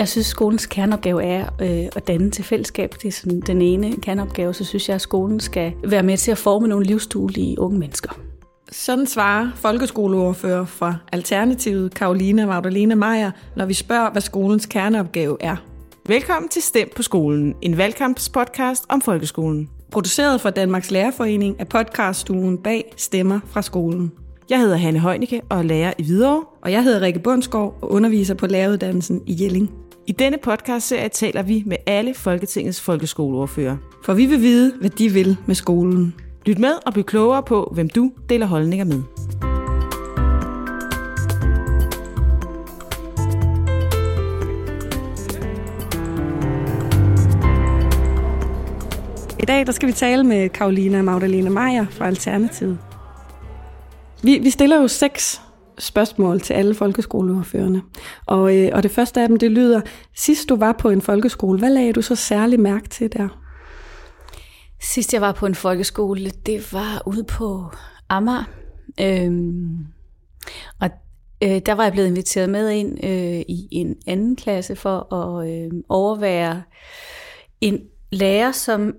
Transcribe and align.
Jeg 0.00 0.08
synes, 0.08 0.26
skolens 0.26 0.66
kerneopgave 0.66 1.24
er 1.24 1.46
øh, 1.62 1.88
at 1.96 2.06
danne 2.06 2.30
til 2.30 2.44
fællesskab. 2.44 2.94
Det 3.02 3.08
er 3.08 3.12
sådan 3.12 3.40
den 3.40 3.62
ene 3.62 3.96
kerneopgave. 3.96 4.54
Så 4.54 4.64
synes 4.64 4.88
jeg, 4.88 4.94
at 4.94 5.00
skolen 5.00 5.40
skal 5.40 5.72
være 5.84 6.02
med 6.02 6.16
til 6.16 6.30
at 6.30 6.38
forme 6.38 6.68
nogle 6.68 6.86
livsduelige 6.86 7.60
unge 7.60 7.78
mennesker. 7.78 8.10
Sådan 8.72 9.06
svarer 9.06 9.50
folkeskoleordfører 9.54 10.64
fra 10.64 10.94
Alternativet, 11.12 11.94
Karoline 11.94 12.46
Magdalene 12.46 12.94
Meier, 12.94 13.30
når 13.56 13.66
vi 13.66 13.74
spørger, 13.74 14.10
hvad 14.12 14.22
skolens 14.22 14.66
kerneopgave 14.66 15.36
er. 15.40 15.56
Velkommen 16.06 16.48
til 16.48 16.62
Stem 16.62 16.88
på 16.96 17.02
skolen, 17.02 17.54
en 17.62 17.76
valgkampspodcast 17.76 18.84
om 18.88 19.00
folkeskolen. 19.00 19.70
Produceret 19.92 20.40
for 20.40 20.50
Danmarks 20.50 20.90
Lærerforening 20.90 21.60
af 21.60 21.68
podcaststuen 21.68 22.58
bag 22.58 22.92
Stemmer 22.96 23.40
fra 23.46 23.62
skolen. 23.62 24.12
Jeg 24.50 24.60
hedder 24.60 24.76
Hanne 24.76 24.98
Højnicke 24.98 25.40
og 25.48 25.58
er 25.58 25.62
lærer 25.62 25.92
i 25.98 26.02
Hvidovre, 26.02 26.44
og 26.62 26.72
jeg 26.72 26.84
hedder 26.84 27.00
Rikke 27.00 27.20
Bundsgaard 27.20 27.78
og 27.82 27.92
underviser 27.92 28.34
på 28.34 28.46
læreruddannelsen 28.46 29.22
i 29.26 29.42
Jelling. 29.42 29.70
I 30.06 30.12
denne 30.12 30.38
podcastserie 30.38 31.08
taler 31.08 31.42
vi 31.42 31.62
med 31.66 31.76
alle 31.86 32.14
Folketingets 32.14 32.80
folkeskoleordfører. 32.80 33.76
For 34.04 34.14
vi 34.14 34.26
vil 34.26 34.40
vide, 34.40 34.72
hvad 34.80 34.90
de 34.90 35.08
vil 35.08 35.36
med 35.46 35.54
skolen. 35.54 36.14
Lyt 36.46 36.58
med 36.58 36.72
og 36.86 36.92
bliv 36.92 37.04
klogere 37.04 37.42
på, 37.42 37.70
hvem 37.74 37.88
du 37.88 38.12
deler 38.28 38.46
holdninger 38.46 38.84
med. 38.84 39.02
I 49.38 49.44
dag 49.44 49.66
der 49.66 49.72
skal 49.72 49.88
vi 49.88 49.92
tale 49.92 50.24
med 50.24 50.48
Karolina 50.48 51.02
Magdalene 51.02 51.50
Meier 51.50 51.86
fra 51.90 52.06
Alternativet. 52.06 52.78
Vi, 54.22 54.38
vi 54.38 54.50
stiller 54.50 54.76
jo 54.76 54.88
seks 54.88 55.42
spørgsmål 55.80 56.40
til 56.40 56.54
alle 56.54 56.74
folkeskoleordførende. 56.74 57.82
Og, 58.26 58.56
øh, 58.56 58.70
og 58.72 58.82
det 58.82 58.90
første 58.90 59.20
af 59.20 59.28
dem, 59.28 59.38
det 59.38 59.50
lyder, 59.50 59.80
sidst 60.16 60.48
du 60.48 60.56
var 60.56 60.72
på 60.72 60.90
en 60.90 61.00
folkeskole, 61.00 61.58
hvad 61.58 61.70
lagde 61.70 61.92
du 61.92 62.02
så 62.02 62.14
særlig 62.14 62.60
mærke 62.60 62.88
til 62.88 63.12
der? 63.12 63.28
Sidst 64.82 65.12
jeg 65.12 65.20
var 65.20 65.32
på 65.32 65.46
en 65.46 65.54
folkeskole, 65.54 66.30
det 66.30 66.72
var 66.72 67.02
ude 67.06 67.24
på 67.24 67.64
Amager. 68.08 68.44
Øhm, 69.00 69.86
og 70.80 70.90
øh, 71.42 71.60
der 71.66 71.72
var 71.72 71.82
jeg 71.82 71.92
blevet 71.92 72.08
inviteret 72.08 72.50
med 72.50 72.70
ind 72.70 73.04
øh, 73.04 73.40
i 73.48 73.68
en 73.70 73.96
anden 74.06 74.36
klasse 74.36 74.76
for 74.76 75.14
at 75.14 75.48
øh, 75.50 75.70
overvære 75.88 76.62
en 77.60 77.80
lærer, 78.12 78.52
som 78.52 78.94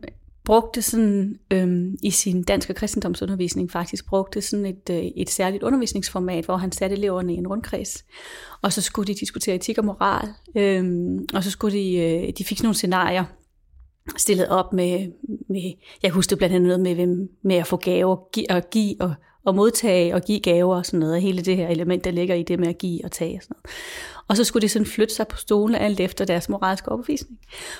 brugte 0.46 0.82
sådan 0.82 1.40
øhm, 1.52 1.96
i 2.04 2.12
sin 2.12 2.44
dansk 2.44 2.70
og 2.70 2.76
kristendomsundervisning 2.76 3.72
faktisk 3.72 4.06
brugte 4.06 4.42
sådan 4.42 4.66
et, 4.66 4.90
øh, 4.90 4.98
et 4.98 5.30
særligt 5.30 5.64
undervisningsformat, 5.64 6.46
hvor 6.46 6.58
han 6.58 6.72
satte 6.72 6.96
eleverne 6.96 7.34
i 7.34 7.38
en 7.38 7.48
rundkreds. 7.48 8.06
Og 8.62 8.74
så 8.74 8.82
skulle 8.82 9.08
de 9.08 9.20
diskutere 9.20 9.56
etik 9.56 9.78
og 9.78 9.86
moral, 9.86 10.28
øhm, 10.56 11.26
og 11.34 11.44
så 11.44 11.52
skulle 11.52 11.78
de, 11.78 11.96
øh, 11.96 12.34
de 12.38 12.44
fik 12.44 12.58
sådan 12.58 12.66
nogle 12.66 12.76
scenarier 12.76 13.26
stillet 14.18 14.48
op 14.50 14.74
med, 14.74 15.08
med 15.50 15.74
jeg 16.04 16.12
husker 16.12 16.36
blandt 16.36 16.56
andet 16.56 16.80
noget 16.80 16.98
med, 16.98 17.28
med 17.44 17.56
at 17.56 17.68
få 17.68 17.78
gaver, 17.78 18.16
og 18.50 18.70
give 18.72 18.96
og, 19.00 19.14
og 19.46 19.56
modtage 19.56 20.16
og 20.16 20.22
give 20.22 20.40
gaver 20.40 20.76
og 20.76 20.86
sådan 20.86 21.00
noget, 21.00 21.22
hele 21.22 21.42
det 21.42 21.58
her 21.58 21.68
element, 21.68 22.04
der 22.04 22.12
ligger 22.12 22.36
i 22.36 22.44
det 22.44 22.60
med 22.60 22.68
at 22.68 22.78
give 22.78 23.06
og 23.06 23.12
tage 23.12 23.38
og 23.38 23.44
sådan 23.44 23.56
noget. 23.56 23.76
Og 24.32 24.38
så 24.38 24.44
skulle 24.44 24.62
de 24.62 24.70
sådan 24.70 24.86
flytte 24.86 25.14
sig 25.14 25.28
på 25.28 25.38
stolen 25.38 25.76
alt 25.76 26.00
efter 26.00 26.26
deres 26.26 26.50
moralske 26.50 26.90
overbevisning. 26.90 27.40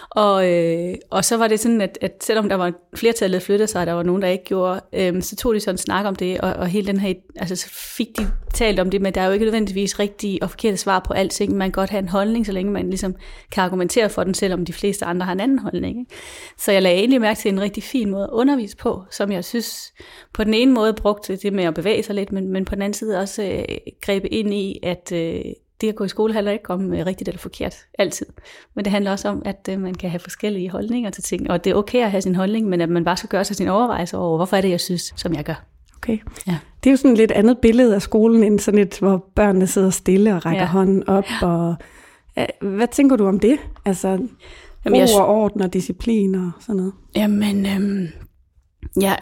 Og, 0.10 0.52
øh, 0.52 0.96
og 1.10 1.26
så 1.26 1.38
var 1.38 1.48
det 1.48 1.60
sådan, 1.60 1.82
at, 1.82 1.98
at 2.02 2.24
selvom 2.24 2.50
der 2.50 2.56
var 2.56 2.74
flertallet 2.96 3.42
flyttede 3.42 3.68
sig, 3.68 3.82
og 3.82 3.88
der 3.88 3.94
var 3.94 4.04
nogen, 4.04 4.22
der 4.22 4.28
ikke 4.28 4.44
gjorde, 4.44 4.82
øh, 4.94 5.22
så 5.22 5.36
tog 5.36 5.54
de 5.54 5.60
sådan 5.60 5.74
en 5.74 5.78
snak 5.78 6.06
om 6.06 6.16
det, 6.16 6.42
og, 6.42 6.54
og 6.54 6.68
hele 6.68 6.88
den 6.88 7.00
her, 7.00 7.14
altså 7.36 7.56
så 7.56 7.70
fik 7.70 8.08
de 8.18 8.28
talt 8.54 8.80
om 8.80 8.90
det, 8.90 9.02
men 9.02 9.14
der 9.14 9.22
er 9.22 9.26
jo 9.26 9.32
ikke 9.32 9.46
nødvendigvis 9.46 10.00
rigtige 10.00 10.44
og 10.44 10.50
forkerte 10.50 10.78
svar 10.78 11.00
på 11.00 11.14
alting. 11.14 11.58
Man 11.58 11.68
kan 11.68 11.72
godt 11.72 11.90
have 11.90 12.00
en 12.00 12.10
holdning, 12.10 12.46
så 12.46 12.52
længe 12.52 12.72
man 12.72 12.90
ligesom 12.90 13.16
kan 13.52 13.64
argumentere 13.64 14.10
for 14.10 14.24
den, 14.24 14.34
selvom 14.34 14.66
de 14.66 14.74
fleste 14.74 15.06
andre 15.06 15.26
har 15.26 15.34
en 15.34 15.40
anden 15.40 15.60
holdning. 15.60 16.00
Ikke? 16.00 16.12
Så 16.58 16.72
jeg 16.72 16.82
lagde 16.82 16.98
egentlig 16.98 17.22
mærke 17.22 17.40
til 17.40 17.52
en 17.52 17.62
rigtig 17.62 17.84
fin 17.84 18.10
måde 18.10 18.24
at 18.24 18.30
undervise 18.32 18.78
på, 18.78 19.04
som 19.12 19.32
jeg 19.32 19.46
synes 19.46 19.94
på 20.34 20.44
den 20.44 20.54
ene 20.54 20.72
måde 20.72 20.94
brugte 20.94 21.36
det 21.36 21.54
med 21.54 21.64
at 21.64 21.74
bevæge 21.74 22.04
sig 22.04 22.16
lidt, 22.16 22.32
men, 22.32 22.48
men 22.48 22.66
på 22.66 22.76
den 22.76 22.82
anden 22.82 22.94
side 22.94 23.20
også 23.20 23.44
øh, 23.44 23.78
greb 24.02 24.26
ind 24.32 24.54
i, 24.54 24.80
at 24.84 25.12
øh, 25.12 25.42
det 25.82 25.90
at 25.90 25.96
gå 25.96 26.04
i 26.04 26.08
skole 26.08 26.34
handler 26.34 26.52
ikke 26.52 26.70
om 26.70 26.94
øh, 26.94 27.06
rigtigt 27.06 27.28
eller 27.28 27.40
forkert, 27.40 27.76
altid. 28.00 28.26
Men 28.76 28.86
det 28.86 28.92
handler 28.92 29.12
også 29.12 29.30
om, 29.30 29.42
at 29.46 29.70
øh, 29.72 29.80
man 29.80 29.96
kan 29.96 30.10
have 30.10 30.20
forskellige 30.20 30.70
holdninger 30.70 31.10
til 31.10 31.24
ting, 31.24 31.52
og 31.52 31.64
det 31.64 31.72
er 31.72 31.76
okay 31.76 32.04
at 32.04 32.12
have 32.12 32.22
sin 32.22 32.36
holdning, 32.36 32.70
men 32.70 32.82
at 32.82 32.90
man 32.90 33.04
bare 33.04 33.18
skal 33.18 33.30
gøre 33.30 33.44
sig 33.44 33.56
sin 33.56 33.68
overvejelse 33.68 34.18
over, 34.18 34.38
hvorfor 34.38 34.58
er 34.58 34.62
det, 34.62 34.70
jeg 34.70 34.80
synes, 34.80 35.14
som 35.16 35.34
jeg 35.34 35.44
gør. 35.44 35.66
Okay. 35.98 36.18
Ja. 36.48 36.58
Det 36.84 36.90
er 36.90 36.92
jo 36.92 36.98
sådan 36.98 37.12
et 37.12 37.18
lidt 37.18 37.32
andet 37.32 37.58
billede 37.58 37.96
af 37.96 38.02
skolen, 38.02 38.44
end 38.44 38.60
sådan 38.60 38.80
et, 38.80 39.00
hvor 39.00 39.26
børnene 39.36 39.68
sidder 39.68 39.90
stille 39.90 40.36
og 40.36 40.46
rækker 40.46 40.62
ja. 40.62 40.68
hånden 40.68 41.10
op. 41.10 41.26
Og, 41.42 41.76
hvad 42.62 42.88
tænker 42.88 43.16
du 43.16 43.28
om 43.28 43.40
det? 43.40 43.58
Altså, 43.86 44.20
Jamen, 44.86 45.02
ro 45.02 45.22
og 45.22 45.28
orden 45.28 45.62
og 45.62 45.74
disciplin 45.74 46.36
og 46.36 46.52
sådan 46.60 46.76
noget. 46.76 46.94
Jamen, 47.16 47.66
øhm, 47.66 48.08
ja, 49.02 49.16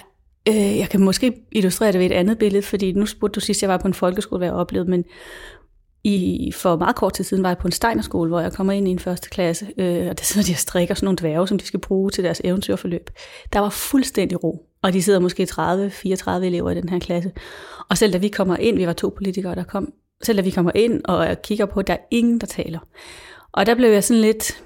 øh, 0.50 0.78
jeg 0.78 0.90
kan 0.90 1.02
måske 1.02 1.34
illustrere 1.52 1.92
det 1.92 2.00
ved 2.00 2.06
et 2.06 2.12
andet 2.12 2.38
billede, 2.38 2.64
fordi 2.64 2.92
nu 2.92 3.06
spurgte 3.06 3.36
du 3.36 3.40
sidst, 3.40 3.62
jeg 3.62 3.70
var 3.70 3.78
på 3.78 3.88
en 3.88 3.94
folkeskole, 3.94 4.38
hvad 4.38 4.48
jeg 4.48 4.56
oplevede, 4.56 4.90
men 4.90 5.04
i, 6.04 6.52
for 6.56 6.76
meget 6.76 6.96
kort 6.96 7.14
tid 7.14 7.24
siden 7.24 7.44
var 7.44 7.50
jeg 7.50 7.58
på 7.58 7.68
en 7.68 7.72
Steinerskole, 7.72 8.30
hvor 8.30 8.40
jeg 8.40 8.54
kommer 8.54 8.74
ind 8.74 8.88
i 8.88 8.92
en 8.92 9.00
første 9.00 9.30
klasse, 9.30 9.68
øh, 9.78 10.08
og 10.10 10.20
der 10.20 10.24
sidder 10.24 10.48
de 10.48 10.54
og 10.54 10.58
strikker 10.58 10.96
sådan 10.96 11.06
nogle 11.06 11.18
dværge, 11.18 11.48
som 11.48 11.58
de 11.60 11.66
skal 11.66 11.80
bruge 11.80 12.12
til 12.12 12.24
deres 12.24 12.42
eventyrforløb. 12.44 13.10
Der 13.54 13.60
var 13.60 13.70
fuldstændig 13.70 14.44
ro, 14.44 14.66
og 14.82 14.94
de 14.94 15.04
sidder 15.04 15.20
måske 15.20 15.48
30-34 15.52 16.46
elever 16.46 16.72
i 16.72 16.76
den 16.76 16.90
her 16.90 17.00
klasse. 17.00 17.32
Og 17.90 17.98
selv 17.98 18.14
da 18.14 18.18
vi 18.18 18.28
kommer 18.28 18.58
ind, 18.58 18.78
vi 18.78 18.88
var 18.88 18.94
to 18.94 19.14
politikere, 19.18 19.56
der 19.56 19.64
kom, 19.64 19.94
selv 20.24 20.38
da 20.38 20.44
vi 20.44 20.50
kommer 20.50 20.72
ind 20.76 21.02
og 21.06 21.42
kigger 21.44 21.66
på, 21.66 21.82
der 21.82 21.94
er 21.94 22.00
ingen, 22.12 22.40
der 22.40 22.48
taler. 22.48 22.80
Og 23.52 23.66
der 23.66 23.76
blev 23.76 23.90
jeg 23.90 24.04
sådan 24.04 24.22
lidt, 24.22 24.64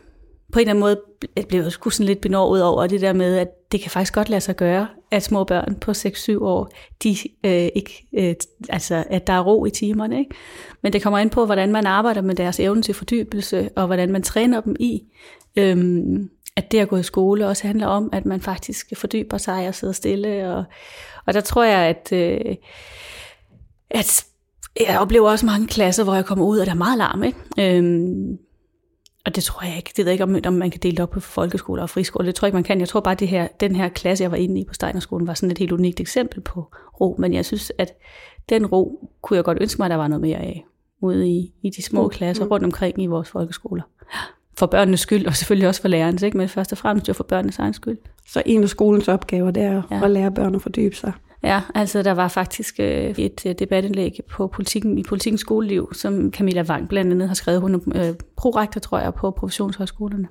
på 0.52 0.60
en 0.60 0.62
eller 0.62 0.70
anden 0.70 0.80
måde 0.80 1.02
blev 1.50 1.62
jeg 1.62 1.72
sgu 1.72 1.90
sådan 1.90 2.06
lidt 2.06 2.22
benåret 2.22 2.64
over 2.64 2.88
det 2.88 3.02
der 3.02 3.14
med, 3.14 3.38
at 3.38 3.48
det 3.74 3.82
kan 3.82 3.92
faktisk 3.92 4.14
godt 4.14 4.30
lade 4.30 4.42
sig 4.42 4.56
gøre, 4.56 4.88
at 5.12 5.24
små 5.24 5.44
børn 5.44 5.76
på 5.76 5.92
6-7 5.92 6.44
år, 6.44 6.72
de, 7.04 7.18
øh, 7.44 7.70
ikke, 7.76 8.08
øh, 8.14 8.36
altså, 8.70 9.04
at 9.10 9.28
der 9.28 9.34
er 9.34 9.40
ro 9.40 9.66
i 9.66 9.70
timerne. 9.70 10.20
Ikke? 10.20 10.36
Men 10.82 10.94
det 10.94 11.04
kommer 11.04 11.20
ind 11.20 11.30
på, 11.30 11.46
hvordan 11.46 11.72
man 11.72 11.86
arbejder 11.86 12.22
med 12.22 12.36
deres 12.36 12.60
evne 12.60 12.82
til 12.82 12.94
fordybelse, 12.94 13.70
og 13.76 13.86
hvordan 13.86 14.12
man 14.12 14.24
træner 14.24 14.62
dem 14.62 14.76
i, 14.80 15.04
øhm, 15.56 16.30
at 16.56 16.72
det 16.72 16.80
at 16.80 16.90
gå 16.90 16.98
i 16.98 17.04
skole 17.04 17.48
også 17.48 17.68
handler 17.68 17.88
om, 17.88 18.10
at 18.12 18.26
man 18.26 18.42
faktisk 18.42 18.94
fordyber 18.98 19.38
sig 19.38 19.68
og 19.68 19.76
sidder 19.76 19.94
stille. 19.94 20.54
Og, 20.54 20.64
og 21.26 21.34
der 21.34 21.42
tror 21.42 21.64
jeg, 21.64 21.80
at, 21.80 22.12
øh, 22.12 22.56
at 23.90 24.26
jeg 24.88 25.00
oplever 25.00 25.30
også 25.30 25.46
mange 25.46 25.68
klasser, 25.68 26.04
hvor 26.04 26.16
jeg 26.16 26.26
kommer 26.26 26.46
ud, 26.46 26.60
og 26.60 26.66
der 26.66 26.72
er 26.72 26.76
meget 26.76 26.98
larm. 26.98 27.24
Ikke? 27.24 27.38
Øhm, 27.60 28.38
og 29.26 29.36
det 29.36 29.44
tror 29.44 29.68
jeg 29.68 29.78
ikke. 29.78 29.92
Det 29.98 29.98
ved 29.98 30.06
jeg 30.06 30.14
ikke, 30.14 30.24
om, 30.24 30.38
om 30.46 30.54
man 30.54 30.72
kan 30.72 30.80
dele 30.84 30.92
det 30.92 31.04
op 31.04 31.10
på 31.10 31.20
folkeskoler 31.20 31.84
og 31.84 31.90
friskoler. 31.90 32.26
Det 32.26 32.36
tror 32.36 32.46
jeg 32.46 32.50
ikke, 32.50 32.56
man 32.56 32.64
kan. 32.64 32.80
Jeg 32.80 32.90
tror 32.90 33.00
bare, 33.00 33.12
at 33.12 33.20
det 33.20 33.28
her, 33.28 33.48
den 33.60 33.76
her 33.76 33.90
klasse, 33.90 34.22
jeg 34.22 34.32
var 34.32 34.38
inde 34.38 34.62
i 34.62 34.66
på 34.66 34.74
Steinerskolen, 34.74 35.28
var 35.28 35.34
sådan 35.34 35.52
et 35.52 35.58
helt 35.58 35.72
unikt 35.72 36.00
eksempel 36.00 36.42
på 36.42 36.72
ro. 37.02 37.16
Men 37.20 37.34
jeg 37.34 37.46
synes, 37.46 37.72
at 37.78 37.94
den 38.50 38.66
ro 38.66 39.10
kunne 39.22 39.38
jeg 39.38 39.44
godt 39.44 39.58
ønske 39.62 39.80
mig, 39.80 39.86
at 39.86 39.92
der 39.92 39.98
var 39.98 40.08
noget 40.08 40.22
mere 40.22 40.38
af 40.38 40.66
ude 41.02 41.30
i, 41.30 41.54
i 41.62 41.70
de 41.70 41.82
små 41.82 42.08
klasser 42.08 42.46
rundt 42.46 42.66
omkring 42.66 43.04
i 43.04 43.06
vores 43.06 43.30
folkeskoler. 43.30 43.84
For 44.58 44.66
børnenes 44.66 45.00
skyld, 45.00 45.28
og 45.28 45.36
selvfølgelig 45.36 45.68
også 45.68 45.82
for 45.82 45.88
lærernes, 45.88 46.22
ikke? 46.22 46.38
men 46.38 46.50
først 46.50 46.72
og 46.72 46.78
fremmest 46.78 47.08
jo 47.08 47.14
for 47.14 47.24
børnenes 47.24 47.60
egen 47.60 47.74
skyld. 47.74 47.98
Så 48.28 48.44
en 48.46 48.64
af 48.64 48.70
skolens 48.70 49.08
opgaver, 49.08 49.52
det 49.52 49.64
er 49.64 49.82
ja. 49.92 50.04
at 50.04 50.12
lære 50.12 50.32
børn 50.32 50.56
at 50.56 50.62
fordybe 50.62 50.96
sig. 50.96 51.14
Ja, 51.44 51.62
altså 51.76 52.04
der 52.04 52.12
var 52.12 52.28
faktisk 52.28 52.76
øh, 52.80 53.10
et 53.10 53.46
øh, 53.46 53.56
debatindlæg 53.60 54.20
på 54.30 54.48
politikken, 54.48 54.98
i 54.98 55.04
politikens 55.04 55.42
skoleliv, 55.42 55.94
som 55.94 56.32
Camilla 56.32 56.62
Wang 56.62 56.90
blandt 56.90 57.12
andet 57.12 57.28
har 57.28 57.36
skrevet. 57.36 57.62
Hun 57.62 57.76
er 57.76 58.10
øh, 58.10 58.16
prorektor, 58.38 58.80
tror 58.80 59.00
jeg, 59.00 59.14
på 59.14 59.32
professionshøjskolerne. 59.32 60.28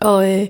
Og, 0.00 0.40
øh, 0.40 0.46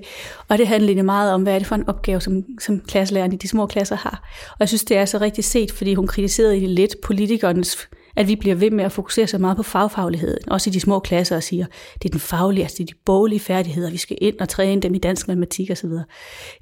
og 0.47 0.57
det 0.57 0.67
handler 0.67 1.03
meget 1.03 1.33
om, 1.33 1.43
hvad 1.43 1.53
er 1.53 1.59
det 1.59 1.67
for 1.67 1.75
en 1.75 1.89
opgave, 1.89 2.21
som, 2.21 2.43
som 2.59 2.79
klasselærerne 2.79 3.33
i 3.33 3.37
de 3.37 3.47
små 3.47 3.65
klasser 3.65 3.95
har. 3.95 4.29
Og 4.51 4.57
jeg 4.59 4.67
synes, 4.67 4.83
det 4.83 4.97
er 4.97 5.05
så 5.05 5.17
rigtig 5.17 5.43
set, 5.43 5.71
fordi 5.71 5.93
hun 5.93 6.07
kritiserede 6.07 6.59
lidt 6.59 6.95
politikernes 7.03 7.89
at 8.15 8.27
vi 8.27 8.35
bliver 8.35 8.55
ved 8.55 8.71
med 8.71 8.85
at 8.85 8.91
fokusere 8.91 9.27
så 9.27 9.37
meget 9.37 9.57
på 9.57 9.63
fagfagligheden, 9.63 10.51
også 10.51 10.69
i 10.69 10.73
de 10.73 10.79
små 10.79 10.99
klasser, 10.99 11.35
og 11.35 11.43
siger, 11.43 11.65
det 11.93 12.09
er 12.09 12.11
den 12.11 12.19
faglige, 12.19 12.63
altså 12.63 12.77
det 12.77 12.83
er 12.83 12.93
de 12.93 12.99
boglige 13.05 13.39
færdigheder, 13.39 13.91
vi 13.91 13.97
skal 13.97 14.17
ind 14.21 14.39
og 14.39 14.49
træne 14.49 14.81
dem 14.81 14.93
i 14.93 14.97
dansk 14.97 15.27
matematik 15.27 15.71
osv. 15.71 15.89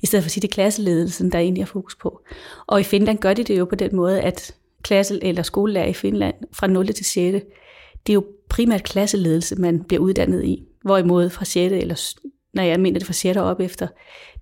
I 0.01 0.05
stedet 0.05 0.23
for 0.23 0.27
at 0.27 0.31
sige, 0.31 0.41
det 0.41 0.47
er 0.47 0.53
klasseledelsen, 0.53 1.31
der 1.31 1.39
egentlig 1.39 1.61
er 1.61 1.65
fokus 1.65 1.95
på. 1.95 2.21
Og 2.67 2.79
i 2.79 2.83
Finland 2.83 3.17
gør 3.17 3.33
de 3.33 3.43
det 3.43 3.59
jo 3.59 3.65
på 3.65 3.75
den 3.75 3.95
måde, 3.95 4.21
at 4.21 4.55
klasse- 4.83 5.23
eller 5.23 5.43
skolelærer 5.43 5.87
i 5.87 5.93
Finland 5.93 6.35
fra 6.53 6.67
0. 6.67 6.87
til 6.93 7.05
6. 7.05 7.45
Det 8.07 8.13
er 8.13 8.13
jo 8.13 8.25
primært 8.49 8.83
klasseledelse, 8.83 9.55
man 9.55 9.83
bliver 9.83 10.01
uddannet 10.01 10.43
i. 10.43 10.63
Hvorimod 10.83 11.29
fra 11.29 11.45
6. 11.45 11.73
eller 11.73 12.15
når 12.53 12.63
jeg 12.63 12.79
mener 12.79 12.99
det 12.99 13.05
fra 13.05 13.13
6. 13.13 13.37
op 13.37 13.59
efter, 13.59 13.87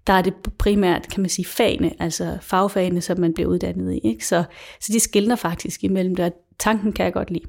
der 0.07 0.13
er 0.13 0.21
det 0.21 0.33
primært, 0.57 1.07
kan 1.09 1.21
man 1.21 1.29
sige, 1.29 1.45
fagene, 1.45 1.91
altså 1.99 2.37
fagfagene, 2.41 3.01
som 3.01 3.19
man 3.19 3.33
bliver 3.33 3.49
uddannet 3.49 3.93
i. 3.93 3.97
Ikke? 3.97 4.27
Så, 4.27 4.43
så 4.81 4.93
de 4.93 4.99
skiller 4.99 5.35
faktisk 5.35 5.83
imellem 5.83 6.15
det, 6.15 6.33
tanken 6.59 6.93
kan 6.93 7.05
jeg 7.05 7.13
godt 7.13 7.31
lide. 7.31 7.45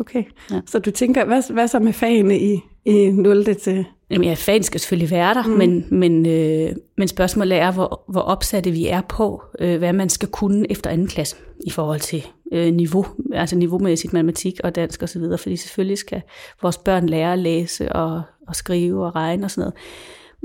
Okay, 0.00 0.24
ja. 0.50 0.60
så 0.66 0.78
du 0.78 0.90
tænker, 0.90 1.24
hvad, 1.24 1.52
hvad 1.52 1.68
så 1.68 1.78
med 1.78 1.92
fagene 1.92 2.38
i, 2.40 2.60
i 2.84 3.10
0. 3.10 3.54
til... 3.54 3.84
Jamen 4.10 4.28
ja, 4.28 4.34
fagen 4.34 4.62
skal 4.62 4.80
selvfølgelig 4.80 5.10
være 5.10 5.34
der, 5.34 5.46
mm. 5.46 5.52
men, 5.52 5.86
men, 5.90 6.26
øh, 6.26 6.76
men 6.96 7.08
spørgsmålet 7.08 7.58
er, 7.58 7.72
hvor, 7.72 8.04
hvor 8.08 8.20
opsatte 8.20 8.70
vi 8.70 8.86
er 8.86 9.00
på, 9.00 9.42
øh, 9.60 9.78
hvad 9.78 9.92
man 9.92 10.08
skal 10.08 10.28
kunne 10.28 10.70
efter 10.70 10.90
anden 10.90 11.06
klasse 11.06 11.36
i 11.66 11.70
forhold 11.70 12.00
til 12.00 12.26
øh, 12.52 12.72
niveau, 12.74 13.06
altså 13.32 13.56
niveaumæssigt 13.56 14.12
matematik 14.12 14.60
og 14.64 14.74
dansk 14.74 15.02
osv., 15.02 15.22
fordi 15.38 15.56
selvfølgelig 15.56 15.98
skal 15.98 16.22
vores 16.62 16.78
børn 16.78 17.06
lære 17.06 17.32
at 17.32 17.38
læse 17.38 17.92
og, 17.92 18.22
og 18.48 18.56
skrive 18.56 19.06
og 19.06 19.14
regne 19.14 19.46
og 19.46 19.50
sådan 19.50 19.60
noget. 19.60 19.74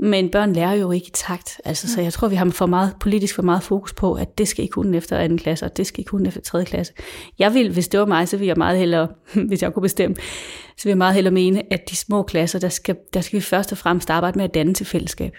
Men 0.02 0.28
børn 0.28 0.52
lærer 0.52 0.72
jo 0.72 0.90
ikke 0.90 1.06
i 1.06 1.10
takt. 1.14 1.60
Altså, 1.64 1.88
så 1.88 2.00
jeg 2.00 2.12
tror, 2.12 2.28
vi 2.28 2.34
har 2.34 2.50
for 2.50 2.66
meget, 2.66 2.94
politisk 3.00 3.34
for 3.34 3.42
meget 3.42 3.62
fokus 3.62 3.92
på, 3.92 4.14
at 4.14 4.38
det 4.38 4.48
skal 4.48 4.62
ikke 4.62 4.72
kunne 4.72 4.96
efter 4.96 5.18
anden 5.18 5.38
klasse, 5.38 5.64
og 5.64 5.76
det 5.76 5.86
skal 5.86 6.00
ikke 6.00 6.08
kunne 6.08 6.28
efter 6.28 6.40
tredje 6.40 6.66
klasse. 6.66 6.92
Jeg 7.38 7.54
vil, 7.54 7.72
hvis 7.72 7.88
det 7.88 8.00
var 8.00 8.06
mig, 8.06 8.28
så 8.28 8.36
ville 8.36 8.48
jeg 8.48 8.56
meget 8.56 8.78
hellere, 8.78 9.08
hvis 9.48 9.62
jeg 9.62 9.74
kunne 9.74 9.82
bestemme, 9.82 10.16
så 10.76 10.84
vil 10.84 10.90
jeg 10.90 10.98
meget 10.98 11.14
hellere 11.14 11.34
mene, 11.34 11.72
at 11.72 11.90
de 11.90 11.96
små 11.96 12.22
klasser, 12.22 12.58
der 12.58 12.68
skal, 12.68 12.96
der 13.14 13.20
skal 13.20 13.36
vi 13.36 13.40
først 13.40 13.72
og 13.72 13.78
fremmest 13.78 14.10
arbejde 14.10 14.38
med 14.38 14.44
at 14.44 14.54
danne 14.54 14.74
til 14.74 14.86
fællesskab. 14.86 15.32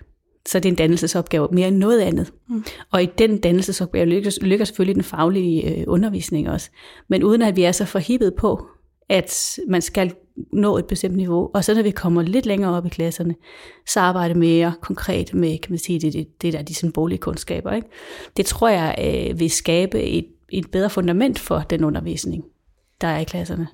Så 0.47 0.59
det 0.59 0.65
er 0.65 0.71
en 0.71 0.75
dannelsesopgave 0.75 1.47
mere 1.51 1.67
end 1.67 1.77
noget 1.77 1.99
andet. 1.99 2.31
Mm. 2.49 2.63
Og 2.91 3.03
i 3.03 3.09
den 3.17 3.37
dannelsesopgave 3.37 4.05
lykkes, 4.05 4.39
lykkes 4.41 4.67
selvfølgelig 4.67 4.95
den 4.95 5.03
faglige 5.03 5.77
øh, 5.77 5.83
undervisning 5.87 6.49
også. 6.49 6.69
Men 7.09 7.23
uden 7.23 7.41
at 7.41 7.55
vi 7.55 7.63
er 7.63 7.71
så 7.71 7.85
forhippet 7.85 8.33
på, 8.37 8.65
at 9.09 9.59
man 9.67 9.81
skal 9.81 10.13
nå 10.53 10.77
et 10.77 10.85
bestemt 10.85 11.15
niveau. 11.15 11.49
Og 11.53 11.63
så 11.63 11.73
når 11.73 11.81
vi 11.81 11.91
kommer 11.91 12.21
lidt 12.21 12.45
længere 12.45 12.77
op 12.77 12.85
i 12.85 12.89
klasserne, 12.89 13.35
så 13.87 13.99
arbejder 13.99 14.35
mere 14.35 14.73
konkret 14.81 15.33
med, 15.33 15.57
kan 15.57 15.71
man 15.71 15.79
sige, 15.79 15.99
det, 15.99 16.13
det, 16.13 16.41
det 16.41 16.53
der 16.53 16.61
de 16.61 16.75
symboliske 16.75 17.21
kundskaber. 17.21 17.71
Ikke? 17.71 17.87
Det 18.37 18.45
tror 18.45 18.69
jeg 18.69 18.95
øh, 19.29 19.39
vil 19.39 19.49
skabe 19.49 20.01
et, 20.01 20.27
et 20.49 20.71
bedre 20.71 20.89
fundament 20.89 21.39
for 21.39 21.59
den 21.59 21.83
undervisning, 21.83 22.43
der 23.01 23.07
er 23.07 23.19
i 23.19 23.23
klasserne. 23.23 23.67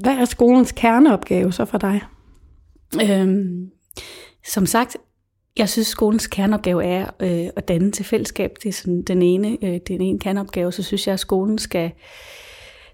Hvad 0.00 0.12
er 0.12 0.24
skolens 0.24 0.72
kerneopgave 0.72 1.52
så 1.52 1.64
for 1.64 1.78
dig? 1.78 2.00
Øhm, 3.02 3.70
som 4.46 4.66
sagt, 4.66 4.96
jeg 5.58 5.68
synes, 5.68 5.86
skolens 5.86 6.26
kerneopgave 6.26 6.84
er 6.84 7.06
øh, 7.20 7.48
at 7.56 7.68
danne 7.68 7.90
til 7.90 8.04
fællesskab. 8.04 8.50
Det 8.62 8.68
er 8.68 8.72
sådan 8.72 9.02
den 9.02 9.22
ene, 9.22 9.58
øh, 9.62 9.80
den 9.88 10.00
ene 10.00 10.18
kerneopgave. 10.18 10.72
Så 10.72 10.82
synes 10.82 11.06
jeg, 11.06 11.12
at 11.12 11.20
skolen 11.20 11.58
skal 11.58 11.92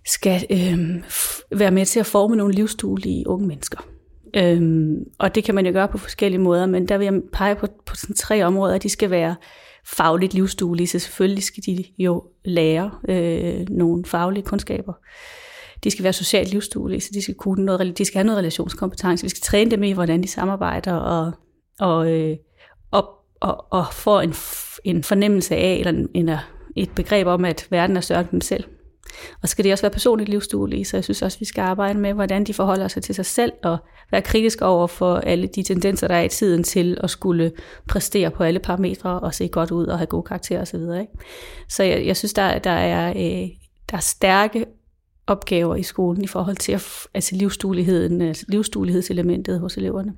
skal 0.06 0.46
øh, 0.50 1.02
være 1.58 1.70
med 1.70 1.86
til 1.86 2.00
at 2.00 2.06
forme 2.06 2.36
nogle 2.36 2.54
livsduelige 2.54 3.28
unge 3.28 3.46
mennesker. 3.46 3.78
Øhm, 4.36 4.96
og 5.18 5.34
det 5.34 5.44
kan 5.44 5.54
man 5.54 5.66
jo 5.66 5.72
gøre 5.72 5.88
på 5.88 5.98
forskellige 5.98 6.40
måder, 6.40 6.66
men 6.66 6.88
der 6.88 6.98
vil 6.98 7.04
jeg 7.04 7.20
pege 7.32 7.54
på, 7.54 7.66
på 7.86 7.96
sådan 7.96 8.16
tre 8.16 8.44
områder. 8.44 8.78
De 8.78 8.88
skal 8.88 9.10
være 9.10 9.36
fagligt 9.86 10.34
livsduelige, 10.34 10.86
så 10.86 10.98
selvfølgelig 10.98 11.44
skal 11.44 11.62
de 11.66 11.84
jo 11.98 12.24
lære 12.44 12.90
øh, 13.08 13.66
nogle 13.68 14.04
faglige 14.04 14.44
kundskaber. 14.44 14.92
De 15.84 15.90
skal 15.90 16.02
være 16.02 16.12
socialt 16.12 16.50
livsduelige, 16.50 17.00
så 17.00 17.10
de 17.14 17.22
skal, 17.22 17.34
kunne 17.34 17.64
noget, 17.64 17.98
de 17.98 18.04
skal 18.04 18.18
have 18.18 18.26
noget 18.26 18.38
relationskompetence. 18.38 19.24
Vi 19.24 19.28
skal 19.28 19.42
træne 19.42 19.70
dem 19.70 19.82
i, 19.82 19.92
hvordan 19.92 20.22
de 20.22 20.28
samarbejder 20.28 20.92
og, 20.92 21.32
og, 21.80 22.12
øh, 22.12 22.36
og, 22.90 23.08
og, 23.40 23.72
og 23.72 23.84
få 23.92 24.20
en, 24.20 24.34
en 24.84 25.02
fornemmelse 25.02 25.56
af, 25.56 25.76
eller 25.78 25.92
en, 25.92 26.08
en, 26.14 26.36
et 26.76 26.90
begreb 26.90 27.26
om, 27.26 27.44
at 27.44 27.66
verden 27.70 27.96
er 27.96 28.00
større 28.00 28.20
end 28.20 28.28
dem 28.28 28.40
selv. 28.40 28.64
Og 29.42 29.48
så 29.48 29.52
skal 29.52 29.64
det 29.64 29.72
også 29.72 29.82
være 29.82 29.90
personligt 29.90 30.28
livsduelige, 30.28 30.84
så 30.84 30.96
jeg 30.96 31.04
synes 31.04 31.22
også, 31.22 31.38
vi 31.38 31.44
skal 31.44 31.62
arbejde 31.62 31.98
med, 31.98 32.12
hvordan 32.12 32.44
de 32.44 32.54
forholder 32.54 32.88
sig 32.88 33.02
til 33.02 33.14
sig 33.14 33.26
selv, 33.26 33.52
og 33.62 33.78
være 34.10 34.22
kritisk 34.22 34.62
over 34.62 34.86
for 34.86 35.16
alle 35.16 35.46
de 35.46 35.62
tendenser, 35.62 36.08
der 36.08 36.14
er 36.14 36.22
i 36.22 36.28
tiden 36.28 36.62
til 36.62 36.98
at 37.00 37.10
skulle 37.10 37.52
præstere 37.88 38.30
på 38.30 38.42
alle 38.42 38.60
parametre, 38.60 39.20
og 39.20 39.34
se 39.34 39.48
godt 39.48 39.70
ud 39.70 39.86
og 39.86 39.98
have 39.98 40.06
gode 40.06 40.22
karakterer 40.22 40.60
osv. 40.62 40.80
Ikke? 40.80 41.06
Så 41.68 41.82
jeg, 41.82 42.06
jeg 42.06 42.16
synes, 42.16 42.32
der, 42.32 42.58
der, 42.58 42.70
er, 42.70 43.10
øh, 43.10 43.48
der 43.90 43.96
er 43.96 44.00
stærke 44.00 44.64
opgaver 45.26 45.76
i 45.76 45.82
skolen 45.82 46.24
i 46.24 46.26
forhold 46.26 46.56
til 46.56 46.72
at, 46.72 46.86
altså 47.14 47.36
livsdueligheden, 47.36 48.22
øh, 48.22 48.28
altså 48.28 48.44
livsduelighedselementet 48.48 49.60
hos 49.60 49.76
eleverne. 49.76 50.12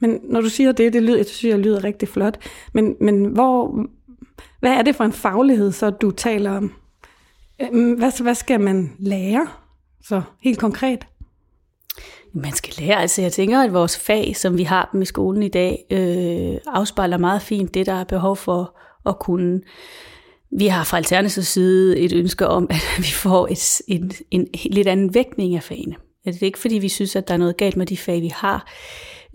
Men 0.00 0.20
når 0.24 0.40
du 0.40 0.48
siger 0.48 0.72
det, 0.72 0.92
det 0.92 1.02
lyder, 1.02 1.16
jeg 1.16 1.26
synes, 1.26 1.50
jeg 1.50 1.58
lyder 1.58 1.84
rigtig 1.84 2.08
flot. 2.08 2.38
Men, 2.74 2.96
men 3.00 3.24
hvor, 3.24 3.86
hvad 4.60 4.72
er 4.72 4.82
det 4.82 4.96
for 4.96 5.04
en 5.04 5.12
faglighed, 5.12 5.72
så 5.72 5.90
du 5.90 6.10
taler 6.10 6.50
om? 6.50 6.72
Øhm, 7.60 7.92
hvad, 7.92 8.22
hvad 8.22 8.34
skal 8.34 8.60
man 8.60 8.92
lære 8.98 9.48
så 10.04 10.22
helt 10.40 10.58
konkret? 10.58 11.06
Man 12.34 12.52
skal 12.52 12.74
lære, 12.78 13.00
altså 13.00 13.22
jeg 13.22 13.32
tænker, 13.32 13.60
at 13.60 13.72
vores 13.72 13.98
fag, 13.98 14.36
som 14.36 14.58
vi 14.58 14.62
har 14.62 14.88
dem 14.92 15.02
i 15.02 15.04
skolen 15.04 15.42
i 15.42 15.48
dag, 15.48 15.84
øh, 15.90 16.60
afspejler 16.66 17.16
meget 17.16 17.42
fint 17.42 17.74
det, 17.74 17.86
der 17.86 17.92
er 17.92 18.04
behov 18.04 18.36
for 18.36 18.78
at 19.06 19.18
kunne. 19.18 19.60
Vi 20.58 20.66
har 20.66 20.84
fra 20.84 20.96
Alternativets 20.96 21.48
side 21.48 21.98
et 21.98 22.12
ønske 22.12 22.46
om, 22.46 22.66
at 22.70 22.82
vi 23.06 23.12
får 23.12 23.48
et, 23.50 23.82
en, 23.88 24.12
en, 24.30 24.40
en 24.52 24.72
lidt 24.72 24.88
anden 24.88 25.14
vægtning 25.14 25.54
af 25.54 25.62
fagene. 25.62 25.96
Altså, 26.24 26.38
det 26.38 26.42
er 26.42 26.46
ikke, 26.46 26.58
fordi 26.58 26.78
vi 26.78 26.88
synes, 26.88 27.16
at 27.16 27.28
der 27.28 27.34
er 27.34 27.38
noget 27.38 27.56
galt 27.56 27.76
med 27.76 27.86
de 27.86 27.96
fag, 27.96 28.22
vi 28.22 28.32
har, 28.34 28.70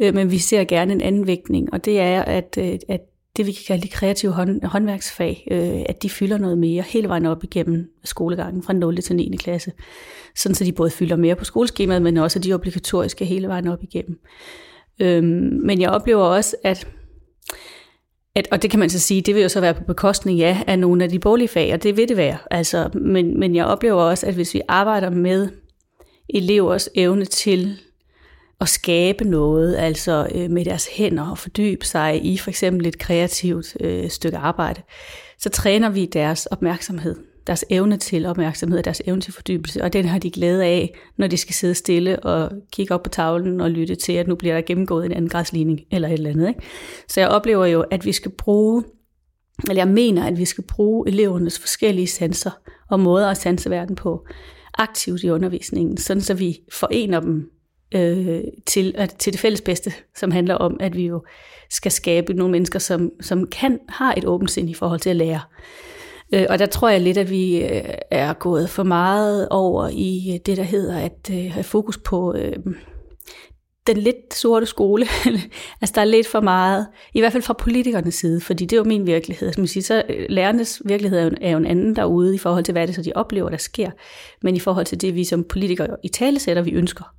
øh, 0.01 0.13
men 0.13 0.31
vi 0.31 0.37
ser 0.37 0.63
gerne 0.63 0.93
en 0.93 1.01
anden 1.01 1.27
vægtning, 1.27 1.73
og 1.73 1.85
det 1.85 1.99
er, 1.99 2.21
at, 2.21 2.57
øh, 2.57 2.79
at 2.89 3.01
det, 3.37 3.45
vi 3.45 3.51
kan 3.51 3.63
kalde 3.67 3.83
de 3.83 3.87
kreative 3.87 4.31
hånd, 4.31 4.63
håndværksfag, 4.63 5.47
øh, 5.51 5.81
at 5.85 6.03
de 6.03 6.09
fylder 6.09 6.37
noget 6.37 6.57
mere 6.57 6.83
hele 6.87 7.09
vejen 7.09 7.25
op 7.25 7.43
igennem 7.43 7.91
skolegangen 8.03 8.63
fra 8.63 8.73
0. 8.73 9.01
til 9.01 9.15
9. 9.15 9.35
klasse. 9.39 9.71
Sådan 10.35 10.55
så 10.55 10.63
de 10.63 10.71
både 10.71 10.89
fylder 10.89 11.15
mere 11.15 11.35
på 11.35 11.45
skoleskemaet, 11.45 12.01
men 12.01 12.17
også 12.17 12.39
de 12.39 12.53
obligatoriske 12.53 13.25
hele 13.25 13.47
vejen 13.47 13.67
op 13.67 13.83
igennem. 13.83 14.19
Øhm, 15.01 15.59
men 15.65 15.81
jeg 15.81 15.89
oplever 15.89 16.23
også, 16.23 16.55
at 16.63 16.87
at, 18.35 18.47
og 18.51 18.61
det 18.61 18.71
kan 18.71 18.79
man 18.79 18.89
så 18.89 18.99
sige, 18.99 19.21
det 19.21 19.35
vil 19.35 19.41
jo 19.41 19.49
så 19.49 19.61
være 19.61 19.73
på 19.73 19.83
bekostning 19.87 20.37
ja, 20.37 20.61
af 20.67 20.79
nogle 20.79 21.03
af 21.03 21.09
de 21.09 21.19
borgerlige 21.19 21.47
fag, 21.47 21.73
og 21.73 21.83
det 21.83 21.97
vil 21.97 22.09
det 22.09 22.17
være. 22.17 22.37
Altså, 22.51 22.89
men, 22.93 23.39
men 23.39 23.55
jeg 23.55 23.65
oplever 23.65 24.01
også, 24.01 24.27
at 24.27 24.33
hvis 24.33 24.53
vi 24.53 24.61
arbejder 24.67 25.09
med 25.09 25.49
elevers 26.29 26.89
evne 26.95 27.25
til 27.25 27.79
at 28.61 28.69
skabe 28.69 29.23
noget, 29.23 29.75
altså 29.75 30.27
øh, 30.35 30.51
med 30.51 30.65
deres 30.65 30.87
hænder 30.87 31.29
og 31.29 31.37
fordybe 31.37 31.85
sig 31.85 32.25
i 32.25 32.37
for 32.37 32.49
eksempel 32.49 32.87
et 32.87 32.97
kreativt 32.97 33.77
øh, 33.79 34.09
stykke 34.09 34.37
arbejde, 34.37 34.81
så 35.39 35.49
træner 35.49 35.89
vi 35.89 36.05
deres 36.05 36.45
opmærksomhed, 36.45 37.15
deres 37.47 37.65
evne 37.69 37.97
til 37.97 38.25
opmærksomhed, 38.25 38.83
deres 38.83 39.01
evne 39.05 39.21
til 39.21 39.33
fordybelse, 39.33 39.83
og 39.83 39.93
den 39.93 40.05
har 40.05 40.19
de 40.19 40.31
glæde 40.31 40.65
af, 40.65 40.93
når 41.17 41.27
de 41.27 41.37
skal 41.37 41.55
sidde 41.55 41.75
stille 41.75 42.19
og 42.19 42.51
kigge 42.71 42.93
op 42.93 43.03
på 43.03 43.09
tavlen 43.09 43.61
og 43.61 43.71
lytte 43.71 43.95
til, 43.95 44.13
at 44.13 44.27
nu 44.27 44.35
bliver 44.35 44.53
der 44.53 44.61
gennemgået 44.61 45.05
en 45.05 45.11
anden 45.11 45.29
græsligning 45.29 45.79
eller 45.91 46.07
et 46.07 46.13
eller 46.13 46.29
andet. 46.29 46.47
Ikke? 46.47 46.61
Så 47.07 47.19
jeg 47.19 47.29
oplever 47.29 47.65
jo, 47.65 47.81
at 47.81 48.05
vi 48.05 48.11
skal 48.11 48.31
bruge, 48.31 48.83
eller 49.69 49.81
jeg 49.81 49.87
mener, 49.93 50.25
at 50.25 50.37
vi 50.37 50.45
skal 50.45 50.63
bruge 50.63 51.09
elevernes 51.09 51.59
forskellige 51.59 52.07
sanser 52.07 52.51
og 52.89 52.99
måder 52.99 53.29
at 53.29 53.37
sanse 53.37 53.69
verden 53.69 53.95
på 53.95 54.27
aktivt 54.77 55.23
i 55.23 55.29
undervisningen, 55.29 55.97
sådan 55.97 56.21
så 56.21 56.33
vi 56.33 56.59
forener 56.71 57.19
dem 57.19 57.51
øh, 57.95 58.41
til, 58.65 58.95
at, 58.97 59.15
til 59.19 59.33
det 59.33 59.39
fælles 59.39 59.61
bedste, 59.61 59.93
som 60.15 60.31
handler 60.31 60.55
om, 60.55 60.77
at 60.79 60.95
vi 60.95 61.05
jo 61.05 61.23
skal 61.69 61.91
skabe 61.91 62.33
nogle 62.33 62.51
mennesker, 62.51 62.79
som, 62.79 63.11
som 63.21 63.47
kan 63.47 63.79
har 63.89 64.13
et 64.17 64.25
åbent 64.25 64.51
sind 64.51 64.69
i 64.69 64.73
forhold 64.73 64.99
til 64.99 65.09
at 65.09 65.15
lære. 65.15 65.41
Øh, 66.33 66.45
og 66.49 66.59
der 66.59 66.65
tror 66.65 66.89
jeg 66.89 67.01
lidt, 67.01 67.17
at 67.17 67.29
vi 67.29 67.63
øh, 67.63 67.83
er 68.11 68.33
gået 68.33 68.69
for 68.69 68.83
meget 68.83 69.47
over 69.49 69.89
i 69.93 70.31
øh, 70.33 70.39
det, 70.45 70.57
der 70.57 70.63
hedder 70.63 70.97
at 70.97 71.29
øh, 71.31 71.51
have 71.51 71.63
fokus 71.63 71.97
på 71.97 72.33
øh, 72.33 72.55
den 73.87 73.97
lidt 73.97 74.33
sorte 74.33 74.65
skole. 74.65 75.05
altså 75.81 75.93
der 75.95 76.01
er 76.01 76.05
lidt 76.05 76.27
for 76.27 76.41
meget, 76.41 76.87
i 77.13 77.19
hvert 77.19 77.31
fald 77.31 77.43
fra 77.43 77.53
politikernes 77.53 78.15
side, 78.15 78.41
fordi 78.41 78.65
det 78.65 78.73
er 78.73 78.77
jo 78.77 78.83
min 78.83 79.07
virkelighed. 79.07 79.53
Som 79.53 79.61
man 79.61 79.67
siger, 79.67 79.83
så 79.83 80.03
øh, 80.09 80.25
lærernes 80.29 80.81
virkelighed 80.85 81.19
er 81.19 81.23
jo, 81.23 81.31
er 81.41 81.51
jo 81.51 81.57
en 81.57 81.65
anden 81.65 81.95
derude 81.95 82.35
i 82.35 82.37
forhold 82.37 82.63
til, 82.63 82.71
hvad 82.71 82.87
det 82.87 82.95
så 82.95 83.01
de 83.01 83.11
oplever, 83.15 83.49
der 83.49 83.57
sker. 83.57 83.91
Men 84.41 84.55
i 84.55 84.59
forhold 84.59 84.85
til 84.85 85.01
det, 85.01 85.15
vi 85.15 85.23
som 85.23 85.43
politikere 85.43 85.95
i 86.03 86.07
tale 86.07 86.39
sætter, 86.39 86.61
vi 86.61 86.71
ønsker 86.71 87.13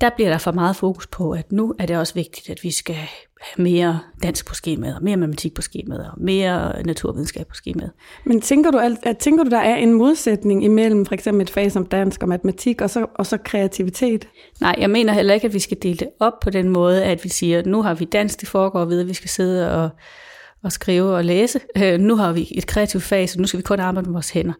der 0.00 0.10
bliver 0.16 0.30
der 0.30 0.38
for 0.38 0.52
meget 0.52 0.76
fokus 0.76 1.06
på, 1.06 1.30
at 1.30 1.52
nu 1.52 1.74
er 1.78 1.86
det 1.86 1.96
også 1.96 2.14
vigtigt, 2.14 2.50
at 2.50 2.58
vi 2.62 2.70
skal 2.70 2.94
have 2.94 3.08
mere 3.56 4.00
dansk 4.22 4.46
på 4.46 4.54
skemaet, 4.54 5.02
mere 5.02 5.16
matematik 5.16 5.54
på 5.54 5.62
skemaet, 5.62 6.10
og 6.10 6.20
mere 6.20 6.82
naturvidenskab 6.82 7.46
på 7.46 7.54
skemaet. 7.54 7.90
Men 8.24 8.40
tænker 8.40 8.70
du, 8.70 8.78
at, 8.78 9.18
tænker 9.18 9.44
du, 9.44 9.50
der 9.50 9.58
er 9.58 9.76
en 9.76 9.92
modsætning 9.92 10.64
imellem 10.64 11.06
for 11.06 11.14
eksempel 11.14 11.42
et 11.42 11.50
fag 11.50 11.72
som 11.72 11.86
dansk 11.86 12.22
og 12.22 12.28
matematik, 12.28 12.80
og 12.80 12.90
så, 12.90 13.06
og 13.14 13.26
så 13.26 13.38
kreativitet? 13.44 14.28
Nej, 14.60 14.74
jeg 14.78 14.90
mener 14.90 15.12
heller 15.12 15.34
ikke, 15.34 15.46
at 15.46 15.54
vi 15.54 15.58
skal 15.58 15.76
dele 15.82 15.96
det 15.96 16.08
op 16.20 16.40
på 16.42 16.50
den 16.50 16.68
måde, 16.68 17.04
at 17.04 17.24
vi 17.24 17.28
siger, 17.28 17.58
at 17.58 17.66
nu 17.66 17.82
har 17.82 17.94
vi 17.94 18.04
dansk, 18.04 18.40
det 18.40 18.48
foregår 18.48 18.84
ved, 18.84 19.00
at 19.00 19.08
vi 19.08 19.14
skal 19.14 19.30
sidde 19.30 19.72
og, 19.72 19.90
og 20.62 20.72
skrive 20.72 21.14
og 21.14 21.24
læse. 21.24 21.60
Øh, 21.78 22.00
nu 22.00 22.16
har 22.16 22.32
vi 22.32 22.48
et 22.54 22.66
kreativt 22.66 23.04
fag, 23.04 23.28
så 23.28 23.40
nu 23.40 23.46
skal 23.46 23.58
vi 23.58 23.62
kun 23.62 23.80
arbejde 23.80 24.08
med 24.08 24.12
vores 24.12 24.30
hænder. 24.30 24.54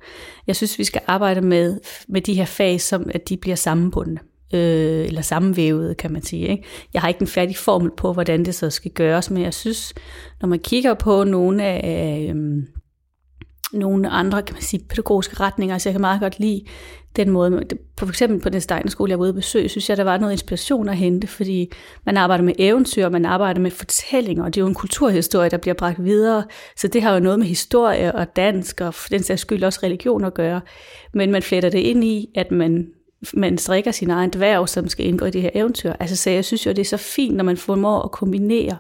Jeg 0.47 0.57
synes, 0.57 0.79
vi 0.79 0.85
skal 0.85 1.01
arbejde 1.07 1.41
med, 1.41 1.81
med 2.09 2.21
de 2.21 2.35
her 2.35 2.45
fag, 2.45 2.81
som 2.81 3.11
at 3.15 3.29
de 3.29 3.37
bliver 3.37 3.57
sammenbundne 3.57 4.19
øh, 4.55 5.07
eller 5.07 5.23
sammenvævet, 5.23 5.97
kan 5.97 6.13
man 6.13 6.23
sige. 6.23 6.49
Ikke? 6.49 6.65
Jeg 6.95 7.03
har 7.03 7.09
ikke 7.09 7.21
en 7.21 7.27
færdig 7.27 7.57
formel 7.57 7.91
på, 7.97 8.13
hvordan 8.13 8.45
det 8.45 8.55
så 8.55 8.71
skal 8.71 8.91
gøres, 8.91 9.31
men 9.31 9.43
jeg 9.43 9.55
synes, 9.55 9.95
når 10.41 10.49
man 10.49 10.59
kigger 10.59 10.95
på 10.95 11.25
nogle 11.25 11.65
af 11.65 12.33
øh, 12.35 12.63
nogle 13.73 14.09
andre 14.09 14.43
kan 14.43 14.55
man 14.55 14.63
sige, 14.63 14.85
pædagogiske 14.89 15.41
retninger, 15.41 15.79
så 15.79 15.89
jeg 15.89 15.95
kan 15.95 16.01
meget 16.01 16.21
godt 16.21 16.39
lide 16.39 16.65
den 17.17 17.31
måde. 17.31 17.63
For 17.99 18.07
eksempel 18.07 18.41
på 18.41 18.49
den 18.49 18.61
Steiner 18.61 19.07
jeg 19.09 19.19
var 19.19 19.23
ude 19.23 19.29
at 19.29 19.35
besøge, 19.35 19.69
synes 19.69 19.89
jeg, 19.89 19.97
der 19.97 20.05
var 20.05 20.19
noget 20.19 20.33
inspiration 20.33 20.89
at 20.89 20.97
hente, 20.97 21.27
fordi 21.27 21.73
man 22.07 22.17
arbejder 22.17 22.45
med 22.45 22.55
eventyr, 22.59 23.09
man 23.09 23.25
arbejder 23.25 23.61
med 23.61 23.71
fortællinger, 23.71 24.45
og 24.45 24.55
det 24.55 24.61
er 24.61 24.63
jo 24.63 24.69
en 24.69 24.75
kulturhistorie, 24.75 25.51
der 25.51 25.57
bliver 25.57 25.75
bragt 25.75 26.05
videre, 26.05 26.45
så 26.77 26.89
det 26.89 27.03
har 27.03 27.15
jo 27.15 27.21
noget 27.21 27.39
med 27.39 27.47
historie 27.47 28.15
og 28.15 28.37
dansk, 28.37 28.81
og 28.81 28.95
for 28.95 29.09
den 29.09 29.23
sags 29.23 29.41
skyld 29.41 29.65
også 29.65 29.81
religion 29.83 30.25
at 30.25 30.35
gøre, 30.35 30.61
men 31.15 31.31
man 31.31 31.43
fletter 31.43 31.71
det 31.71 31.79
ind 31.79 32.05
i, 32.05 32.29
at 32.35 32.51
man 32.51 32.87
man 33.35 33.59
strikker 33.59 33.91
sin 33.91 34.11
egen 34.11 34.31
dværg, 34.31 34.69
som 34.69 34.89
skal 34.89 35.07
indgå 35.07 35.25
i 35.25 35.31
det 35.31 35.43
her 35.43 35.51
eventyr. 35.55 35.93
Altså, 36.01 36.17
så 36.17 36.31
jeg 36.31 36.45
synes 36.45 36.67
jo, 36.67 36.71
det 36.71 36.79
er 36.79 36.85
så 36.85 36.97
fint, 36.97 37.37
når 37.37 37.45
man 37.45 37.57
formår 37.57 38.03
at 38.03 38.11
kombinere 38.11 38.77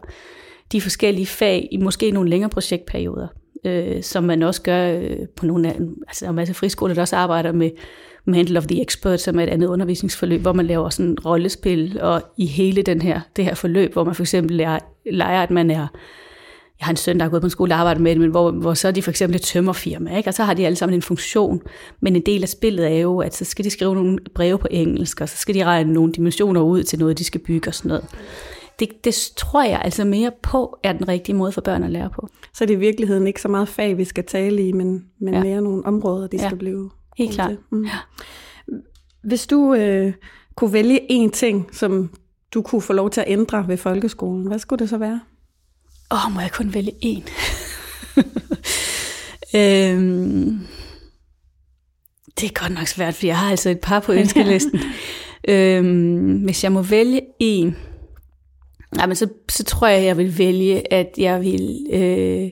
de 0.72 0.80
forskellige 0.80 1.26
fag 1.26 1.68
i 1.72 1.76
måske 1.76 2.10
nogle 2.10 2.30
længere 2.30 2.50
projektperioder. 2.50 3.26
øh, 3.64 4.02
som 4.02 4.24
man 4.24 4.42
også 4.42 4.62
gør 4.62 4.98
øh, 4.98 5.16
på 5.36 5.46
nogle 5.46 5.68
af, 5.68 5.72
altså 6.08 6.20
der 6.20 6.26
er 6.26 6.30
en 6.30 6.36
masse 6.36 6.54
friskoler, 6.54 6.94
der 6.94 7.00
også 7.00 7.16
arbejder 7.16 7.52
med 7.52 7.70
Mantle 8.24 8.58
of 8.58 8.66
the 8.66 8.82
Expert, 8.82 9.20
som 9.20 9.38
er 9.38 9.42
et 9.42 9.48
andet 9.48 9.66
undervisningsforløb, 9.66 10.40
hvor 10.40 10.52
man 10.52 10.66
laver 10.66 10.88
sådan 10.88 11.16
rollespil, 11.24 12.00
og 12.00 12.22
i 12.36 12.46
hele 12.46 12.82
den 12.82 13.02
her, 13.02 13.20
det 13.36 13.44
her 13.44 13.54
forløb, 13.54 13.92
hvor 13.92 14.04
man 14.04 14.14
for 14.14 14.22
eksempel 14.22 14.56
lærer, 14.56 14.78
leger, 15.12 15.42
at 15.42 15.50
man 15.50 15.70
er 15.70 15.86
jeg 16.80 16.86
har 16.86 16.92
en 16.92 16.96
søn, 16.96 17.18
der 17.18 17.24
har 17.24 17.30
gået 17.30 17.42
på 17.42 17.46
en 17.46 17.50
skole 17.50 17.74
og 17.74 17.78
arbejdet 17.78 18.02
med 18.02 18.10
det, 18.10 18.20
men 18.20 18.30
hvor, 18.30 18.50
hvor 18.50 18.74
så 18.74 18.88
er 18.88 18.92
de 18.92 19.02
for 19.02 19.10
eksempel 19.10 19.36
et 19.36 19.42
tømmerfirma, 19.42 20.16
ikke? 20.16 20.30
og 20.30 20.34
så 20.34 20.44
har 20.44 20.54
de 20.54 20.66
alle 20.66 20.76
sammen 20.76 20.94
en 20.94 21.02
funktion. 21.02 21.62
Men 22.00 22.16
en 22.16 22.22
del 22.26 22.42
af 22.42 22.48
spillet 22.48 22.92
er 22.92 22.98
jo, 22.98 23.18
at 23.18 23.34
så 23.34 23.44
skal 23.44 23.64
de 23.64 23.70
skrive 23.70 23.94
nogle 23.94 24.18
breve 24.34 24.58
på 24.58 24.68
engelsk, 24.70 25.20
og 25.20 25.28
så 25.28 25.36
skal 25.36 25.54
de 25.54 25.64
regne 25.64 25.92
nogle 25.92 26.12
dimensioner 26.12 26.60
ud 26.60 26.82
til 26.82 26.98
noget, 26.98 27.18
de 27.18 27.24
skal 27.24 27.40
bygge 27.40 27.70
og 27.70 27.74
sådan 27.74 27.88
noget. 27.88 28.04
Det, 28.78 28.88
det 29.04 29.32
tror 29.36 29.62
jeg 29.62 29.80
altså 29.84 30.04
mere 30.04 30.32
på, 30.42 30.78
er 30.82 30.92
den 30.92 31.08
rigtige 31.08 31.36
måde 31.36 31.52
for 31.52 31.60
børn 31.60 31.82
at 31.82 31.90
lære 31.90 32.10
på. 32.10 32.28
Så 32.54 32.66
det 32.66 32.72
er 32.72 32.76
i 32.76 32.80
virkeligheden 32.80 33.26
ikke 33.26 33.40
så 33.40 33.48
meget 33.48 33.68
fag, 33.68 33.98
vi 33.98 34.04
skal 34.04 34.24
tale 34.24 34.68
i, 34.68 34.72
men, 34.72 35.04
men 35.20 35.34
ja. 35.34 35.42
mere 35.42 35.62
nogle 35.62 35.86
områder, 35.86 36.26
de 36.26 36.36
ja. 36.36 36.46
skal 36.46 36.58
blive 36.58 36.90
Helt 37.16 37.32
klart. 37.32 37.56
Mm. 37.72 37.84
Ja. 37.84 37.98
Hvis 39.24 39.46
du 39.46 39.74
øh, 39.74 40.12
kunne 40.54 40.72
vælge 40.72 41.00
én 41.12 41.30
ting, 41.30 41.68
som 41.72 42.10
du 42.54 42.62
kunne 42.62 42.82
få 42.82 42.92
lov 42.92 43.10
til 43.10 43.20
at 43.20 43.26
ændre 43.28 43.68
ved 43.68 43.76
folkeskolen, 43.76 44.46
hvad 44.46 44.58
skulle 44.58 44.80
det 44.80 44.88
så 44.88 44.98
være? 44.98 45.20
Åh, 46.10 46.32
må 46.34 46.40
jeg 46.40 46.52
kun 46.52 46.74
vælge 46.74 46.92
én? 47.04 47.30
øhm, 49.58 50.66
det 52.40 52.46
er 52.48 52.60
godt 52.60 52.72
nok 52.72 52.86
svært, 52.86 53.14
for 53.14 53.26
jeg 53.26 53.38
har 53.38 53.50
altså 53.50 53.70
et 53.70 53.80
par 53.80 54.00
på 54.00 54.12
ønskelisten. 54.22 54.80
øhm, 55.48 56.36
hvis 56.36 56.64
jeg 56.64 56.72
må 56.72 56.82
vælge 56.82 57.20
én, 57.42 57.72
jamen 58.98 59.16
så, 59.16 59.28
så 59.48 59.64
tror 59.64 59.86
jeg, 59.86 60.04
jeg 60.04 60.16
vil 60.16 60.38
vælge, 60.38 60.92
at 60.92 61.10
jeg 61.16 61.40
vil... 61.40 61.86
Øh, 61.92 62.50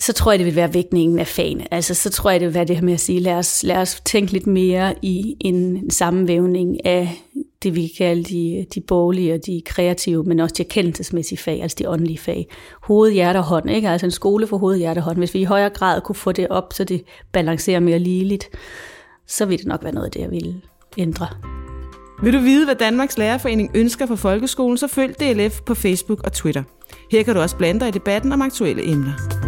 så 0.00 0.12
tror 0.12 0.32
jeg, 0.32 0.38
det 0.38 0.46
vil 0.46 0.56
være 0.56 0.74
vægtningen 0.74 1.18
af 1.18 1.26
fagene. 1.26 1.74
Altså, 1.74 1.94
så 1.94 2.10
tror 2.10 2.30
jeg, 2.30 2.40
det 2.40 2.46
vil 2.46 2.54
være 2.54 2.64
det 2.64 2.76
her 2.76 2.82
med 2.82 2.92
at 2.92 3.00
sige, 3.00 3.20
lad 3.20 3.34
os, 3.34 3.62
lad 3.62 3.76
os 3.76 4.00
tænke 4.04 4.32
lidt 4.32 4.46
mere 4.46 4.94
i 5.02 5.36
en 5.40 5.90
sammenvævning 5.90 6.86
af 6.86 7.22
det, 7.66 7.74
vi 7.76 7.86
kan 7.86 8.06
kalde 8.06 8.22
de, 8.22 8.66
de 8.74 8.80
borgerlige 8.80 9.34
og 9.34 9.40
de 9.46 9.62
kreative, 9.66 10.24
men 10.24 10.40
også 10.40 10.54
de 10.58 10.62
erkendelsesmæssige 10.62 11.38
fag, 11.38 11.62
altså 11.62 11.76
de 11.78 11.88
åndelige 11.88 12.18
fag. 12.18 12.46
Hoved, 12.82 13.12
hjerte 13.12 13.38
og 13.38 13.44
hånd, 13.44 13.70
ikke? 13.70 13.88
Altså 13.88 14.06
en 14.06 14.10
skole 14.10 14.46
for 14.46 14.56
hoved, 14.56 14.78
hjerte 14.78 14.98
og 14.98 15.02
hånd. 15.02 15.18
Hvis 15.18 15.34
vi 15.34 15.40
i 15.40 15.44
højere 15.44 15.70
grad 15.70 16.00
kunne 16.00 16.16
få 16.16 16.32
det 16.32 16.48
op, 16.48 16.72
så 16.72 16.84
det 16.84 17.04
balancerer 17.32 17.80
mere 17.80 17.98
ligeligt, 17.98 18.48
så 19.26 19.46
ville 19.46 19.58
det 19.58 19.66
nok 19.66 19.84
være 19.84 19.94
noget 19.94 20.06
af 20.06 20.10
det, 20.10 20.20
jeg 20.20 20.30
ville 20.30 20.54
ændre. 20.98 21.26
Vil 22.22 22.32
du 22.32 22.38
vide, 22.38 22.64
hvad 22.64 22.74
Danmarks 22.74 23.18
Lærerforening 23.18 23.70
ønsker 23.74 24.06
for 24.06 24.16
folkeskolen, 24.16 24.78
så 24.78 24.86
følg 24.86 25.20
DLF 25.20 25.60
på 25.66 25.74
Facebook 25.74 26.20
og 26.24 26.32
Twitter. 26.32 26.62
Her 27.10 27.22
kan 27.22 27.34
du 27.34 27.40
også 27.40 27.56
blande 27.56 27.80
dig 27.80 27.88
i 27.88 27.92
debatten 27.92 28.32
om 28.32 28.42
aktuelle 28.42 28.90
emner. 28.90 29.45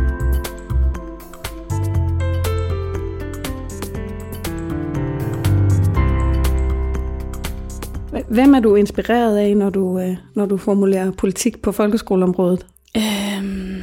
Hvem 8.29 8.55
er 8.55 8.61
du 8.61 8.75
inspireret 8.75 9.37
af, 9.37 9.57
når 9.57 9.71
du, 9.71 9.99
øh, 10.01 10.17
når 10.35 10.47
du 10.47 10.57
formulerer 10.57 11.11
politik 11.11 11.63
på 11.63 11.73
folkeskoleområdet? 11.73 12.67
Øhm, 12.97 13.79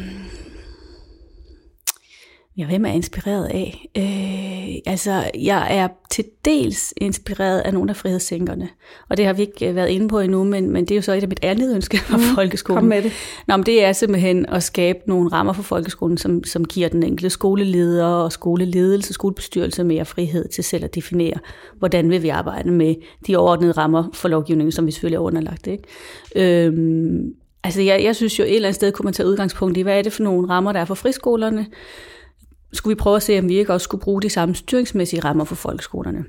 ja, 2.57 2.65
hvem 2.65 2.85
er 2.85 2.89
jeg 2.89 2.95
inspireret 2.95 3.45
af? 3.45 3.89
Øh, 3.97 4.91
altså, 4.93 5.31
jeg 5.39 5.67
er 5.69 5.88
til 6.12 6.25
dels 6.45 6.93
inspireret 6.97 7.59
af 7.59 7.74
nogle 7.74 7.89
af 7.89 7.95
frihedssænkerne. 7.95 8.69
Og 9.09 9.17
det 9.17 9.25
har 9.25 9.33
vi 9.33 9.41
ikke 9.41 9.69
øh, 9.69 9.75
været 9.75 9.89
inde 9.89 10.07
på 10.07 10.19
endnu, 10.19 10.43
men, 10.43 10.69
men 10.69 10.85
det 10.85 10.91
er 10.91 10.95
jo 10.95 11.01
så 11.01 11.13
et 11.13 11.24
af 11.24 11.29
mit 11.29 11.39
andet 11.43 11.75
ønske 11.75 11.97
for 11.97 12.17
mm, 12.17 12.24
folkeskolen. 12.35 12.81
Kom 12.81 12.88
med 12.88 13.01
det. 13.01 13.12
Nå, 13.47 13.57
men 13.57 13.65
det 13.65 13.83
er 13.83 13.93
simpelthen 13.93 14.45
at 14.45 14.63
skabe 14.63 15.00
nogle 15.07 15.29
rammer 15.29 15.53
for 15.53 15.63
folkeskolen, 15.63 16.17
som, 16.17 16.43
som 16.43 16.65
giver 16.65 16.89
den 16.89 17.03
enkelte 17.03 17.29
skoleleder 17.29 18.05
og 18.05 18.31
skoleledelse, 18.31 19.13
skolebestyrelse 19.13 19.83
mere 19.83 20.05
frihed 20.05 20.47
til 20.47 20.63
selv 20.63 20.83
at 20.83 20.95
definere, 20.95 21.38
hvordan 21.79 22.09
vil 22.09 22.24
vi 22.24 22.29
arbejde 22.29 22.71
med 22.71 22.95
de 23.27 23.35
overordnede 23.35 23.71
rammer 23.71 24.09
for 24.13 24.27
lovgivningen, 24.27 24.71
som 24.71 24.85
vi 24.85 24.91
selvfølgelig 24.91 25.15
er 25.15 25.21
underlagt. 25.21 25.67
Ikke? 25.67 25.83
Øhm, 26.65 27.33
altså, 27.63 27.81
jeg, 27.81 28.03
jeg 28.03 28.15
synes 28.15 28.39
jo 28.39 28.43
et 28.43 28.55
eller 28.55 28.67
andet 28.67 28.75
sted 28.75 28.91
kunne 28.91 29.03
man 29.03 29.13
tage 29.13 29.27
udgangspunkt 29.27 29.77
i, 29.77 29.81
hvad 29.81 29.97
er 29.97 30.01
det 30.01 30.13
for 30.13 30.24
nogle 30.24 30.50
rammer, 30.50 30.71
der 30.71 30.79
er 30.79 30.85
for 30.85 30.95
friskolerne, 30.95 31.65
skulle 32.75 32.96
vi 32.96 33.00
prøve 33.00 33.15
at 33.15 33.24
se, 33.24 33.39
om 33.39 33.50
vi 33.50 33.58
ikke 33.58 33.74
også 33.74 33.84
skulle 33.84 34.01
bruge 34.01 34.22
de 34.22 34.29
samme 34.29 34.55
styringsmæssige 34.55 35.20
rammer 35.20 35.44
for 35.44 35.55
folkeskolerne. 35.55 36.25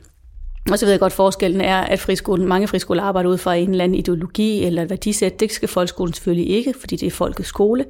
Og 0.71 0.79
så 0.79 0.87
ved 0.87 0.93
jeg 0.93 1.01
godt, 1.01 1.13
at 1.13 1.17
forskellen 1.17 1.61
er, 1.61 1.81
at 1.81 2.01
friskolen, 2.01 2.49
mange 2.49 2.69
friskoler 2.69 3.03
arbejder 3.03 3.31
ud 3.31 3.39
fra 3.39 3.55
en 3.55 3.71
eller 3.71 3.85
anden 3.85 3.99
ideologi 3.99 4.65
eller 4.65 4.83
et 4.83 4.91
værdisæt. 4.91 5.41
Det 5.41 5.53
skal 5.53 5.69
folkeskolen 5.69 6.13
selvfølgelig 6.13 6.51
ikke, 6.51 6.75
fordi 6.81 6.97
det 6.97 7.07
er 7.07 7.11
folkets 7.11 7.49
skole. 7.49 7.85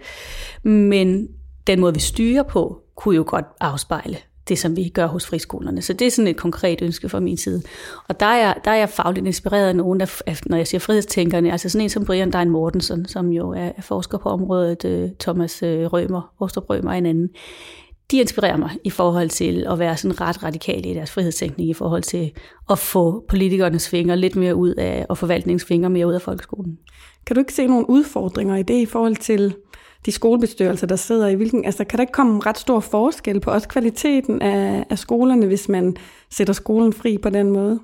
Men 0.63 1.29
den 1.67 1.81
måde, 1.81 1.95
vi 1.95 2.01
styrer 2.01 2.43
på, 2.43 2.81
kunne 2.97 3.17
jo 3.17 3.25
godt 3.27 3.45
afspejle 3.61 4.17
det, 4.49 4.59
som 4.59 4.77
vi 4.77 4.89
gør 4.89 5.07
hos 5.07 5.27
friskolerne. 5.27 5.83
Så 5.83 5.93
det 5.93 6.07
er 6.07 6.11
sådan 6.11 6.29
et 6.29 6.37
konkret 6.37 6.83
ønske 6.83 7.09
fra 7.09 7.21
min 7.21 7.37
side. 7.37 7.63
Og 8.09 8.21
der 8.21 8.27
er 8.27 8.37
jeg, 8.37 8.55
der 8.65 8.71
er 8.71 8.77
jeg 8.77 8.89
fagligt 8.89 9.27
inspireret 9.27 9.69
af 9.69 9.77
nogen, 9.77 10.01
der, 10.01 10.41
når 10.47 10.57
jeg 10.57 10.67
siger 10.67 10.79
frihedstænkerne, 10.79 11.53
altså 11.53 11.69
sådan 11.69 11.85
en 11.85 11.91
som 11.91 12.05
Brian 12.05 12.31
Dein 12.31 12.51
Mortensen, 12.51 13.09
som 13.09 13.33
jo 13.33 13.51
er 13.51 13.71
forsker 13.81 14.19
på 14.19 14.29
området, 14.29 14.85
øh, 14.85 15.09
Thomas 15.21 15.63
øh, 15.63 15.85
Rømer, 15.93 16.33
Åstrup 16.41 16.71
Rømer 16.71 16.91
og 16.91 16.99
en 16.99 17.07
anden 17.07 17.29
de 18.11 18.19
inspirerer 18.21 18.57
mig 18.57 18.71
i 18.85 18.91
forhold 18.91 19.29
til 19.29 19.67
at 19.71 19.79
være 19.79 19.97
sådan 19.97 20.21
ret 20.21 20.43
radikale 20.43 20.91
i 20.91 20.95
deres 20.95 21.11
frihedstænkning, 21.11 21.71
i 21.71 21.75
forhold 21.75 22.03
til 22.03 22.33
at 22.71 22.79
få 22.79 23.25
politikernes 23.29 23.89
fingre 23.89 24.17
lidt 24.17 24.37
mere 24.37 24.55
ud 24.55 24.75
af, 24.75 25.07
og 25.09 25.19
forvaltningsfingre 25.19 25.91
mere 25.91 26.07
ud 26.07 26.15
af 26.15 26.23
folkeskolen. 26.23 26.79
Kan 27.27 27.37
du 27.37 27.41
ikke 27.41 27.53
se 27.53 27.67
nogle 27.67 27.91
udfordringer 27.91 28.57
i 28.57 28.63
det 28.63 28.75
i 28.75 28.87
forhold 28.87 29.17
til 29.17 29.55
de 30.07 30.13
skolebestyrelser, 30.13 30.87
der 30.87 30.97
sidder 30.97 31.27
i 31.27 31.35
hvilken... 31.35 31.65
Altså, 31.65 31.85
kan 31.85 31.97
der 31.97 32.03
ikke 32.03 32.13
komme 32.13 32.41
ret 32.47 32.59
stor 32.59 32.81
forskel 32.81 33.41
på 33.41 33.51
også 33.51 33.69
kvaliteten 33.69 34.43
af, 34.43 34.85
af 34.91 34.99
skolerne, 34.99 35.47
hvis 35.47 35.69
man 35.69 35.97
sætter 36.31 36.55
skolen 36.55 36.93
fri 36.93 37.19
på 37.19 37.31
den 37.31 37.51
måde? 37.51 37.81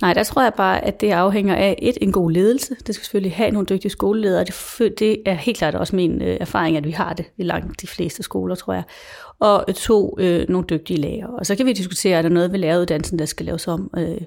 Nej, 0.00 0.14
der 0.14 0.22
tror 0.22 0.42
jeg 0.42 0.52
bare, 0.56 0.84
at 0.84 1.00
det 1.00 1.10
afhænger 1.10 1.54
af 1.54 1.78
et, 1.82 1.98
en 2.00 2.12
god 2.12 2.30
ledelse. 2.30 2.76
Det 2.86 2.94
skal 2.94 3.04
selvfølgelig 3.04 3.32
have 3.32 3.50
nogle 3.50 3.66
dygtige 3.66 3.90
skoleledere. 3.90 4.44
Det, 4.44 4.94
det 4.98 5.16
er 5.26 5.34
helt 5.34 5.58
klart 5.58 5.74
også 5.74 5.96
min 5.96 6.22
øh, 6.22 6.36
erfaring, 6.40 6.76
at 6.76 6.84
vi 6.84 6.90
har 6.90 7.12
det 7.12 7.26
i 7.36 7.42
langt 7.42 7.80
de 7.80 7.86
fleste 7.86 8.22
skoler, 8.22 8.54
tror 8.54 8.72
jeg 8.72 8.82
og 9.38 9.74
to, 9.74 10.16
øh, 10.20 10.46
nogle 10.48 10.66
dygtige 10.70 11.00
lærere. 11.00 11.30
Og 11.38 11.46
så 11.46 11.56
kan 11.56 11.66
vi 11.66 11.72
diskutere, 11.72 12.18
er 12.18 12.22
der 12.22 12.28
noget 12.28 12.52
ved 12.52 12.58
læreruddannelsen, 12.58 13.18
der 13.18 13.24
skal 13.24 13.46
laves 13.46 13.68
om. 13.68 13.90
Øh, 13.98 14.20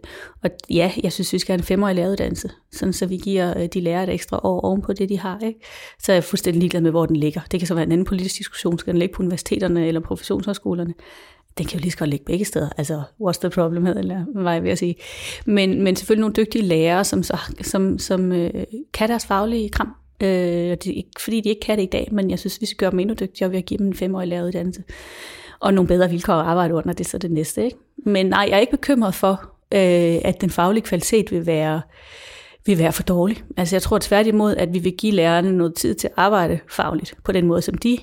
og 0.44 0.50
ja, 0.70 0.92
jeg 1.04 1.14
synes, 1.14 1.34
vi 1.34 1.40
skal 1.40 1.54
have 1.54 1.60
en 1.60 1.66
femårig 1.66 1.96
læreruddannelse, 1.96 2.50
sådan 2.72 2.94
så 2.94 3.06
vi 3.06 3.18
giver 3.18 3.58
øh, 3.58 3.66
de 3.74 3.82
lærere 3.82 4.04
et 4.04 4.14
ekstra 4.14 4.40
år 4.44 4.62
ovenpå 4.62 4.94
det, 4.94 5.10
de 5.10 5.20
har. 5.20 5.40
Ikke? 5.40 5.60
Så 6.00 6.12
er 6.12 6.16
jeg 6.16 6.24
fuldstændig 6.24 6.60
ligeglad 6.60 6.82
med, 6.82 6.92
hvor 6.92 7.06
den 7.06 7.16
ligger. 7.16 7.42
Det 7.52 7.60
kan 7.60 7.68
så 7.68 7.74
være 7.74 7.84
en 7.86 7.92
anden 7.92 8.06
politisk 8.06 8.38
diskussion. 8.38 8.80
Skal 8.80 8.94
den 8.94 9.00
ligge 9.00 9.16
på 9.16 9.22
universiteterne 9.24 9.88
eller 9.88 10.02
professionshøjskolerne? 10.02 10.94
den 11.58 11.66
kan 11.66 11.80
jo 11.80 11.82
lige 11.82 11.92
så 11.92 11.98
godt 11.98 12.10
ligge 12.10 12.26
begge 12.26 12.46
steder. 12.46 12.70
Altså, 12.78 13.02
what's 13.22 13.40
the 13.40 13.50
problem, 13.50 13.88
eller 13.88 14.26
hvad 14.42 14.54
jeg 14.54 14.64
vil 14.64 14.78
sige. 14.78 14.96
Men, 15.46 15.84
men 15.84 15.96
selvfølgelig 15.96 16.22
nogle 16.22 16.36
dygtige 16.36 16.62
lærere, 16.62 17.04
som, 17.04 17.24
så, 17.24 17.38
som, 17.62 18.00
som 18.00 18.32
øh, 18.32 18.64
kan 18.94 19.10
deres 19.10 19.26
faglige 19.26 19.70
kram, 19.70 19.96
Øh, 20.24 20.29
det 20.29 20.88
er 20.88 20.93
ikke, 20.93 21.09
fordi 21.19 21.41
de 21.41 21.50
ikke 21.50 21.62
kan 21.62 21.77
det 21.77 21.83
i 21.83 21.89
dag, 21.91 22.09
men 22.12 22.29
jeg 22.29 22.39
synes, 22.39 22.62
vi 22.62 22.65
skal 22.65 22.77
gøre 22.77 22.91
dem 22.91 23.00
endnu 23.00 23.15
dygtigere 23.19 23.51
ved 23.51 23.57
at 23.57 23.65
give 23.65 23.77
dem 23.77 23.88
en 23.88 23.93
femårig 23.93 24.27
læreruddannelse. 24.27 24.83
Og 25.59 25.74
nogle 25.74 25.88
bedre 25.88 26.09
vilkår 26.09 26.33
at 26.33 26.45
arbejde 26.45 26.74
under, 26.74 26.93
det 26.93 27.05
er 27.05 27.09
så 27.09 27.17
det 27.17 27.31
næste. 27.31 27.65
Ikke? 27.65 27.77
Men 27.97 28.25
nej, 28.25 28.45
jeg 28.50 28.55
er 28.55 28.59
ikke 28.59 28.71
bekymret 28.71 29.15
for, 29.15 29.31
øh, 29.74 30.21
at 30.25 30.41
den 30.41 30.50
faglige 30.50 30.83
kvalitet 30.83 31.31
vil 31.31 31.45
være, 31.45 31.81
vil 32.65 32.79
være 32.79 32.93
for 32.93 33.03
dårlig. 33.03 33.43
Altså 33.57 33.75
jeg 33.75 33.81
tror 33.81 33.97
tværtimod, 34.01 34.55
at 34.55 34.74
vi 34.74 34.79
vil 34.79 34.97
give 34.97 35.13
lærerne 35.13 35.57
noget 35.57 35.75
tid 35.75 35.95
til 35.95 36.07
at 36.07 36.13
arbejde 36.17 36.59
fagligt 36.69 37.15
på 37.24 37.31
den 37.31 37.47
måde, 37.47 37.62
som 37.62 37.77
de 37.77 37.97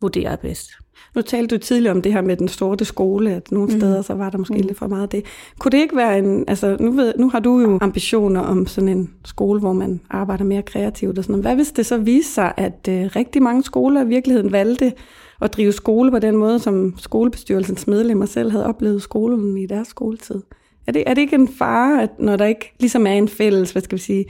vurderer 0.00 0.36
bedst. 0.36 0.70
Nu 1.14 1.22
talte 1.22 1.56
du 1.56 1.60
tidligere 1.60 1.94
om 1.94 2.02
det 2.02 2.12
her 2.12 2.20
med 2.20 2.36
den 2.36 2.48
sorte 2.48 2.84
skole, 2.84 3.30
at 3.30 3.52
nogle 3.52 3.72
mm. 3.72 3.80
steder 3.80 4.02
så 4.02 4.14
var 4.14 4.30
der 4.30 4.38
måske 4.38 4.54
mm. 4.54 4.60
lidt 4.60 4.78
for 4.78 4.86
meget 4.86 5.02
af 5.02 5.08
det. 5.08 5.24
Kunne 5.58 5.72
det 5.72 5.78
ikke 5.78 5.96
være 5.96 6.18
en, 6.18 6.44
altså 6.48 6.76
nu, 6.80 6.90
ved, 6.90 7.14
nu 7.18 7.30
har 7.30 7.40
du 7.40 7.60
jo 7.60 7.78
ambitioner 7.80 8.40
om 8.40 8.66
sådan 8.66 8.88
en 8.88 9.10
skole, 9.24 9.60
hvor 9.60 9.72
man 9.72 10.00
arbejder 10.10 10.44
mere 10.44 10.62
kreativt 10.62 11.18
og 11.18 11.24
sådan 11.24 11.32
noget. 11.32 11.44
Hvad 11.44 11.54
hvis 11.54 11.72
det 11.72 11.86
så 11.86 11.96
viser 11.96 12.32
sig, 12.32 12.52
at 12.56 12.88
øh, 12.88 13.10
rigtig 13.16 13.42
mange 13.42 13.62
skoler 13.62 14.04
i 14.04 14.06
virkeligheden 14.06 14.52
valgte 14.52 14.92
at 15.40 15.52
drive 15.52 15.72
skole 15.72 16.10
på 16.10 16.18
den 16.18 16.36
måde, 16.36 16.58
som 16.58 16.94
skolebestyrelsens 16.98 17.86
medlemmer 17.86 18.26
selv 18.26 18.50
havde 18.50 18.66
oplevet 18.66 19.02
skolen 19.02 19.56
i 19.56 19.66
deres 19.66 19.88
skoletid? 19.88 20.40
Er 20.86 20.92
det, 20.92 21.02
er 21.06 21.14
det 21.14 21.20
ikke 21.20 21.34
en 21.34 21.48
fare, 21.48 22.02
at 22.02 22.10
når 22.18 22.36
der 22.36 22.44
ikke 22.44 22.74
ligesom 22.80 23.06
er 23.06 23.12
en 23.12 23.28
fælles, 23.28 23.70
hvad 23.70 23.82
skal 23.82 23.98
vi 23.98 24.02
sige, 24.02 24.24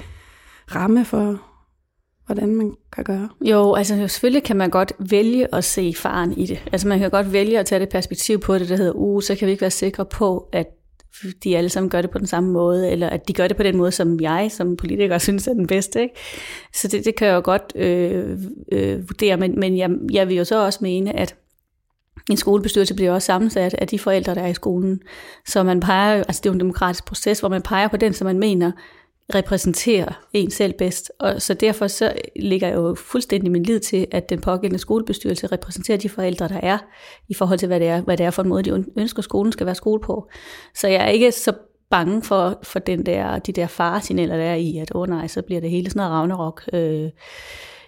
ramme 0.75 1.05
for, 1.05 1.41
hvordan 2.33 2.57
man 2.57 2.75
kan 2.93 3.05
gøre? 3.05 3.29
Jo, 3.41 3.75
altså 3.75 3.97
selvfølgelig 3.97 4.43
kan 4.43 4.57
man 4.57 4.71
godt 4.71 4.93
vælge 4.99 5.55
at 5.55 5.65
se 5.65 5.95
faren 5.97 6.33
i 6.33 6.47
det. 6.47 6.63
Altså 6.73 6.89
man 6.89 6.99
kan 6.99 7.11
godt 7.11 7.33
vælge 7.33 7.59
at 7.59 7.67
tage 7.67 7.81
det 7.81 7.89
perspektiv 7.89 8.41
på 8.41 8.59
det, 8.59 8.69
der 8.69 8.77
hedder, 8.77 8.93
uh, 8.93 9.23
så 9.23 9.35
kan 9.35 9.47
vi 9.47 9.51
ikke 9.51 9.61
være 9.61 9.71
sikre 9.71 10.05
på, 10.05 10.49
at 10.53 10.67
de 11.45 11.57
alle 11.57 11.71
sammen 11.71 11.91
gør 11.91 12.01
det 12.01 12.11
på 12.11 12.19
den 12.19 12.27
samme 12.27 12.53
måde, 12.53 12.91
eller 12.91 13.09
at 13.09 13.29
de 13.29 13.33
gør 13.33 13.49
det 13.49 13.57
på 13.57 13.63
den 13.63 13.77
måde, 13.77 13.93
som 13.93 14.21
jeg 14.21 14.51
som 14.51 14.77
politiker 14.77 15.19
synes 15.29 15.47
er 15.47 15.53
den 15.55 15.67
bedste. 15.67 16.03
Ikke? 16.03 16.15
Så 16.75 16.89
det, 16.89 17.05
det 17.05 17.15
kan 17.15 17.29
jeg 17.29 17.35
jo 17.35 17.41
godt 17.45 17.73
øh, 17.75 18.39
øh, 18.73 19.09
vurdere, 19.09 19.37
men, 19.37 19.61
men 19.61 19.79
jeg, 19.79 19.91
jeg 20.13 20.29
vil 20.29 20.37
jo 20.37 20.45
så 20.45 20.65
også 20.65 20.79
mene, 20.83 21.17
at 21.17 21.35
en 22.31 22.37
skolebestyrelse 22.37 22.95
bliver 22.95 23.13
også 23.13 23.27
sammensat 23.27 23.75
af 23.75 23.89
de 23.89 23.99
forældre, 23.99 24.35
der 24.35 24.43
er 24.43 24.49
i 24.49 24.55
skolen. 24.55 25.01
Så 25.47 25.63
man 25.63 25.81
peger, 25.81 26.25
altså 26.25 26.41
det 26.41 26.47
er 26.47 26.51
jo 26.51 26.55
en 26.55 26.61
demokratisk 26.61 27.05
proces, 27.05 27.41
hvor 27.41 27.49
man 27.49 27.63
peger 27.63 27.89
på 27.89 27.97
den, 27.97 28.13
som 28.13 28.27
man 28.27 28.39
mener 28.39 28.73
repræsenterer 29.35 30.23
en 30.33 30.51
selv 30.51 30.73
bedst. 30.73 31.13
Og 31.19 31.43
så 31.43 31.55
derfor 31.55 31.87
så 31.87 32.13
ligger 32.37 32.69
jeg 32.69 32.77
jo 32.77 32.95
fuldstændig 32.95 33.51
min 33.51 33.63
lid 33.63 33.81
til, 33.81 34.07
at 34.11 34.31
den 34.31 34.41
pågældende 34.41 34.79
skolebestyrelse 34.79 35.47
repræsenterer 35.47 35.99
de 35.99 36.09
forældre, 36.09 36.49
der 36.49 36.61
er, 36.63 36.79
i 37.29 37.35
forhold 37.35 37.59
til, 37.59 37.67
hvad 37.67 37.81
det 37.81 37.89
er, 37.89 38.01
hvad 38.01 38.17
det 38.17 38.27
er 38.27 38.31
for 38.31 38.43
en 38.43 38.49
måde, 38.49 38.63
de 38.63 38.85
ønsker, 38.97 39.23
skolen 39.23 39.53
skal 39.53 39.67
være 39.67 39.75
skole 39.75 40.01
på. 40.01 40.29
Så 40.75 40.89
jeg 40.89 41.05
er 41.05 41.09
ikke 41.09 41.33
så 41.33 41.53
bange 41.91 42.23
for, 42.23 42.59
for 42.63 42.79
den 42.79 43.07
der, 43.07 43.39
de 43.39 43.53
der 43.53 43.67
faresignaler, 43.67 44.37
der 44.37 44.45
er 44.45 44.55
i, 44.55 44.79
at 44.79 44.95
åh 44.95 45.01
oh, 45.01 45.09
nej, 45.09 45.27
så 45.29 45.43
bliver 45.43 45.61
det 45.61 45.71
hele 45.71 45.91
sådan 45.91 46.01
noget 46.01 46.13
ragnarok. 46.13 46.63
Øh, 46.73 47.11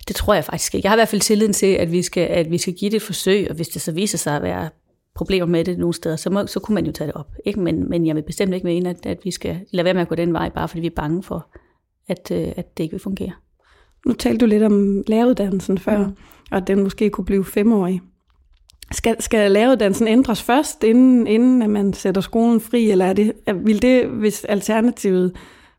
det 0.08 0.16
tror 0.16 0.34
jeg 0.34 0.44
faktisk 0.44 0.74
ikke. 0.74 0.86
Jeg 0.86 0.90
har 0.90 0.96
i 0.96 0.98
hvert 0.98 1.08
fald 1.08 1.20
tilliden 1.20 1.52
til, 1.52 1.66
at 1.66 1.92
vi 1.92 2.02
skal, 2.02 2.26
at 2.30 2.50
vi 2.50 2.58
skal 2.58 2.74
give 2.74 2.90
det 2.90 2.96
et 2.96 3.02
forsøg, 3.02 3.46
og 3.50 3.56
hvis 3.56 3.68
det 3.68 3.82
så 3.82 3.92
viser 3.92 4.18
sig 4.18 4.36
at 4.36 4.42
være 4.42 4.68
problemer 5.14 5.46
med 5.46 5.64
det 5.64 5.78
nogle 5.78 5.94
steder, 5.94 6.16
så, 6.16 6.30
må, 6.30 6.46
så 6.46 6.60
kunne 6.60 6.74
man 6.74 6.86
jo 6.86 6.92
tage 6.92 7.06
det 7.06 7.14
op. 7.14 7.34
Ikke? 7.44 7.60
Men, 7.60 7.88
men 7.88 8.06
jeg 8.06 8.16
vil 8.16 8.22
bestemt 8.22 8.54
ikke 8.54 8.66
mene, 8.66 8.90
at, 8.90 9.06
at 9.06 9.18
vi 9.24 9.30
skal 9.30 9.60
lade 9.70 9.84
være 9.84 9.94
med 9.94 10.02
at 10.02 10.08
gå 10.08 10.14
den 10.14 10.32
vej, 10.32 10.48
bare 10.48 10.68
fordi 10.68 10.80
vi 10.80 10.86
er 10.86 10.90
bange 10.96 11.22
for, 11.22 11.46
at, 12.08 12.30
øh, 12.30 12.52
at 12.56 12.78
det 12.78 12.84
ikke 12.84 12.92
vil 12.92 13.00
fungere. 13.00 13.32
Nu 14.06 14.12
talte 14.12 14.38
du 14.38 14.46
lidt 14.46 14.62
om 14.62 15.02
læreruddannelsen 15.06 15.78
før, 15.78 15.98
mm. 15.98 16.16
og 16.50 16.56
at 16.56 16.66
den 16.66 16.82
måske 16.82 17.10
kunne 17.10 17.24
blive 17.24 17.44
femårig. 17.44 18.00
Skal, 18.92 19.22
skal 19.22 19.50
læreruddannelsen 19.50 20.08
ændres 20.08 20.42
først, 20.42 20.84
inden, 20.84 21.26
inden 21.26 21.62
at 21.62 21.70
man 21.70 21.92
sætter 21.92 22.20
skolen 22.20 22.60
fri, 22.60 22.90
eller 22.90 23.04
er 23.04 23.12
det, 23.12 23.32
vil 23.54 23.82
det, 23.82 24.06
hvis 24.06 24.44
alternativet 24.44 25.32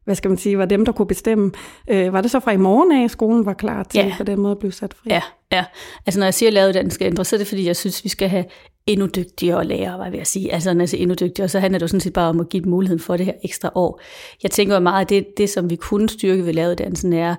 hvad 0.06 0.15
skal 0.15 0.30
man 0.30 0.38
sige, 0.38 0.58
var 0.58 0.65
dem, 0.65 0.86
der 0.86 0.92
kunne 0.92 1.08
bestemme. 1.08 1.51
Øh, 1.88 2.13
var 2.13 2.22
det 2.22 2.32
så 2.32 2.39
fra 2.39 2.51
i 2.51 2.58
morgen 2.58 2.92
af, 2.92 3.04
at 3.04 3.12
skolen 3.12 3.46
var 3.46 3.54
klar 3.54 3.84
til 3.84 3.98
ja. 3.98 4.13
på 4.18 4.24
den 4.24 4.39
måde 4.39 4.51
at 4.51 4.60
blive 4.60 4.72
sat 4.72 4.94
fri? 4.94 5.10
Ja, 5.10 5.22
ja. 5.51 5.65
Altså 6.06 6.20
når 6.20 6.25
jeg 6.25 6.34
siger, 6.34 6.50
at 6.50 6.54
læreruddannelsen 6.54 6.96
skal 6.96 7.06
ændres, 7.06 7.27
så 7.27 7.36
er 7.36 7.38
det 7.38 7.48
fordi, 7.48 7.68
jeg 7.68 7.75
synes, 7.75 8.04
vi 8.04 8.10
skal 8.10 8.30
have 8.30 8.46
endnu 8.88 9.06
dygtigere 9.15 9.65
lærere, 9.65 9.98
hvad 9.98 10.12
vil 10.12 10.18
at 10.18 10.27
sige. 10.27 10.54
Altså, 10.54 10.74
når 10.74 10.96
endnu 10.96 11.15
dygtigere, 11.20 11.50
så 11.50 11.60
handler 11.60 11.80
det 11.80 11.84
jo 11.84 11.88
sådan 11.88 12.00
set 12.00 12.13
bare 12.13 12.30
om 12.30 12.39
at 12.39 12.50
give 12.50 12.63
dem 12.63 12.70
muligheden 12.70 13.00
for 13.00 13.18
det 13.18 13.25
her 13.25 13.34
ekstra 13.44 13.72
år. 13.75 14.01
Jeg 14.44 14.51
tænker 14.51 14.75
jo 14.75 14.80
meget, 14.80 15.06
at 15.06 15.10
det, 15.10 15.38
det 15.38 15.50
som 15.50 15.70
vi 15.70 15.75
kunne 15.75 16.10
styrke 16.10 16.46
ved 16.46 16.54
læreruddannelsen, 16.54 17.13
er 17.13 17.36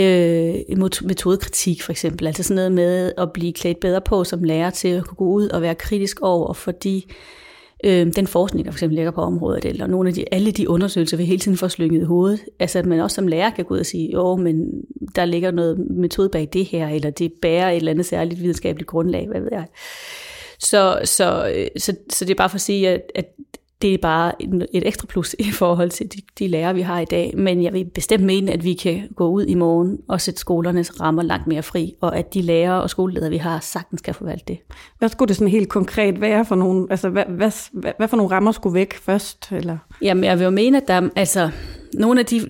øh, 0.00 0.78
metodekritik 1.02 1.82
for 1.82 1.92
eksempel. 1.92 2.26
Altså 2.26 2.42
sådan 2.42 2.54
noget 2.54 2.72
med 2.72 3.12
at 3.18 3.32
blive 3.32 3.52
klædt 3.52 3.80
bedre 3.80 4.00
på 4.00 4.24
som 4.24 4.42
lærer 4.42 4.70
til 4.70 4.88
at 4.88 5.06
kunne 5.06 5.16
gå 5.16 5.24
ud 5.24 5.48
og 5.48 5.62
være 5.62 5.74
kritisk 5.74 6.20
over 6.20 6.52
for 6.52 6.70
de 6.70 7.02
øh, 7.84 8.06
den 8.16 8.26
forskning, 8.26 8.64
der 8.64 8.72
for 8.72 8.76
eksempel 8.76 8.94
ligger 8.94 9.10
på 9.10 9.20
området, 9.20 9.64
eller 9.64 9.86
nogle 9.86 10.08
af 10.08 10.14
de, 10.14 10.24
alle 10.32 10.50
de 10.50 10.68
undersøgelser, 10.68 11.16
vi 11.16 11.24
hele 11.24 11.40
tiden 11.40 11.56
får 11.56 11.68
slynget 11.68 12.00
i 12.00 12.04
hovedet. 12.04 12.40
Altså 12.58 12.78
at 12.78 12.86
man 12.86 13.00
også 13.00 13.14
som 13.14 13.28
lærer 13.28 13.50
kan 13.50 13.64
gå 13.64 13.74
ud 13.74 13.78
og 13.78 13.86
sige, 13.86 14.12
jo, 14.12 14.36
men 14.36 14.66
der 15.16 15.24
ligger 15.24 15.50
noget 15.50 15.78
metode 15.90 16.28
bag 16.28 16.48
det 16.52 16.64
her, 16.64 16.88
eller 16.88 17.10
det 17.10 17.32
bærer 17.32 17.70
et 17.70 17.76
eller 17.76 17.92
andet 17.92 18.06
særligt 18.06 18.40
videnskabeligt 18.40 18.88
grundlag, 18.88 19.28
hvad 19.28 19.40
ved 19.40 19.50
jeg. 19.52 19.66
Så, 20.64 21.00
så, 21.04 21.52
øh, 21.56 21.66
så, 21.76 21.96
så 22.10 22.24
det 22.24 22.30
er 22.30 22.34
bare 22.34 22.48
for 22.48 22.54
at 22.54 22.60
sige, 22.60 22.88
at, 22.88 23.00
at 23.14 23.26
det 23.82 23.94
er 23.94 23.98
bare 23.98 24.32
et 24.42 24.86
ekstra 24.86 25.06
plus 25.06 25.36
i 25.38 25.50
forhold 25.50 25.90
til 25.90 26.12
de, 26.12 26.18
de 26.38 26.48
lærere, 26.48 26.74
vi 26.74 26.80
har 26.80 27.00
i 27.00 27.04
dag. 27.04 27.32
Men 27.36 27.62
jeg 27.62 27.72
vil 27.72 27.84
bestemt 27.84 28.24
mene, 28.24 28.52
at 28.52 28.64
vi 28.64 28.74
kan 28.74 29.08
gå 29.16 29.28
ud 29.28 29.44
i 29.44 29.54
morgen 29.54 29.98
og 30.08 30.20
sætte 30.20 30.40
skolernes 30.40 31.00
rammer 31.00 31.22
langt 31.22 31.46
mere 31.46 31.62
fri, 31.62 31.94
og 32.00 32.18
at 32.18 32.34
de 32.34 32.42
lærere 32.42 32.82
og 32.82 32.90
skoleledere, 32.90 33.30
vi 33.30 33.36
har, 33.36 33.60
sagtens 33.60 34.00
kan 34.00 34.14
forvalte 34.14 34.44
det. 34.48 34.58
Hvad 34.98 35.08
skulle 35.08 35.28
det 35.28 35.36
sådan 35.36 35.50
helt 35.50 35.68
konkret 35.68 36.20
være 36.20 36.44
for 36.44 36.54
nogle, 36.54 36.86
altså 36.90 37.08
hvad, 37.08 37.24
hvad, 37.24 37.50
hvad, 37.72 37.92
hvad 37.96 38.08
for 38.08 38.16
nogle 38.16 38.32
rammer 38.32 38.52
skulle 38.52 38.74
væk 38.74 38.94
først? 38.94 39.52
Eller? 39.52 39.78
Jamen 40.02 40.24
jeg 40.24 40.38
vil 40.38 40.44
jo 40.44 40.50
mene, 40.50 40.76
at 40.76 40.88
der, 40.88 41.08
altså, 41.16 41.50
nogle 41.94 42.20
af 42.20 42.26
de, 42.26 42.40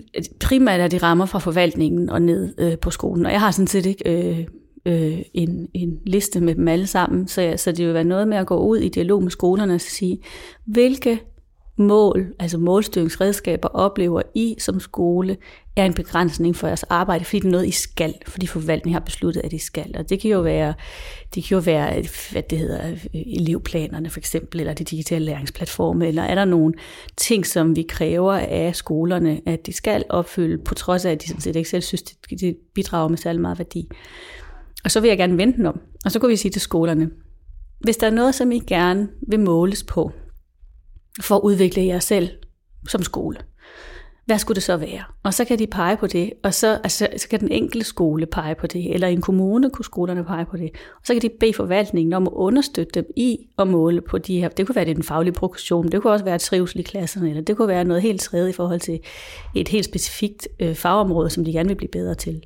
primært 0.40 0.80
er 0.80 0.88
de 0.88 0.98
rammer 0.98 1.26
fra 1.26 1.38
forvaltningen 1.38 2.10
og 2.10 2.22
ned 2.22 2.54
øh, 2.58 2.78
på 2.78 2.90
skolen, 2.90 3.26
og 3.26 3.32
jeg 3.32 3.40
har 3.40 3.50
sådan 3.50 3.66
set 3.66 3.86
ikke... 3.86 4.30
Øh, 4.38 4.46
øh, 4.86 5.18
en, 5.34 5.68
en 5.74 5.98
liste 6.06 6.40
med 6.40 6.54
dem 6.54 6.68
alle 6.68 6.86
sammen. 6.86 7.28
Så, 7.28 7.54
så 7.56 7.72
det 7.72 7.86
vil 7.86 7.94
være 7.94 8.04
noget 8.04 8.28
med 8.28 8.36
at 8.36 8.46
gå 8.46 8.56
ud 8.56 8.78
i 8.78 8.88
dialog 8.88 9.22
med 9.22 9.30
skolerne 9.30 9.74
og 9.74 9.80
sige, 9.80 10.18
hvilke 10.64 11.20
mål, 11.76 12.26
altså 12.38 12.58
målstyringsredskaber, 12.58 13.68
oplever 13.68 14.22
I 14.34 14.56
som 14.58 14.80
skole, 14.80 15.36
er 15.76 15.84
en 15.84 15.94
begrænsning 15.94 16.56
for 16.56 16.66
jeres 16.66 16.82
arbejde, 16.82 17.24
fordi 17.24 17.38
det 17.38 17.46
er 17.46 17.50
noget, 17.50 17.66
I 17.66 17.70
skal, 17.70 18.14
fordi 18.26 18.46
forvaltningen 18.46 18.92
har 18.92 19.00
besluttet, 19.00 19.40
at 19.44 19.52
I 19.52 19.58
skal. 19.58 19.94
Og 19.98 20.10
det 20.10 20.20
kan 20.20 20.30
jo 20.30 20.40
være, 20.40 20.74
det 21.34 21.44
kan 21.44 21.54
jo 21.54 21.62
være 21.64 22.04
hvad 22.32 22.42
det 22.42 22.58
hedder, 22.58 22.96
elevplanerne 23.14 24.10
for 24.10 24.18
eksempel, 24.18 24.60
eller 24.60 24.74
de 24.74 24.84
digitale 24.84 25.24
læringsplatforme, 25.24 26.08
eller 26.08 26.22
er 26.22 26.34
der 26.34 26.44
nogle 26.44 26.74
ting, 27.16 27.46
som 27.46 27.76
vi 27.76 27.82
kræver 27.82 28.32
af 28.32 28.76
skolerne, 28.76 29.40
at 29.46 29.66
de 29.66 29.72
skal 29.72 30.04
opfylde, 30.08 30.64
på 30.64 30.74
trods 30.74 31.04
af, 31.04 31.10
at 31.10 31.22
de 31.22 31.28
sådan 31.28 31.40
set 31.40 31.56
ikke 31.56 31.68
selv 31.68 31.82
synes, 31.82 32.02
det 32.02 32.56
bidrager 32.74 33.08
med 33.08 33.18
særlig 33.18 33.40
meget 33.40 33.58
værdi. 33.58 33.88
Og 34.84 34.90
så 34.90 35.00
vil 35.00 35.08
jeg 35.08 35.18
gerne 35.18 35.36
vente 35.36 35.58
den 35.58 35.66
om. 35.66 35.80
Og 36.04 36.10
så 36.10 36.18
kunne 36.18 36.30
vi 36.30 36.36
sige 36.36 36.52
til 36.52 36.60
skolerne, 36.60 37.10
hvis 37.80 37.96
der 37.96 38.06
er 38.06 38.10
noget, 38.10 38.34
som 38.34 38.52
I 38.52 38.58
gerne 38.58 39.08
vil 39.28 39.40
måles 39.40 39.82
på, 39.82 40.12
for 41.20 41.36
at 41.36 41.40
udvikle 41.40 41.84
jer 41.86 41.98
selv 41.98 42.28
som 42.88 43.02
skole, 43.02 43.38
hvad 44.26 44.38
skulle 44.38 44.54
det 44.54 44.62
så 44.62 44.76
være? 44.76 45.02
Og 45.22 45.34
så 45.34 45.44
kan 45.44 45.58
de 45.58 45.66
pege 45.66 45.96
på 45.96 46.06
det, 46.06 46.32
og 46.42 46.54
så, 46.54 46.80
altså, 46.84 47.08
så 47.16 47.28
kan 47.28 47.40
den 47.40 47.50
enkelte 47.50 47.86
skole 47.86 48.26
pege 48.26 48.54
på 48.54 48.66
det, 48.66 48.94
eller 48.94 49.08
en 49.08 49.20
kommune 49.20 49.70
kunne 49.70 49.84
skolerne 49.84 50.24
pege 50.24 50.44
på 50.44 50.56
det. 50.56 50.70
Og 50.72 51.00
så 51.04 51.12
kan 51.12 51.22
de 51.22 51.30
bede 51.40 51.52
forvaltningen 51.54 52.12
om 52.12 52.22
at 52.26 52.32
understøtte 52.32 52.92
dem 52.94 53.06
i 53.16 53.38
at 53.58 53.68
måle 53.68 54.00
på 54.00 54.18
de 54.18 54.40
her. 54.40 54.48
Det 54.48 54.66
kunne 54.66 54.76
være 54.76 54.84
det 54.84 54.96
den 54.96 55.04
faglige 55.04 55.34
progression, 55.34 55.88
det 55.88 56.02
kunne 56.02 56.12
også 56.12 56.24
være 56.24 56.38
trivsel 56.38 56.80
i 56.80 56.82
klasserne, 56.82 57.28
eller 57.28 57.42
det 57.42 57.56
kunne 57.56 57.68
være 57.68 57.84
noget 57.84 58.02
helt 58.02 58.20
tredje 58.20 58.50
i 58.50 58.52
forhold 58.52 58.80
til 58.80 59.00
et 59.54 59.68
helt 59.68 59.84
specifikt 59.84 60.48
øh, 60.60 60.74
fagområde, 60.74 61.30
som 61.30 61.44
de 61.44 61.52
gerne 61.52 61.68
vil 61.68 61.76
blive 61.76 61.90
bedre 61.90 62.14
til. 62.14 62.42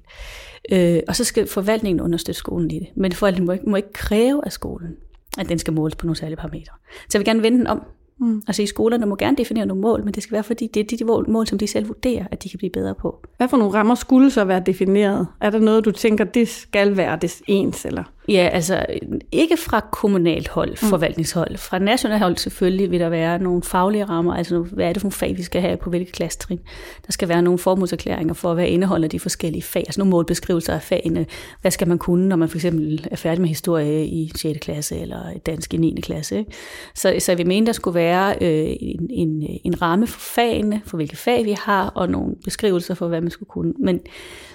Øh, 0.72 1.00
og 1.08 1.16
så 1.16 1.24
skal 1.24 1.46
forvaltningen 1.46 2.00
understøtte 2.00 2.38
skolen 2.38 2.70
i 2.70 2.78
det. 2.78 2.88
Men 2.96 3.12
forvaltningen 3.12 3.46
må 3.46 3.52
ikke, 3.52 3.70
må 3.70 3.76
ikke 3.76 3.92
kræve 3.92 4.44
af 4.44 4.52
skolen, 4.52 4.96
at 5.38 5.48
den 5.48 5.58
skal 5.58 5.72
måles 5.72 5.94
på 5.96 6.06
nogle 6.06 6.16
særlige 6.16 6.36
parametre. 6.36 6.74
Så 7.08 7.18
jeg 7.18 7.20
vil 7.20 7.26
gerne 7.26 7.42
vende 7.42 7.58
den 7.58 7.66
om. 7.66 7.82
Mm. 8.20 8.42
Altså 8.46 8.62
i 8.62 8.66
skolerne 8.66 9.06
må 9.06 9.16
gerne 9.16 9.36
definere 9.36 9.66
nogle 9.66 9.80
mål, 9.80 10.04
men 10.04 10.14
det 10.14 10.22
skal 10.22 10.32
være, 10.32 10.42
fordi 10.42 10.66
det 10.66 10.92
er 10.92 10.96
de 10.96 11.04
mål, 11.04 11.46
som 11.46 11.58
de 11.58 11.66
selv 11.66 11.88
vurderer, 11.88 12.26
at 12.30 12.44
de 12.44 12.48
kan 12.48 12.58
blive 12.58 12.70
bedre 12.70 12.94
på. 12.94 13.22
Hvad 13.36 13.48
for 13.48 13.56
nogle 13.56 13.74
rammer 13.74 13.94
skulle 13.94 14.30
så 14.30 14.44
være 14.44 14.62
defineret? 14.66 15.26
Er 15.40 15.50
der 15.50 15.58
noget, 15.58 15.84
du 15.84 15.90
tænker, 15.90 16.24
det 16.24 16.48
skal 16.48 16.96
være 16.96 17.18
det 17.22 17.40
ens? 17.46 17.84
Eller? 17.84 18.04
Ja, 18.28 18.48
altså 18.52 18.86
ikke 19.32 19.56
fra 19.56 19.80
kommunalt 19.92 20.48
hold, 20.48 20.70
mm. 20.70 20.76
forvaltningshold. 20.76 21.56
Fra 21.56 21.78
nationalt 21.78 22.22
hold 22.22 22.36
selvfølgelig 22.36 22.90
vil 22.90 23.00
der 23.00 23.08
være 23.08 23.38
nogle 23.38 23.62
faglige 23.62 24.04
rammer, 24.04 24.34
altså 24.34 24.58
hvad 24.58 24.88
er 24.88 24.92
det 24.92 25.00
for 25.00 25.06
nogle 25.06 25.12
fag, 25.12 25.36
vi 25.36 25.42
skal 25.42 25.60
have 25.60 25.76
på 25.76 25.90
hvilke 25.90 26.12
klassetrin. 26.12 26.60
Der 27.06 27.12
skal 27.12 27.28
være 27.28 27.42
nogle 27.42 27.58
formålserklæringer 27.58 28.34
for, 28.34 28.54
hvad 28.54 28.66
indeholder 28.66 29.08
de 29.08 29.20
forskellige 29.20 29.62
fag, 29.62 29.80
altså 29.86 30.00
nogle 30.00 30.10
målbeskrivelser 30.10 30.74
af 30.74 30.82
fagene. 30.82 31.26
Hvad 31.60 31.70
skal 31.70 31.88
man 31.88 31.98
kunne, 31.98 32.28
når 32.28 32.36
man 32.36 32.48
for 32.48 32.56
eksempel 32.56 33.06
er 33.10 33.16
færdig 33.16 33.40
med 33.40 33.48
historie 33.48 34.06
i 34.06 34.32
6. 34.36 34.58
klasse 34.62 34.98
eller 34.98 35.20
dansk 35.46 35.74
i 35.74 35.76
9. 35.76 36.00
klasse. 36.00 36.38
Ikke? 36.38 36.52
Så, 36.94 37.14
så 37.18 37.34
vi 37.34 37.44
mener, 37.44 37.64
der 37.64 37.72
skulle 37.72 37.94
være 37.94 38.34
øh, 38.40 38.76
en, 38.80 39.10
en, 39.10 39.60
en 39.64 39.82
ramme 39.82 40.06
for 40.06 40.20
fagene, 40.20 40.82
for 40.84 40.96
hvilke 40.96 41.16
fag 41.16 41.44
vi 41.44 41.56
har, 41.58 41.86
og 41.86 42.08
nogle 42.08 42.34
beskrivelser 42.44 42.94
for, 42.94 43.08
hvad 43.08 43.20
man 43.20 43.30
skulle 43.30 43.48
kunne. 43.48 43.72
Men, 43.78 44.00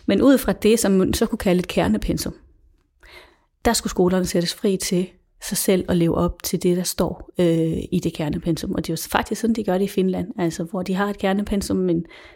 men 0.05 0.21
ud 0.21 0.37
fra 0.37 0.51
det, 0.51 0.79
som 0.79 0.91
man 0.91 1.13
så 1.13 1.25
kunne 1.25 1.39
kalde 1.39 1.59
et 1.59 1.67
kernepensum, 1.67 2.33
der 3.65 3.73
skulle 3.73 3.91
skolerne 3.91 4.25
sættes 4.25 4.53
fri 4.53 4.77
til 4.77 5.07
sig 5.41 5.57
selv 5.57 5.85
at 5.89 5.97
leve 5.97 6.15
op 6.15 6.43
til 6.43 6.63
det, 6.63 6.77
der 6.77 6.83
står 6.83 7.29
øh, 7.39 7.77
i 7.91 8.01
det 8.03 8.13
kernepensum. 8.13 8.71
Og 8.71 8.77
det 8.77 8.89
er 8.89 8.93
jo 8.93 9.09
faktisk 9.09 9.41
sådan, 9.41 9.55
de 9.55 9.63
gør 9.63 9.77
det 9.77 9.85
i 9.85 9.87
Finland, 9.87 10.27
altså 10.39 10.63
hvor 10.63 10.83
de 10.83 10.93
har 10.95 11.09
et 11.09 11.17
kernepensum 11.17 11.77
med 11.77 11.93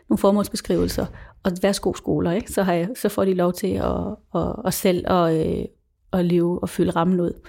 nogle 0.10 0.18
formålsbeskrivelser, 0.18 1.06
og 1.44 1.52
værsgo 1.62 1.94
skoler, 1.94 2.32
ikke? 2.32 2.52
Så, 2.52 2.64
har 2.64 2.74
jeg, 2.74 2.90
så 2.96 3.10
får 3.10 3.26
de 3.26 3.34
lov 3.34 3.54
til 3.54 3.68
at, 3.68 4.16
at, 4.36 4.56
at 4.66 4.74
selv 4.74 5.12
at, 5.12 5.48
øh, 5.48 5.66
at 6.14 6.26
leve 6.26 6.60
og 6.62 6.70
fylde 6.70 6.92
rammen 6.92 7.20
ud. 7.20 7.42